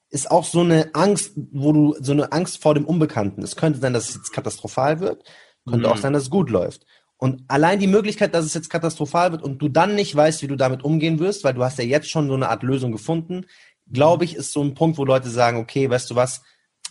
[0.10, 3.44] ist auch so eine Angst, wo du so eine Angst vor dem Unbekannten.
[3.44, 5.24] Es könnte sein, dass es jetzt katastrophal wird,
[5.68, 5.92] könnte Mhm.
[5.94, 6.86] auch sein, dass es gut läuft.
[7.18, 10.48] Und allein die Möglichkeit, dass es jetzt katastrophal wird und du dann nicht weißt, wie
[10.48, 13.46] du damit umgehen wirst, weil du hast ja jetzt schon so eine Art Lösung gefunden,
[13.92, 16.42] glaube ich, ist so ein Punkt, wo Leute sagen, okay, weißt du was,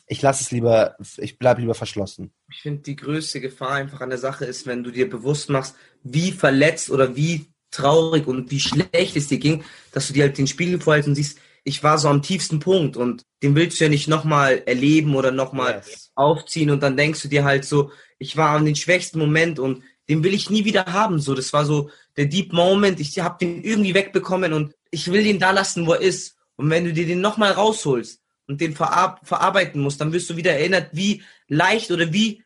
[0.09, 2.33] ich lasse es lieber, ich bleibe lieber verschlossen.
[2.51, 5.75] Ich finde, die größte Gefahr einfach an der Sache ist, wenn du dir bewusst machst,
[6.03, 10.39] wie verletzt oder wie traurig und wie schlecht es dir ging, dass du dir halt
[10.39, 13.85] den Spiegel vorhältst und siehst, ich war so am tiefsten Punkt und den willst du
[13.85, 16.13] ja nicht nochmal erleben oder nochmal Yes.
[16.15, 19.83] aufziehen und dann denkst du dir halt so, ich war an den schwächsten Moment und
[20.09, 21.19] den will ich nie wieder haben.
[21.21, 23.01] So, das war so der Deep Moment.
[23.01, 26.37] Ich habe den irgendwie wegbekommen und ich will den da lassen, wo er ist.
[26.57, 30.37] Und wenn du dir den nochmal rausholst und den verar verarbeiten musst, dann wirst du
[30.37, 32.43] wieder erinnert, wie leicht oder wie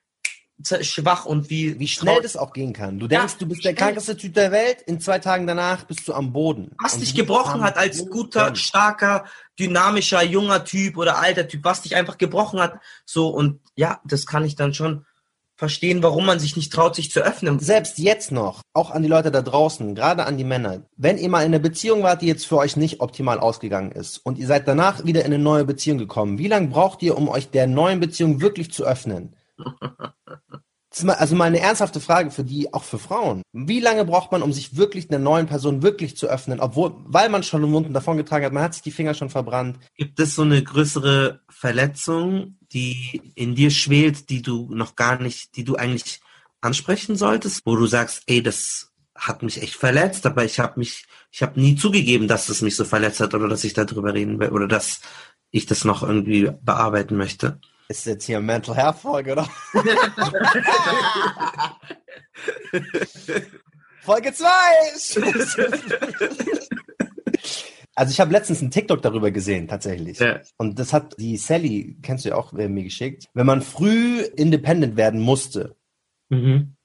[0.82, 2.98] schwach und wie Wie schnell traurig- das auch gehen kann.
[2.98, 6.06] Du Ja, denkst, du bist der krankeste Typ der Welt, in zwei Tagen danach bist
[6.06, 6.72] du am Boden.
[6.78, 9.24] was Und dich gebrochen hat als guter, starker,
[9.58, 12.78] dynamischer, junger Typ oder alter Typ, was dich einfach gebrochen hat.
[13.06, 15.06] So, und ja, das kann ich dann schon
[15.60, 17.58] verstehen, warum man sich nicht traut, sich zu öffnen.
[17.58, 21.28] Selbst jetzt noch, auch an die Leute da draußen, gerade an die Männer, wenn ihr
[21.28, 24.46] mal in einer Beziehung wart, die jetzt für euch nicht optimal ausgegangen ist und ihr
[24.46, 27.66] seid danach wieder in eine neue Beziehung gekommen, wie lange braucht ihr, um euch der
[27.66, 29.36] neuen Beziehung wirklich zu öffnen?
[30.92, 33.42] Also mal eine ernsthafte Frage für die, auch für Frauen.
[33.52, 37.28] Wie lange braucht man, um sich wirklich einer neuen Person wirklich zu öffnen, obwohl, weil
[37.28, 39.78] man schon einen Wunden davongetragen hat, man hat sich die Finger schon verbrannt.
[39.96, 45.56] Gibt es so eine größere Verletzung, die in dir schwelt, die du noch gar nicht,
[45.56, 46.20] die du eigentlich
[46.60, 51.04] ansprechen solltest, wo du sagst, ey, das hat mich echt verletzt, aber ich habe mich,
[51.30, 54.40] ich habe nie zugegeben, dass es mich so verletzt hat oder dass ich darüber reden
[54.40, 55.00] will oder dass
[55.50, 57.60] ich das noch irgendwie bearbeiten möchte.
[57.90, 59.48] Ist jetzt hier Mental Health Folge, oder?
[64.02, 64.46] Folge 2!
[67.96, 70.20] also ich habe letztens einen TikTok darüber gesehen, tatsächlich.
[70.20, 70.38] Ja.
[70.56, 73.26] Und das hat die Sally, kennst du ja auch, mir geschickt.
[73.34, 75.74] Wenn man früh independent werden musste,
[76.28, 76.76] Mhm.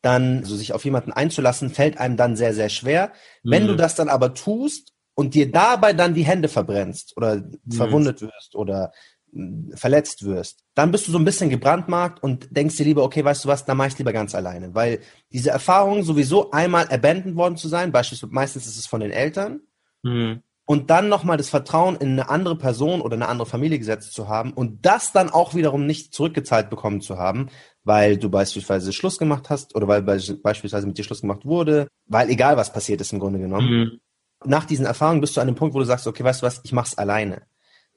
[0.00, 3.12] dann so sich auf jemanden einzulassen, fällt einem dann sehr, sehr schwer.
[3.42, 3.68] Wenn Mhm.
[3.68, 8.54] du das dann aber tust und dir dabei dann die Hände verbrennst oder verwundet wirst
[8.54, 8.92] oder
[9.74, 13.44] verletzt wirst, dann bist du so ein bisschen gebrandmarkt und denkst dir lieber, okay, weißt
[13.44, 14.74] du was, dann mach ich lieber ganz alleine.
[14.74, 15.00] Weil
[15.32, 19.60] diese Erfahrung, sowieso einmal abandoned worden zu sein, beispielsweise meistens ist es von den Eltern,
[20.02, 20.42] Mhm.
[20.66, 24.28] und dann nochmal das Vertrauen in eine andere Person oder eine andere Familie gesetzt zu
[24.28, 27.48] haben und das dann auch wiederum nicht zurückgezahlt bekommen zu haben,
[27.84, 31.88] weil du beispielsweise Schluss gemacht hast oder weil be- beispielsweise mit dir Schluss gemacht wurde,
[32.06, 33.68] weil egal was passiert ist im Grunde genommen.
[33.70, 34.00] Mhm.
[34.46, 36.60] Nach diesen Erfahrungen bist du an dem Punkt, wo du sagst, okay, weißt du was,
[36.64, 37.42] ich mach's alleine.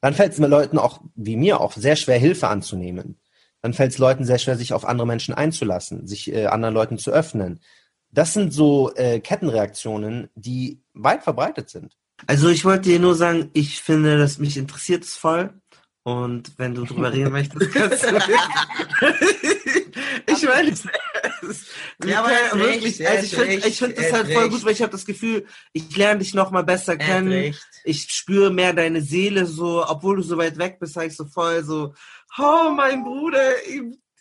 [0.01, 3.17] Dann fällt es mir Leuten auch, wie mir auch, sehr schwer, Hilfe anzunehmen.
[3.61, 6.97] Dann fällt es Leuten sehr schwer, sich auf andere Menschen einzulassen, sich äh, anderen Leuten
[6.97, 7.59] zu öffnen.
[8.11, 11.97] Das sind so äh, Kettenreaktionen, die weit verbreitet sind.
[12.25, 15.53] Also ich wollte dir nur sagen, ich finde, dass mich interessiert es voll.
[16.03, 18.17] Und wenn du drüber reden möchtest, kannst du.
[20.25, 20.85] ich meine, es
[22.05, 24.51] Ja, aber er wirklich, recht, also ich finde ich find das halt voll recht.
[24.51, 27.55] gut, weil ich habe das Gefühl, ich lerne dich noch mal besser Er kennen.
[27.83, 31.25] Ich spüre mehr deine Seele so, obwohl du so weit weg bist, sag ich so
[31.25, 31.93] voll so,
[32.37, 33.51] oh, mein Bruder,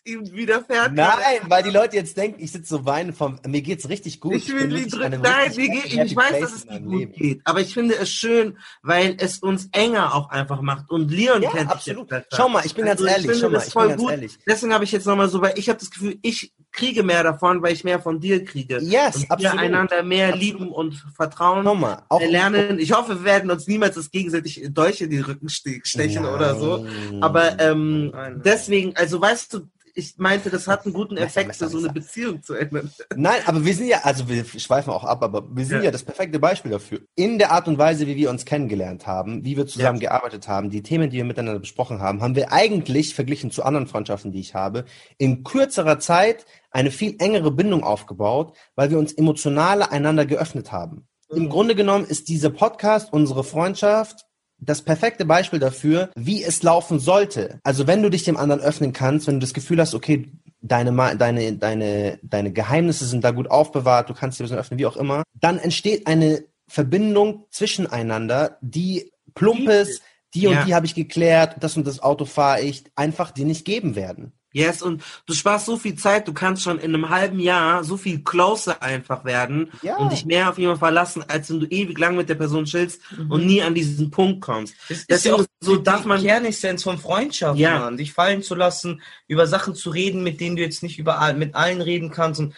[0.06, 0.92] ihm, widerfährt.
[0.94, 1.16] Nein,
[1.48, 4.34] weil die Leute jetzt denken, ich sitze so weinen vom, mir geht's richtig gut.
[4.34, 5.20] Ich will bin die drücken.
[5.22, 7.12] Nein, mir geht, ich weiß, dass es dir meinem gut Leben.
[7.12, 7.40] geht.
[7.44, 10.90] Aber ich finde es schön, weil es uns enger auch einfach macht.
[10.90, 12.10] Und Leon Ja, kennt absolut.
[12.10, 12.28] jetzt.
[12.34, 14.10] Schau mal, ich bin ganz Also ehrlich, finde schau mal, ich bin voll ganz gut.
[14.10, 14.38] ehrlich.
[14.46, 17.62] Deswegen habe ich jetzt nochmal so, weil ich habe das Gefühl, ich kriege mehr davon,
[17.62, 18.78] weil ich mehr von dir kriege.
[18.82, 19.58] Yes, und wir absolut.
[19.60, 20.44] einander mehr Absolut.
[20.44, 21.64] lieben und vertrauen.
[21.64, 22.78] Schau mal, auch Wir lernen.
[22.78, 26.34] Ich hoffe, wir werden uns niemals das gegenseitig Dolch in die Rücken ste- stechen Nein.
[26.34, 26.86] oder so.
[27.20, 28.12] Aber ähm,
[28.44, 31.88] deswegen, also weißt du, ich meinte, das hat einen guten Effekt so eine.
[31.90, 32.90] Beziehung zu ändern.
[33.16, 35.90] Nein, aber wir sind ja, also wir schweifen auch ab, aber wir sind ja, Ja.
[35.90, 37.00] das perfekte Beispiel dafür.
[37.14, 40.68] In der Art und Weise, wie wir uns kennengelernt haben, wie wir zusammen gearbeitet haben,
[40.68, 44.40] die Themen, die wir miteinander besprochen haben, haben wir eigentlich, verglichen zu anderen Freundschaften, die
[44.40, 44.84] ich habe,
[45.16, 51.08] in kürzerer Zeit eine viel engere Bindung aufgebaut, weil wir uns emotionaler einander geöffnet haben.
[51.30, 54.25] Im Grunde genommen ist dieser Podcast, unsere Freundschaft,
[54.58, 57.60] das perfekte Beispiel dafür, wie es laufen sollte.
[57.62, 60.30] Also wenn du dich dem anderen öffnen kannst, wenn du das Gefühl hast, okay,
[60.60, 64.78] deine, deine, deine, deine Geheimnisse sind da gut aufbewahrt, du kannst dir ein bisschen öffnen,
[64.78, 70.02] wie auch immer, dann entsteht eine Verbindung zwischeneinander, die plump ist,
[70.34, 70.64] die und Ja.
[70.64, 74.32] die habe ich geklärt, das und das Auto fahre ich, einfach dir nicht geben werden.
[74.56, 77.98] Yes, und du sparst so viel Zeit, du kannst schon in einem halben Jahr so
[77.98, 79.96] viel closer einfach werden Ja.
[79.98, 83.02] und dich mehr auf jemanden verlassen, als wenn du ewig lang mit der Person chillst
[83.28, 84.74] und nie an diesen Punkt kommst.
[84.88, 87.80] Das ist Deswegen ja auch so darf man Kernessenz von Freundschaft, Ja.
[87.80, 87.98] Mann.
[87.98, 91.54] Dich fallen zu lassen, über Sachen zu reden, mit denen du jetzt nicht überall mit
[91.54, 92.40] allen reden kannst.
[92.40, 92.54] Und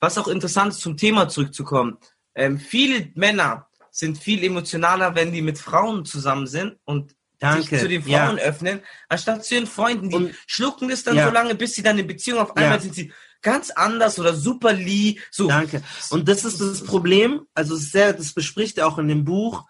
[0.00, 1.98] was auch interessant ist, zum Thema zurückzukommen.
[2.34, 7.62] Ähm, viele Männer sind viel emotionaler, wenn die mit Frauen zusammen sind und Danke.
[7.68, 8.26] sich zu den Ja.
[8.26, 10.08] Frauen öffnen, anstatt zu ihren Freunden.
[10.10, 11.26] Die Und- schlucken das dann Ja.
[11.28, 12.80] so lange, bis sie dann in Beziehung auf einmal Ja.
[12.80, 13.12] sind sie
[13.42, 15.20] ganz anders oder super lieb.
[15.30, 15.48] So.
[15.48, 15.82] Danke.
[16.10, 19.64] Und das ist das Problem, also sehr, das bespricht er auch in dem Buch,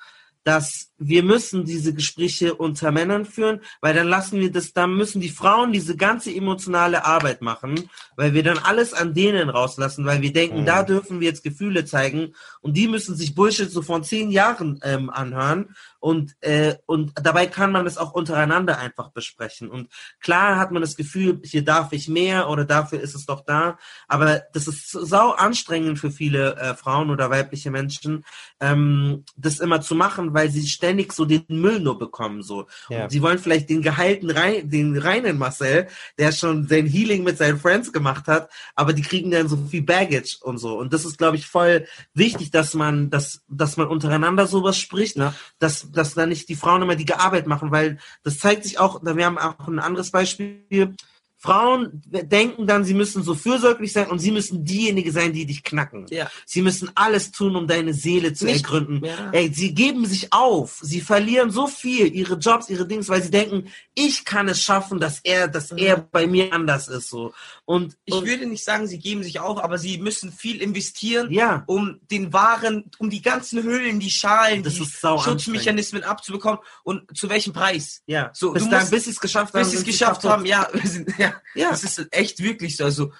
[0.45, 5.21] dass wir müssen diese Gespräche unter Männern führen, weil dann lassen wir das, dann müssen
[5.21, 10.23] die Frauen diese ganze emotionale Arbeit machen, weil wir dann alles an denen rauslassen, weil
[10.23, 14.05] wir denken, da dürfen wir jetzt Gefühle zeigen und die müssen sich Bullshit so von
[14.05, 19.71] zehn Jahren ähm, anhören und äh, und dabei kann man das auch untereinander einfach besprechen
[19.71, 19.89] und
[20.21, 23.79] klar hat man das Gefühl, hier darf ich mehr oder dafür ist es doch da,
[24.09, 28.25] aber das ist sau anstrengend für viele äh, Frauen oder weibliche Menschen,
[28.61, 32.67] ähm, das immer zu machen, weil sie ständig so den Müll nur bekommen so.
[32.89, 33.05] Ja.
[33.05, 37.39] Und sie wollen vielleicht den geheilten rein, den reinen Marcel, der schon sein Healing mit
[37.39, 40.79] seinen Friends gemacht hat, aber die kriegen dann so viel Baggage und so.
[40.79, 45.17] Und das ist, glaube ich, voll wichtig, dass man, dass, dass man untereinander sowas spricht,
[45.17, 45.35] ne?
[45.59, 49.01] dass, dass da nicht die Frauen immer die Arbeit machen, weil das zeigt sich auch,
[49.03, 50.95] wir haben auch ein anderes Beispiel.
[51.39, 55.63] Frauen denken dann, sie müssen so fürsorglich sein und sie müssen diejenige sein, die dich
[55.63, 56.07] knacken.
[56.11, 56.31] Ja.
[56.47, 59.05] Sie müssen alles tun, um deine Seele zu Nicht- ergründen.
[59.05, 59.31] Ja.
[59.33, 60.79] Ey, sie geben sich auf.
[60.83, 64.99] Sie verlieren so viel, ihre Jobs, ihre Dings, weil sie denken, ich kann es schaffen,
[64.99, 67.33] dass er, dass er bei mir anders ist, so.
[67.65, 71.31] Und, Ich und würde nicht sagen, sie geben sich auf, aber sie müssen viel investieren,
[71.33, 77.17] ja, um den Waren, um die ganzen Hüllen, die Schalen, Das die Schutzmechanismen abzubekommen und
[77.17, 78.03] zu welchem Preis?
[78.07, 78.31] ja.
[78.33, 79.63] So, bis du dann, musst- bis sie es geschafft haben.
[79.63, 80.69] Bis sie es geschafft haben, ja,
[81.55, 81.71] ja, Ja.
[81.71, 82.85] das ist echt wirklich so.
[82.85, 83.13] Also,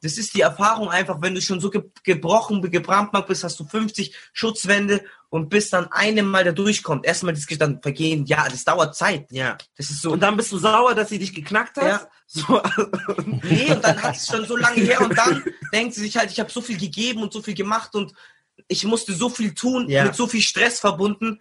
[0.00, 3.64] das ist die Erfahrung einfach, wenn du schon so ge gebrochen, gebrandmarkt bist, hast du
[3.66, 7.04] 50 Schutzwände und bis dann einem Mal da durchkommt.
[7.04, 9.26] Erstmal das dann vergehen, ja, das dauert Zeit.
[9.32, 9.58] Ja.
[9.76, 10.12] Das ist so.
[10.12, 11.84] Und dann bist du sauer, dass sie dich geknackt hat.
[11.84, 12.08] Ja.
[12.26, 12.62] So,
[13.42, 16.30] Nee, und dann hat es schon so lange her und dann denkt sie sich halt,
[16.30, 18.12] ich habe so viel gegeben und so viel gemacht und
[18.68, 20.04] ich musste so viel tun, Ja.
[20.04, 21.40] mit so viel Stress verbunden.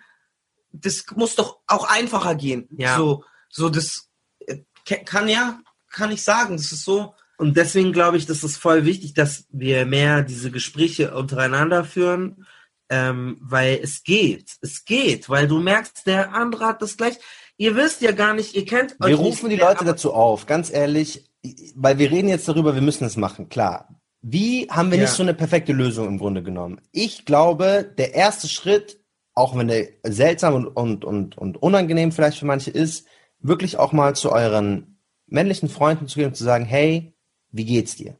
[0.71, 2.67] Das muss doch auch einfacher gehen.
[2.75, 2.97] Ja.
[2.97, 4.09] So, so das
[4.47, 4.57] äh,
[5.05, 5.59] kann ja,
[5.97, 6.55] kann ich sagen.
[6.57, 7.13] Das ist so.
[7.37, 12.45] Und deswegen glaube ich, das ist voll wichtig, dass wir mehr diese Gespräche untereinander führen,
[12.89, 14.53] ähm, weil es geht.
[14.61, 17.17] Es geht, weil du merkst, der andere hat das gleich.
[17.57, 20.71] Ihr wisst ja gar nicht, ihr kennt Wir euch rufen die Leute dazu auf, ganz
[20.71, 21.29] ehrlich,
[21.75, 23.89] weil wir reden jetzt darüber, wir müssen es machen, klar.
[24.21, 25.03] Wie haben wir Ja.
[25.03, 26.81] nicht so eine perfekte Lösung im Grunde genommen?
[26.91, 28.99] Ich glaube, der erste Schritt,
[29.33, 33.05] auch wenn der seltsam und, und, und, und unangenehm vielleicht für manche ist,
[33.39, 34.96] wirklich auch mal zu euren
[35.27, 37.13] männlichen Freunden zu gehen und zu sagen, hey,
[37.51, 38.17] wie geht's dir?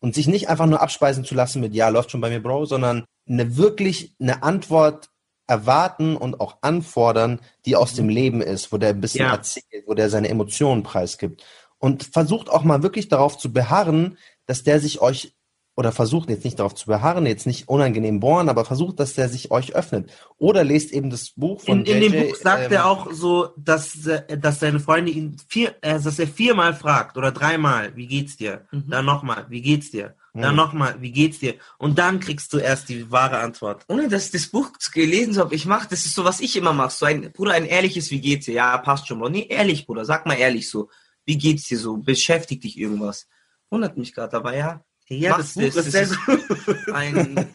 [0.00, 2.66] Und sich nicht einfach nur abspeisen zu lassen mit, ja, läuft schon bei mir, Bro,
[2.66, 5.10] sondern eine wirklich eine Antwort
[5.46, 9.32] erwarten und auch anfordern, die aus dem Leben ist, wo der ein bisschen Ja.
[9.32, 11.44] erzählt, wo der seine Emotionen preisgibt.
[11.78, 15.34] Und versucht auch mal wirklich darauf zu beharren, dass der sich euch,
[15.78, 19.28] oder versucht jetzt nicht darauf zu beharren, jetzt nicht unangenehm bohren, aber versucht, dass der
[19.28, 20.10] sich euch öffnet.
[20.36, 23.50] Oder lest eben das Buch von In, in dem Buch sagt ähm, er auch so,
[23.56, 23.96] dass,
[24.40, 28.66] dass seine Freunde ihn vier, äh, dass er viermal fragt oder dreimal, wie geht's dir?
[28.72, 30.16] Dann nochmal, wie geht's dir?
[30.34, 30.56] Dann Mhm.
[30.56, 31.54] nochmal, wie geht's dir?
[31.78, 33.84] Und dann kriegst du erst die wahre Antwort.
[33.86, 36.72] Ohne dass ich das Buch gelesen habe, ich mache, das ist so, was ich immer
[36.72, 36.90] mache.
[36.90, 38.54] So ein, Bruder, ein ehrliches, wie geht's dir?
[38.54, 39.28] Ja, passt schon, Bro.
[39.28, 40.90] Nee, ehrlich, Bruder, sag mal ehrlich so.
[41.24, 41.98] Wie geht's dir so?
[41.98, 43.28] Beschäftigt dich irgendwas?
[43.70, 44.82] Wundert mich gerade, aber ja.
[45.10, 46.92] Ja, Mach das Buch ist sehr gut.
[46.92, 47.34] Ein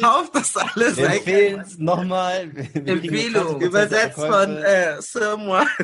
[0.00, 0.96] Kauf das alles.
[0.96, 2.50] Wir empfehlen es nochmal.
[2.72, 3.60] Empfehlung.
[3.60, 5.64] 20% Übersetzt von äh, Sir Moi.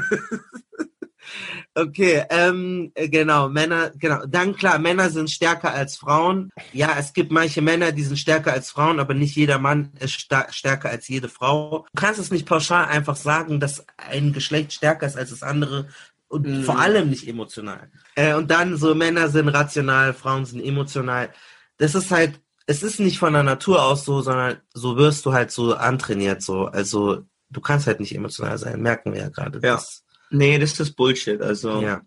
[1.74, 4.26] Okay, ähm, äh, genau, Männer, genau.
[4.26, 6.50] Dann klar, Männer sind stärker als Frauen.
[6.72, 10.26] Ja, es gibt manche Männer, die sind stärker als Frauen, aber nicht jeder Mann ist
[10.50, 11.86] stärker als jede Frau.
[11.92, 15.88] Du kannst es nicht pauschal einfach sagen, dass ein Geschlecht stärker ist als das andere
[16.30, 16.62] und Mhm.
[16.64, 17.90] vor allem nicht emotional.
[18.14, 21.30] Äh, und dann so Männer sind rational, Frauen sind emotional.
[21.76, 25.32] Das ist halt, es ist nicht von der Natur aus so, sondern so wirst du
[25.32, 26.66] halt so antrainiert so.
[26.66, 29.58] Also du kannst halt nicht emotional sein, merken wir ja gerade.
[29.62, 29.74] Ja.
[29.74, 31.42] Das- nee, das ist Bullshit.
[31.42, 32.00] Also, ja.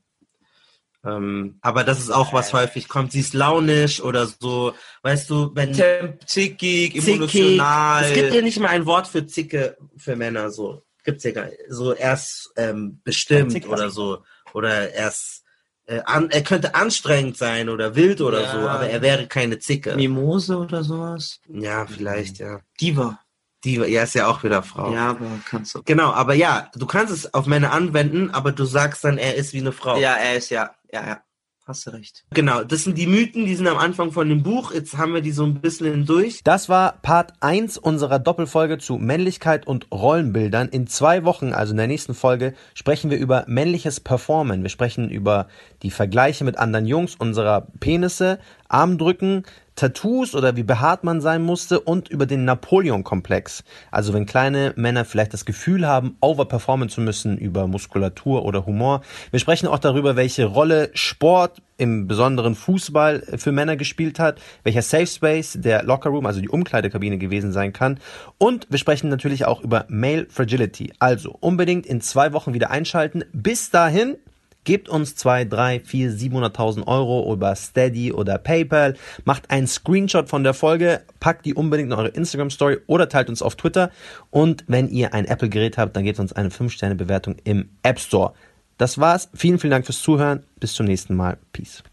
[1.05, 3.11] Ähm, aber das ist auch was häufig kommt.
[3.11, 7.07] Sie ist launisch oder so, weißt du, wenn zickig, zickig.
[7.09, 8.05] emotional.
[8.05, 10.81] Es gibt ja nicht mal ein Wort für Zicke für Männer so.
[11.03, 11.57] Gibt's ja gar nicht.
[11.67, 14.23] So erst ähm, bestimmt oder so
[14.53, 15.43] oder erst
[15.85, 18.51] äh, an, er könnte anstrengend sein oder wild oder Ja.
[18.51, 19.95] so, aber er wäre keine Zicke.
[19.95, 21.39] Mimose oder sowas.
[21.49, 22.61] Ja, vielleicht ja.
[22.80, 23.19] Diva.
[23.65, 24.93] Die, ja, ist ja auch wieder Frau.
[24.93, 25.84] Ja, aber kannst du.
[25.84, 29.53] Genau, aber ja, du kannst es auf Männer anwenden, aber du sagst dann, er ist
[29.53, 29.97] wie eine Frau.
[29.97, 31.23] Ja, er ist ja, ja, ja.
[31.65, 32.26] Hast du recht.
[32.34, 34.73] Genau, das sind die Mythen, die sind am Anfang von dem Buch.
[34.73, 36.41] Jetzt haben wir die so ein bisschen durch.
[36.44, 40.68] Das war Part 1 unserer Doppelfolge zu Männlichkeit und Rollenbildern.
[40.68, 44.61] In zwei Wochen, also in der nächsten Folge, sprechen wir über männliches Performen.
[44.61, 45.48] Wir sprechen über
[45.84, 49.44] die Vergleiche mit anderen Jungs unserer Penisse, Armdrücken,
[49.75, 53.63] Tattoos oder wie behaart man sein musste und über den Napoleon-Komplex.
[53.91, 59.01] Also wenn kleine Männer vielleicht das Gefühl haben, overperformen zu müssen über Muskulatur oder Humor.
[59.31, 64.83] Wir sprechen auch darüber, welche Rolle Sport im besonderen Fußball für Männer gespielt hat, welcher
[64.83, 67.99] Safe Space der Locker Room, also die Umkleidekabine gewesen sein kann.
[68.37, 70.93] Und wir sprechen natürlich auch über Male Fragility.
[70.99, 73.23] Also unbedingt in zwei Wochen wieder einschalten.
[73.33, 74.17] Bis dahin,
[74.64, 78.95] Gebt uns 2, 3, 4, 700.000 Euro über Steady oder PayPal.
[79.26, 83.30] Macht einen Screenshot von der Folge, packt die unbedingt in eure Instagram Story oder teilt
[83.30, 83.91] uns auf Twitter.
[84.30, 88.34] Und wenn ihr ein Apple-Gerät habt, dann gebt uns eine 5-Sterne-Bewertung im App Store.
[88.77, 89.30] Das war's.
[89.34, 90.44] Vielen, vielen Dank fürs Zuhören.
[90.60, 91.38] Bis zum nächsten Mal.
[91.52, 91.84] Peace.